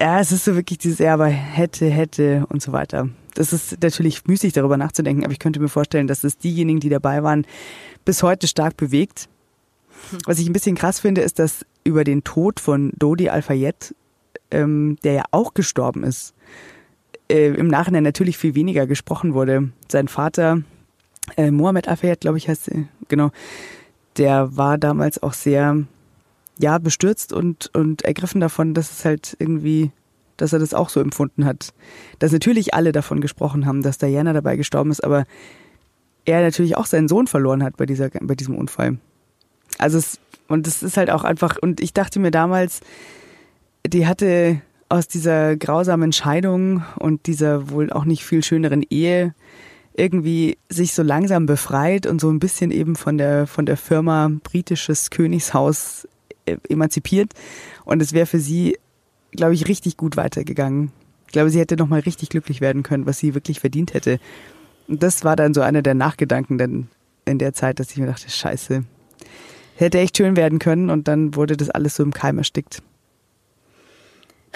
Ja, 0.00 0.18
es 0.18 0.32
ist 0.32 0.44
so 0.44 0.56
wirklich 0.56 0.78
dieses, 0.78 0.98
ja, 0.98 1.14
aber 1.14 1.28
hätte, 1.28 1.86
hätte 1.86 2.46
und 2.48 2.60
so 2.62 2.72
weiter. 2.72 3.08
Das 3.34 3.52
ist 3.52 3.82
natürlich 3.82 4.26
müßig, 4.26 4.52
darüber 4.52 4.76
nachzudenken, 4.76 5.24
aber 5.24 5.32
ich 5.32 5.38
könnte 5.38 5.60
mir 5.60 5.68
vorstellen, 5.68 6.06
dass 6.06 6.24
es 6.24 6.38
diejenigen, 6.38 6.80
die 6.80 6.88
dabei 6.88 7.22
waren, 7.22 7.46
bis 8.04 8.22
heute 8.22 8.46
stark 8.46 8.76
bewegt. 8.76 9.28
Was 10.26 10.38
ich 10.38 10.48
ein 10.48 10.52
bisschen 10.52 10.76
krass 10.76 11.00
finde, 11.00 11.20
ist, 11.20 11.38
dass 11.38 11.64
über 11.84 12.04
den 12.04 12.24
Tod 12.24 12.60
von 12.60 12.92
Dodi 12.98 13.28
Al-Fayed, 13.28 13.94
ähm, 14.50 14.96
der 15.04 15.12
ja 15.12 15.24
auch 15.30 15.54
gestorben 15.54 16.02
ist, 16.02 16.34
äh, 17.30 17.48
im 17.48 17.68
Nachhinein 17.68 18.02
natürlich 18.02 18.38
viel 18.38 18.54
weniger 18.54 18.86
gesprochen 18.86 19.34
wurde. 19.34 19.70
Sein 19.90 20.08
Vater, 20.08 20.62
äh, 21.36 21.50
Mohammed 21.50 21.88
Al-Fayed, 21.88 22.20
glaube 22.20 22.38
ich, 22.38 22.48
heißt 22.48 22.68
er, 22.68 22.84
genau, 23.08 23.30
der 24.16 24.56
war 24.56 24.78
damals 24.78 25.22
auch 25.22 25.32
sehr, 25.32 25.84
ja, 26.58 26.78
bestürzt 26.78 27.32
und, 27.32 27.70
und 27.74 28.02
ergriffen 28.02 28.40
davon, 28.40 28.74
dass 28.74 28.90
es 28.92 29.04
halt 29.04 29.36
irgendwie, 29.38 29.90
dass 30.36 30.52
er 30.52 30.58
das 30.58 30.74
auch 30.74 30.88
so 30.88 31.00
empfunden 31.00 31.44
hat. 31.44 31.74
Dass 32.18 32.32
natürlich 32.32 32.74
alle 32.74 32.92
davon 32.92 33.20
gesprochen 33.20 33.66
haben, 33.66 33.82
dass 33.82 33.98
Diana 33.98 34.32
dabei 34.32 34.56
gestorben 34.56 34.90
ist, 34.90 35.02
aber 35.02 35.24
er 36.24 36.42
natürlich 36.42 36.76
auch 36.76 36.86
seinen 36.86 37.08
Sohn 37.08 37.26
verloren 37.26 37.62
hat 37.62 37.76
bei 37.76 37.86
dieser, 37.86 38.08
bei 38.08 38.34
diesem 38.34 38.56
Unfall. 38.56 38.98
Also 39.78 39.98
es 39.98 40.20
und 40.48 40.66
das 40.66 40.82
ist 40.82 40.96
halt 40.96 41.10
auch 41.10 41.24
einfach, 41.24 41.56
und 41.60 41.80
ich 41.80 41.92
dachte 41.92 42.20
mir 42.20 42.30
damals, 42.30 42.80
die 43.86 44.06
hatte 44.06 44.60
aus 44.88 45.08
dieser 45.08 45.56
grausamen 45.56 46.12
Scheidung 46.12 46.84
und 46.98 47.26
dieser 47.26 47.70
wohl 47.70 47.90
auch 47.92 48.04
nicht 48.04 48.24
viel 48.24 48.44
schöneren 48.44 48.84
Ehe 48.88 49.34
irgendwie 49.96 50.58
sich 50.68 50.92
so 50.92 51.02
langsam 51.02 51.46
befreit 51.46 52.06
und 52.06 52.20
so 52.20 52.28
ein 52.28 52.40
bisschen 52.40 52.70
eben 52.70 52.96
von 52.96 53.16
der, 53.16 53.46
von 53.46 53.64
der 53.64 53.76
Firma 53.76 54.30
britisches 54.42 55.10
Königshaus 55.10 56.08
äh, 56.46 56.56
emanzipiert. 56.68 57.32
Und 57.84 58.02
es 58.02 58.12
wäre 58.12 58.26
für 58.26 58.40
sie, 58.40 58.76
glaube 59.32 59.54
ich, 59.54 59.68
richtig 59.68 59.96
gut 59.96 60.16
weitergegangen. 60.16 60.90
Ich 61.26 61.32
glaube, 61.32 61.50
sie 61.50 61.60
hätte 61.60 61.76
nochmal 61.76 62.00
richtig 62.00 62.28
glücklich 62.28 62.60
werden 62.60 62.82
können, 62.82 63.06
was 63.06 63.18
sie 63.18 63.34
wirklich 63.34 63.60
verdient 63.60 63.94
hätte. 63.94 64.18
Und 64.88 65.02
das 65.02 65.24
war 65.24 65.36
dann 65.36 65.54
so 65.54 65.60
einer 65.60 65.82
der 65.82 65.94
Nachgedanken 65.94 66.58
denn 66.58 66.88
in 67.24 67.38
der 67.38 67.54
Zeit, 67.54 67.78
dass 67.80 67.90
ich 67.90 67.96
mir 67.96 68.06
dachte, 68.06 68.28
scheiße, 68.28 68.84
hätte 69.76 69.98
echt 69.98 70.16
schön 70.16 70.36
werden 70.36 70.58
können 70.58 70.90
und 70.90 71.08
dann 71.08 71.34
wurde 71.34 71.56
das 71.56 71.70
alles 71.70 71.96
so 71.96 72.02
im 72.02 72.12
Keim 72.12 72.38
erstickt. 72.38 72.82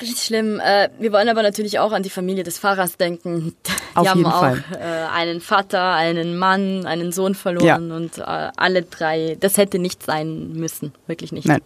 Richtig 0.01 0.23
schlimm. 0.23 0.61
Äh, 0.61 0.91
wir 1.01 1.13
wollen 1.13 1.29
aber 1.29 1.43
natürlich 1.43 1.81
auch 1.81 1.91
an 1.91 2.05
die 2.05 2.11
Familie 2.11 2.45
des 2.45 2.59
Fahrers 2.59 2.97
denken. 2.97 3.55
Die 3.67 3.97
Auf 3.97 4.09
haben 4.09 4.19
jeden 4.19 4.31
auch 4.31 4.41
Fall. 4.41 4.65
Äh, 4.73 5.13
einen 5.13 5.41
Vater, 5.41 5.93
einen 5.93 6.39
Mann, 6.39 6.87
einen 6.87 7.11
Sohn 7.11 7.35
verloren 7.35 7.89
ja. 7.91 7.97
und 7.97 8.19
äh, 8.19 8.23
alle 8.23 8.83
drei. 8.83 9.37
Das 9.41 9.57
hätte 9.57 9.81
nicht 9.81 10.05
sein 10.05 10.53
müssen, 10.53 10.93
wirklich 11.09 11.33
nicht. 11.33 11.49
Nein. 11.49 11.63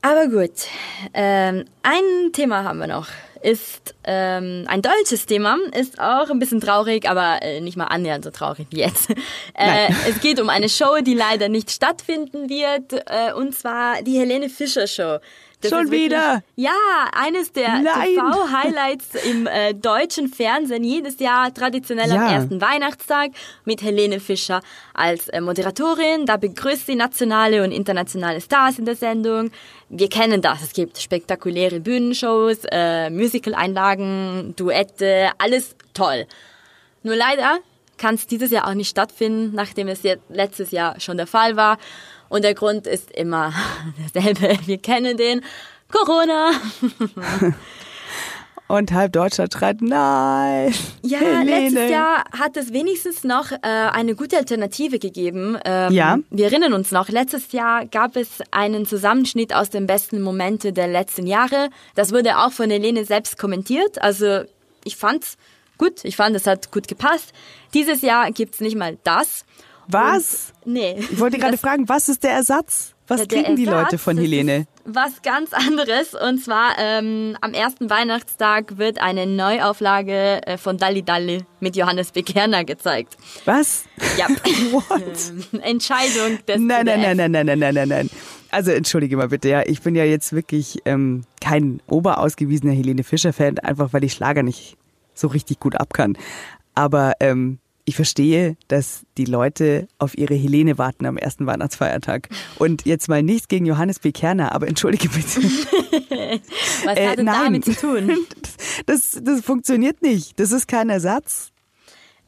Aber 0.00 0.28
gut, 0.28 0.52
ähm, 1.12 1.64
ein 1.82 2.32
Thema 2.32 2.64
haben 2.64 2.78
wir 2.78 2.86
noch 2.86 3.08
ist 3.42 3.94
ähm, 4.06 4.64
ein 4.68 4.82
deutsches 4.82 5.26
Thema, 5.26 5.58
ist 5.72 5.98
auch 5.98 6.30
ein 6.30 6.38
bisschen 6.38 6.60
traurig, 6.60 7.08
aber 7.08 7.42
äh, 7.42 7.60
nicht 7.60 7.76
mal 7.76 7.86
annähernd 7.86 8.24
so 8.24 8.30
traurig 8.30 8.68
wie 8.70 8.78
jetzt. 8.78 9.10
Äh, 9.54 9.88
es 10.08 10.20
geht 10.20 10.40
um 10.40 10.48
eine 10.48 10.68
Show, 10.68 11.00
die 11.02 11.14
leider 11.14 11.48
nicht 11.48 11.70
stattfinden 11.70 12.48
wird, 12.48 12.92
äh, 12.92 13.32
und 13.34 13.54
zwar 13.54 14.02
die 14.02 14.18
Helene 14.18 14.48
Fischer 14.48 14.86
Show. 14.86 15.18
Das 15.62 15.70
Schon 15.70 15.90
wirklich, 15.90 16.04
wieder? 16.04 16.42
Ja, 16.54 16.70
eines 17.12 17.50
der 17.50 17.82
TV-Highlights 17.82 19.14
im 19.24 19.46
äh, 19.46 19.72
deutschen 19.72 20.28
Fernsehen. 20.28 20.84
Jedes 20.84 21.18
Jahr 21.18 21.52
traditionell 21.52 22.10
ja. 22.10 22.16
am 22.16 22.32
ersten 22.34 22.60
Weihnachtstag 22.60 23.30
mit 23.64 23.80
Helene 23.80 24.20
Fischer 24.20 24.60
als 24.92 25.28
äh, 25.28 25.40
Moderatorin. 25.40 26.26
Da 26.26 26.36
begrüßt 26.36 26.86
sie 26.86 26.94
nationale 26.94 27.64
und 27.64 27.72
internationale 27.72 28.42
Stars 28.42 28.78
in 28.78 28.84
der 28.84 28.96
Sendung. 28.96 29.50
Wir 29.88 30.10
kennen 30.10 30.42
das. 30.42 30.62
Es 30.62 30.72
gibt 30.74 30.98
spektakuläre 30.98 31.80
Bühnenshows, 31.80 32.58
äh, 32.70 33.08
Musical-Einlagen, 33.08 33.95
Duette, 33.96 35.30
alles 35.38 35.76
toll. 35.94 36.26
Nur 37.02 37.16
leider 37.16 37.58
kann 37.96 38.14
es 38.14 38.26
dieses 38.26 38.50
Jahr 38.50 38.68
auch 38.68 38.74
nicht 38.74 38.88
stattfinden, 38.88 39.54
nachdem 39.54 39.88
es 39.88 40.00
letztes 40.28 40.70
Jahr 40.70 41.00
schon 41.00 41.16
der 41.16 41.26
Fall 41.26 41.56
war. 41.56 41.78
Und 42.28 42.42
der 42.42 42.54
Grund 42.54 42.86
ist 42.86 43.10
immer 43.10 43.52
derselbe. 44.14 44.58
Wir 44.66 44.78
kennen 44.78 45.16
den. 45.16 45.42
Corona. 45.90 46.50
Und 48.68 48.92
halb 48.92 49.12
Deutschland 49.12 49.52
schreit, 49.52 49.80
nein. 49.80 50.74
Ja, 51.02 51.18
Helene. 51.18 51.68
letztes 51.68 51.90
Jahr 51.90 52.24
hat 52.36 52.56
es 52.56 52.72
wenigstens 52.72 53.22
noch 53.22 53.52
äh, 53.52 53.58
eine 53.62 54.16
gute 54.16 54.36
Alternative 54.36 54.98
gegeben. 54.98 55.56
Ähm, 55.64 55.92
ja. 55.92 56.18
Wir 56.30 56.46
erinnern 56.46 56.72
uns 56.72 56.90
noch, 56.90 57.08
letztes 57.08 57.52
Jahr 57.52 57.86
gab 57.86 58.16
es 58.16 58.42
einen 58.50 58.84
Zusammenschnitt 58.84 59.54
aus 59.54 59.70
den 59.70 59.86
besten 59.86 60.20
Momente 60.20 60.72
der 60.72 60.88
letzten 60.88 61.28
Jahre. 61.28 61.70
Das 61.94 62.12
wurde 62.12 62.38
auch 62.38 62.50
von 62.50 62.68
Helene 62.68 63.04
selbst 63.04 63.38
kommentiert. 63.38 64.02
Also 64.02 64.42
ich 64.82 64.96
fand's 64.96 65.36
gut, 65.78 66.04
ich 66.04 66.16
fand, 66.16 66.34
es 66.34 66.48
hat 66.48 66.72
gut 66.72 66.88
gepasst. 66.88 67.32
Dieses 67.72 68.02
Jahr 68.02 68.32
gibt's 68.32 68.60
nicht 68.60 68.76
mal 68.76 68.98
das. 69.04 69.44
Was? 69.86 70.52
Und, 70.64 70.74
nee. 70.74 70.96
Ich 70.98 71.20
wollte 71.20 71.38
gerade 71.38 71.56
fragen, 71.56 71.88
was 71.88 72.08
ist 72.08 72.24
der 72.24 72.32
Ersatz? 72.32 72.95
Was 73.08 73.20
ja, 73.20 73.26
kriegen 73.26 73.56
die 73.56 73.64
Leute 73.64 73.98
von 73.98 74.18
Helene? 74.18 74.66
Was 74.84 75.22
ganz 75.22 75.52
anderes. 75.52 76.14
Und 76.14 76.42
zwar 76.42 76.72
ähm, 76.78 77.36
am 77.40 77.52
ersten 77.54 77.88
Weihnachtstag 77.88 78.78
wird 78.78 79.00
eine 79.00 79.26
Neuauflage 79.26 80.44
äh, 80.46 80.58
von 80.58 80.76
Dalli 80.76 81.02
Dalli 81.02 81.44
mit 81.60 81.76
Johannes 81.76 82.10
Bekerner 82.12 82.64
gezeigt. 82.64 83.16
Was? 83.44 83.84
Ja. 84.16 84.26
What? 84.72 84.86
Ähm, 85.26 85.60
Entscheidung 85.60 86.38
des 86.46 86.60
Nein, 86.60 86.86
nein, 86.86 87.00
nein, 87.00 87.16
nein, 87.16 87.30
nein, 87.30 87.46
nein, 87.46 87.58
nein, 87.58 87.74
nein, 87.74 87.88
nein. 87.88 88.10
Also 88.50 88.70
entschuldige 88.70 89.16
mal 89.16 89.28
bitte, 89.28 89.48
ja, 89.48 89.62
ich 89.64 89.82
bin 89.82 89.94
ja 89.94 90.04
jetzt 90.04 90.32
wirklich 90.32 90.78
ähm, 90.84 91.22
kein 91.40 91.80
oberausgewiesener 91.86 92.72
Helene 92.72 93.02
Fischer-Fan, 93.04 93.58
einfach 93.60 93.92
weil 93.92 94.04
ich 94.04 94.12
Schlager 94.12 94.42
nicht 94.42 94.76
so 95.14 95.28
richtig 95.28 95.60
gut 95.60 95.76
abkann. 95.76 96.16
Aber 96.74 97.14
ähm, 97.20 97.58
ich 97.88 97.94
verstehe, 97.94 98.56
dass 98.66 99.06
die 99.16 99.24
Leute 99.24 99.86
auf 99.98 100.18
ihre 100.18 100.34
Helene 100.34 100.76
warten 100.76 101.06
am 101.06 101.16
ersten 101.16 101.46
Weihnachtsfeiertag. 101.46 102.28
Und 102.58 102.84
jetzt 102.84 103.08
mal 103.08 103.22
nichts 103.22 103.48
gegen 103.48 103.64
Johannes 103.64 104.00
B. 104.00 104.12
Kerner, 104.12 104.52
aber 104.52 104.66
entschuldige 104.66 105.08
bitte. 105.08 105.40
Was 106.84 106.90
hat 106.90 106.98
äh, 106.98 107.16
denn 107.16 107.26
damit 107.26 107.64
zu 107.64 107.74
tun? 107.74 108.18
Das, 108.84 109.18
das 109.22 109.40
funktioniert 109.40 110.02
nicht. 110.02 110.38
Das 110.38 110.52
ist 110.52 110.68
kein 110.68 110.90
Ersatz. 110.90 111.50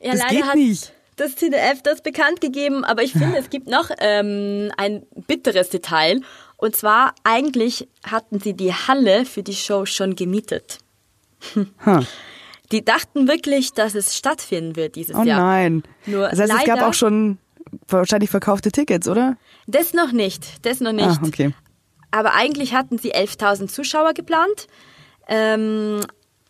Ja, 0.00 0.12
das 0.12 0.20
leider 0.20 0.34
geht 0.34 0.44
hat 0.44 0.54
nicht. 0.54 0.92
das 1.16 1.36
CDF 1.36 1.82
das 1.82 2.00
bekannt 2.00 2.40
gegeben, 2.40 2.84
aber 2.84 3.02
ich 3.02 3.12
finde, 3.12 3.36
es 3.36 3.50
gibt 3.50 3.68
noch 3.68 3.90
ähm, 3.98 4.72
ein 4.78 5.02
bitteres 5.26 5.68
Detail. 5.68 6.22
Und 6.56 6.74
zwar, 6.74 7.14
eigentlich 7.22 7.86
hatten 8.02 8.40
sie 8.40 8.54
die 8.54 8.72
Halle 8.72 9.26
für 9.26 9.42
die 9.42 9.54
Show 9.54 9.84
schon 9.84 10.16
gemietet. 10.16 10.78
Huh. 11.54 12.02
Die 12.72 12.84
dachten 12.84 13.28
wirklich, 13.28 13.72
dass 13.72 13.94
es 13.94 14.16
stattfinden 14.16 14.76
wird 14.76 14.94
dieses 14.96 15.14
Oh 15.16 15.22
Jahr. 15.22 15.40
nein. 15.40 15.82
Nur 16.06 16.28
das 16.28 16.38
heißt, 16.40 16.52
es 16.52 16.58
gab 16.64 16.76
leider- 16.76 16.88
auch 16.88 16.94
schon 16.94 17.38
wahrscheinlich 17.88 18.30
verkaufte 18.30 18.70
Tickets, 18.72 19.08
oder? 19.08 19.36
Das 19.66 19.92
noch 19.94 20.12
nicht, 20.12 20.64
das 20.66 20.80
noch 20.80 20.92
nicht. 20.92 21.06
Ah, 21.06 21.18
okay. 21.26 21.54
Aber 22.10 22.34
eigentlich 22.34 22.74
hatten 22.74 22.98
sie 22.98 23.12
11.000 23.14 23.68
Zuschauer 23.70 24.14
geplant. 24.14 24.66
Ähm, 25.28 26.00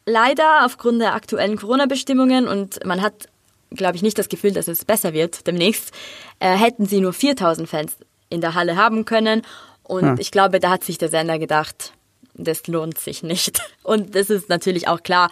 leider 0.07 0.64
aufgrund 0.64 1.01
der 1.01 1.14
aktuellen 1.14 1.57
Corona-Bestimmungen 1.57 2.47
und 2.47 2.85
man 2.85 3.03
hat, 3.03 3.27
glaube 3.71 3.97
ich, 3.97 4.03
nicht 4.03 4.19
das 4.19 4.29
Gefühl, 4.29 4.53
dass 4.53 4.69
es 4.69 4.85
besser 4.85 5.12
wird 5.12 5.47
demnächst, 5.47 5.93
äh, 6.39 6.57
hätten 6.57 6.87
sie 6.87 7.01
nur 7.01 7.12
4.000 7.12 7.66
Fans 7.66 7.97
in 8.29 8.41
der 8.41 8.55
Halle 8.55 8.77
haben 8.77 9.05
können. 9.05 9.43
Und 9.83 10.03
Hm. 10.05 10.16
ich 10.19 10.31
glaube, 10.31 10.61
da 10.61 10.71
hat 10.71 10.85
sich 10.85 10.99
der 10.99 11.09
Sender 11.09 11.39
gedacht, 11.39 11.93
das 12.35 12.66
lohnt 12.69 12.99
sich 12.99 13.23
nicht. 13.25 13.61
Und 13.83 14.14
das 14.14 14.31
ist 14.31 14.49
natürlich 14.49 14.87
auch 14.87 15.03
klar. 15.03 15.31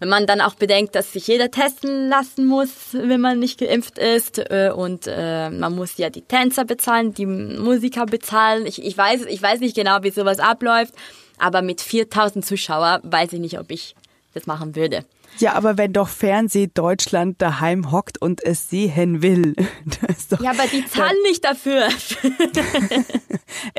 Wenn 0.00 0.08
man 0.08 0.26
dann 0.26 0.40
auch 0.40 0.54
bedenkt, 0.54 0.94
dass 0.94 1.12
sich 1.12 1.26
jeder 1.26 1.50
testen 1.50 2.08
lassen 2.08 2.46
muss, 2.46 2.70
wenn 2.92 3.20
man 3.20 3.38
nicht 3.38 3.60
geimpft 3.60 3.98
ist, 3.98 4.38
äh, 4.38 4.72
und 4.74 5.06
äh, 5.06 5.50
man 5.50 5.74
muss 5.76 5.98
ja 5.98 6.08
die 6.08 6.22
Tänzer 6.22 6.64
bezahlen, 6.64 7.12
die 7.12 7.26
Musiker 7.26 8.06
bezahlen. 8.06 8.64
Ich, 8.66 8.82
ich 8.82 8.96
weiß, 8.96 9.26
ich 9.26 9.42
weiß 9.42 9.60
nicht 9.60 9.76
genau, 9.76 9.98
wie 10.02 10.10
sowas 10.10 10.40
abläuft, 10.40 10.94
aber 11.38 11.60
mit 11.60 11.82
4000 11.82 12.44
Zuschauer 12.44 13.00
weiß 13.02 13.34
ich 13.34 13.40
nicht, 13.40 13.58
ob 13.58 13.70
ich 13.70 13.94
das 14.32 14.46
machen 14.46 14.74
würde. 14.74 15.04
Ja, 15.38 15.52
aber 15.54 15.78
wenn 15.78 15.92
doch 15.92 16.08
Fernseh 16.08 16.66
Deutschland 16.66 17.40
daheim 17.40 17.92
hockt 17.92 18.20
und 18.20 18.42
es 18.42 18.68
sehen 18.68 19.22
will, 19.22 19.54
das 20.00 20.18
ist 20.18 20.32
doch, 20.32 20.40
Ja, 20.40 20.50
aber 20.50 20.66
die 20.66 20.84
zahlen 20.88 21.16
nicht 21.24 21.44
dafür. 21.44 21.88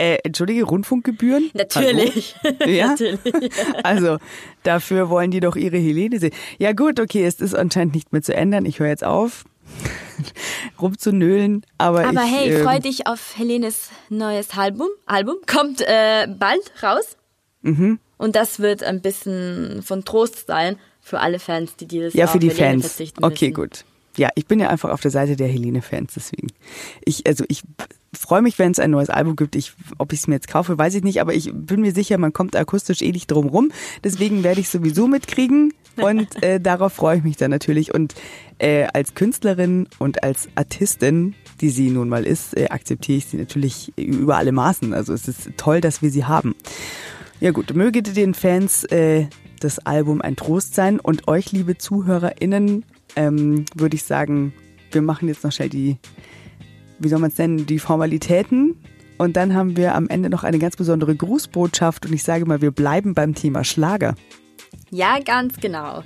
äh, 0.02 0.18
entschuldige, 0.24 0.64
Rundfunkgebühren? 0.64 1.52
Natürlich. 1.54 2.36
Ja? 2.66 2.88
Natürlich. 2.88 3.20
Also, 3.84 4.18
dafür 4.64 5.10
wollen 5.10 5.32
die 5.32 5.40
doch 5.40 5.56
ihre 5.56 5.78
Helene 5.78 6.20
sehen. 6.20 6.34
Ja 6.58 6.74
gut, 6.74 7.00
okay, 7.00 7.26
es 7.26 7.40
ist 7.42 7.54
anscheinend 7.56 7.94
nicht 7.96 8.12
mehr 8.12 8.22
zu 8.22 8.34
ändern. 8.34 8.66
Ich 8.66 8.80
höre 8.80 8.88
jetzt 8.88 9.04
auf, 9.04 9.44
rumzunölen. 10.82 11.66
Aber, 11.78 12.06
Aber 12.06 12.24
ich, 12.24 12.32
hey, 12.32 12.50
ähm, 12.54 12.64
freu 12.64 12.80
dich 12.80 13.08
auf 13.08 13.38
Helenes 13.38 13.90
neues 14.10 14.58
Album. 14.58 14.88
Album 15.06 15.38
kommt 15.48 15.82
äh, 15.82 16.28
bald 16.28 16.72
raus. 16.84 17.18
Mhm. 17.62 18.00
Und 18.18 18.36
das 18.36 18.60
wird 18.60 18.84
ein 18.84 19.02
bisschen 19.02 19.82
von 19.84 20.04
Trost 20.06 20.48
sein 20.48 20.78
für 21.02 21.20
alle 21.20 21.40
Fans, 21.40 21.76
die 21.76 21.88
dieses 21.88 22.14
Ja, 22.14 22.22
Jahr 22.26 22.28
für 22.30 22.40
die 22.40 22.50
Fans. 22.50 23.00
Okay, 23.22 23.50
müssen. 23.50 23.54
gut. 23.54 23.86
Ja, 24.22 24.30
ich 24.36 24.46
bin 24.46 24.60
ja 24.60 24.70
einfach 24.70 24.92
auf 24.92 25.02
der 25.02 25.10
Seite 25.10 25.36
der 25.36 25.48
Helene-Fans, 25.48 26.14
deswegen. 26.14 26.50
Ich, 27.04 27.26
also 27.26 27.44
ich 27.48 27.64
freue 28.14 28.44
mich, 28.44 28.60
wenn 28.60 28.72
es 28.72 28.78
ein 28.78 28.92
neues 28.92 29.10
Album 29.10 29.36
gibt. 29.36 29.56
Ich, 29.56 29.74
ob 29.98 30.14
ich 30.14 30.20
es 30.20 30.28
mir 30.28 30.36
jetzt 30.36 30.48
kaufe, 30.48 30.78
weiß 30.78 30.94
ich 30.94 31.04
nicht, 31.04 31.22
aber 31.22 31.34
ich 31.34 31.50
bin 31.52 31.82
mir 31.82 31.92
sicher, 31.92 32.20
man 32.20 32.32
kommt 32.32 32.56
akustisch 32.56 33.02
eh 33.02 33.12
nicht 33.12 33.32
drum 33.32 33.48
rum. 33.48 33.72
Deswegen 34.04 34.44
werde 34.44 34.62
ich 34.62 34.70
sowieso 34.70 35.08
mitkriegen 35.08 35.74
und 35.96 36.44
äh, 36.44 36.60
darauf 36.60 36.94
freue 36.94 37.18
ich 37.18 37.24
mich 37.24 37.36
dann 37.38 37.50
natürlich. 37.50 37.96
Und 37.96 38.14
äh, 38.60 38.86
als 38.94 39.16
Künstlerin 39.16 39.88
und 39.98 40.24
als 40.24 40.50
Artistin, 40.54 41.34
die 41.60 41.72
sie 41.72 41.90
nun 41.90 42.08
mal 42.08 42.24
ist, 42.24 42.56
äh, 42.56 42.68
akzeptiere 42.70 43.18
ich 43.18 43.26
sie 43.26 43.38
natürlich 43.38 43.92
über 43.98 44.38
alle 44.38 44.52
Maßen. 44.52 44.94
Also 44.94 45.14
es 45.14 45.28
ist 45.28 45.50
toll, 45.58 45.82
dass 45.82 46.04
wir 46.04 46.12
sie 46.12 46.26
haben. 46.26 46.54
Ja 47.40 47.50
gut, 47.50 47.74
möge 47.74 48.04
den 48.04 48.36
Fans 48.36 48.84
äh, 48.84 49.26
das 49.60 49.80
Album 49.80 50.22
ein 50.22 50.36
Trost 50.36 50.76
sein 50.76 51.00
und 51.00 51.28
euch, 51.28 51.52
liebe 51.52 51.80
ZuhörerInnen, 51.80 52.86
ähm, 53.16 53.66
würde 53.76 53.96
ich 53.96 54.04
sagen, 54.04 54.54
wir 54.92 55.02
machen 55.02 55.28
jetzt 55.28 55.44
noch 55.44 55.52
schnell 55.52 55.70
die, 55.70 55.98
wie 57.00 57.10
soll 57.10 57.20
man 57.20 57.32
es 57.32 57.38
nennen, 57.38 57.66
die 57.66 57.80
Formalitäten 57.80 58.76
und 59.18 59.38
dann 59.38 59.54
haben 59.54 59.78
wir 59.78 59.96
am 59.96 60.10
Ende 60.10 60.30
noch 60.30 60.44
eine 60.44 60.60
ganz 60.60 60.76
besondere 60.76 61.16
Grußbotschaft 61.16 62.06
und 62.06 62.14
ich 62.14 62.24
sage 62.24 62.46
mal, 62.46 62.62
wir 62.62 62.72
bleiben 62.72 63.14
beim 63.14 63.36
Thema 63.36 63.64
Schlager. 63.64 64.16
Ja, 64.90 65.20
ganz 65.20 65.58
genau. 65.60 66.04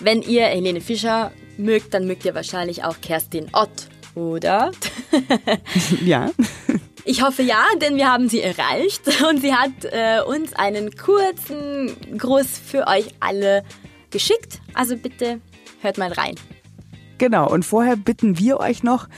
Wenn 0.00 0.22
ihr 0.22 0.44
Helene 0.44 0.80
Fischer 0.80 1.32
mögt, 1.58 1.92
dann 1.94 2.06
mögt 2.06 2.24
ihr 2.24 2.34
wahrscheinlich 2.34 2.84
auch 2.84 3.00
Kerstin 3.00 3.48
Ott, 3.52 3.88
oder? 4.14 4.70
ja, 6.04 6.30
Ich 7.04 7.22
hoffe 7.22 7.42
ja, 7.42 7.64
denn 7.80 7.96
wir 7.96 8.10
haben 8.10 8.28
sie 8.28 8.40
erreicht 8.40 9.02
und 9.28 9.40
sie 9.40 9.52
hat 9.52 9.72
äh, 9.84 10.22
uns 10.24 10.52
einen 10.52 10.94
kurzen 10.96 11.90
Gruß 12.16 12.46
für 12.64 12.86
euch 12.86 13.06
alle 13.18 13.64
geschickt. 14.10 14.60
Also 14.74 14.96
bitte 14.96 15.40
hört 15.82 15.98
mal 15.98 16.12
rein. 16.12 16.34
genau. 17.18 17.50
Und 17.50 17.64
vorher 17.64 17.96
bitten 17.96 18.38
wir 18.38 18.58
euch 18.58 18.82
noch, 18.82 19.08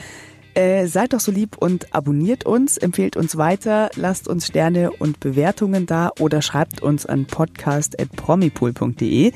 äh, 0.55 0.87
seid 0.87 1.13
doch 1.13 1.19
so 1.19 1.31
lieb 1.31 1.57
und 1.57 1.93
abonniert 1.93 2.45
uns, 2.45 2.77
empfehlt 2.77 3.17
uns 3.17 3.37
weiter, 3.37 3.89
lasst 3.95 4.27
uns 4.27 4.47
Sterne 4.47 4.91
und 4.91 5.19
Bewertungen 5.19 5.85
da 5.85 6.11
oder 6.19 6.41
schreibt 6.41 6.81
uns 6.81 7.05
an 7.05 7.25
podcast.promipool.de. 7.25 9.31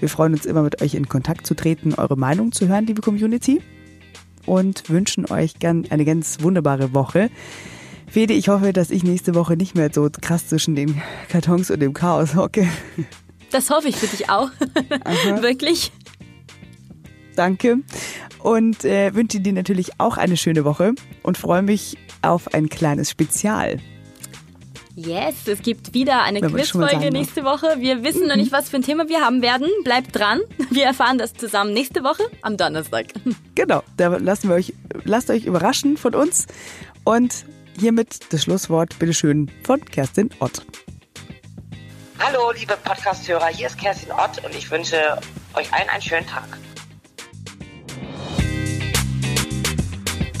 Wir 0.00 0.08
freuen 0.08 0.34
uns 0.34 0.46
immer 0.46 0.62
mit 0.62 0.80
euch 0.82 0.94
in 0.94 1.08
Kontakt 1.08 1.46
zu 1.46 1.54
treten, 1.54 1.94
eure 1.94 2.16
Meinung 2.16 2.52
zu 2.52 2.68
hören, 2.68 2.86
liebe 2.86 3.02
Community. 3.02 3.60
Und 4.46 4.88
wünschen 4.88 5.26
euch 5.30 5.58
gern 5.58 5.86
eine 5.90 6.04
ganz 6.04 6.42
wunderbare 6.42 6.94
Woche. 6.94 7.30
Fede, 8.06 8.34
ich 8.34 8.48
hoffe, 8.48 8.72
dass 8.72 8.90
ich 8.90 9.02
nächste 9.02 9.34
Woche 9.34 9.56
nicht 9.56 9.74
mehr 9.74 9.90
so 9.92 10.08
krass 10.08 10.48
zwischen 10.48 10.74
den 10.74 11.02
Kartons 11.28 11.70
und 11.70 11.80
dem 11.80 11.94
Chaos 11.94 12.34
hocke. 12.34 12.66
Das 13.50 13.70
hoffe 13.70 13.88
ich 13.88 13.96
für 13.96 14.06
dich 14.06 14.30
auch. 14.30 14.50
Wirklich. 15.40 15.90
Danke. 17.38 17.78
Und 18.40 18.84
äh, 18.84 19.14
wünsche 19.14 19.38
dir 19.38 19.52
natürlich 19.52 19.92
auch 19.98 20.16
eine 20.16 20.36
schöne 20.36 20.64
Woche 20.64 20.94
und 21.22 21.38
freue 21.38 21.62
mich 21.62 21.96
auf 22.20 22.52
ein 22.52 22.68
kleines 22.68 23.10
Spezial. 23.10 23.78
Yes, 24.96 25.46
es 25.46 25.62
gibt 25.62 25.94
wieder 25.94 26.24
eine 26.24 26.40
Quizfolge 26.40 26.98
darf. 26.98 27.10
nächste 27.10 27.44
Woche. 27.44 27.76
Wir 27.78 28.02
wissen 28.02 28.26
noch 28.26 28.34
nicht, 28.34 28.50
was 28.50 28.68
für 28.68 28.76
ein 28.76 28.82
Thema 28.82 29.08
wir 29.08 29.20
haben 29.20 29.40
werden. 29.42 29.68
Bleibt 29.84 30.18
dran. 30.18 30.40
Wir 30.70 30.86
erfahren 30.86 31.18
das 31.18 31.32
zusammen 31.34 31.72
nächste 31.72 32.02
Woche 32.02 32.24
am 32.42 32.56
Donnerstag. 32.56 33.06
Genau, 33.54 33.82
da 33.96 34.16
lassen 34.16 34.48
wir 34.48 34.54
euch, 34.54 34.72
lasst 35.02 35.30
euch 35.30 35.44
überraschen 35.44 35.96
von 35.96 36.14
uns. 36.14 36.46
Und 37.02 37.44
hiermit 37.78 38.32
das 38.32 38.42
Schlusswort, 38.42 38.98
bitteschön, 39.00 39.50
von 39.64 39.84
Kerstin 39.84 40.30
Ott. 40.38 40.64
Hallo, 42.20 42.52
liebe 42.52 42.76
Podcast-Hörer, 42.84 43.48
hier 43.48 43.66
ist 43.66 43.78
Kerstin 43.78 44.12
Ott 44.12 44.44
und 44.44 44.54
ich 44.54 44.70
wünsche 44.70 45.18
euch 45.54 45.72
allen 45.72 45.88
einen 45.88 46.02
schönen 46.02 46.26
Tag. 46.26 46.58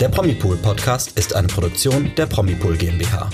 Der 0.00 0.08
Promipool 0.08 0.56
Podcast 0.58 1.18
ist 1.18 1.34
eine 1.34 1.48
Produktion 1.48 2.12
der 2.16 2.26
Promipool 2.26 2.76
GmbH. 2.76 3.28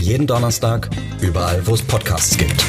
Jeden 0.00 0.26
Donnerstag, 0.26 0.90
überall, 1.20 1.64
wo 1.64 1.74
es 1.74 1.82
Podcasts 1.82 2.36
gibt. 2.36 2.60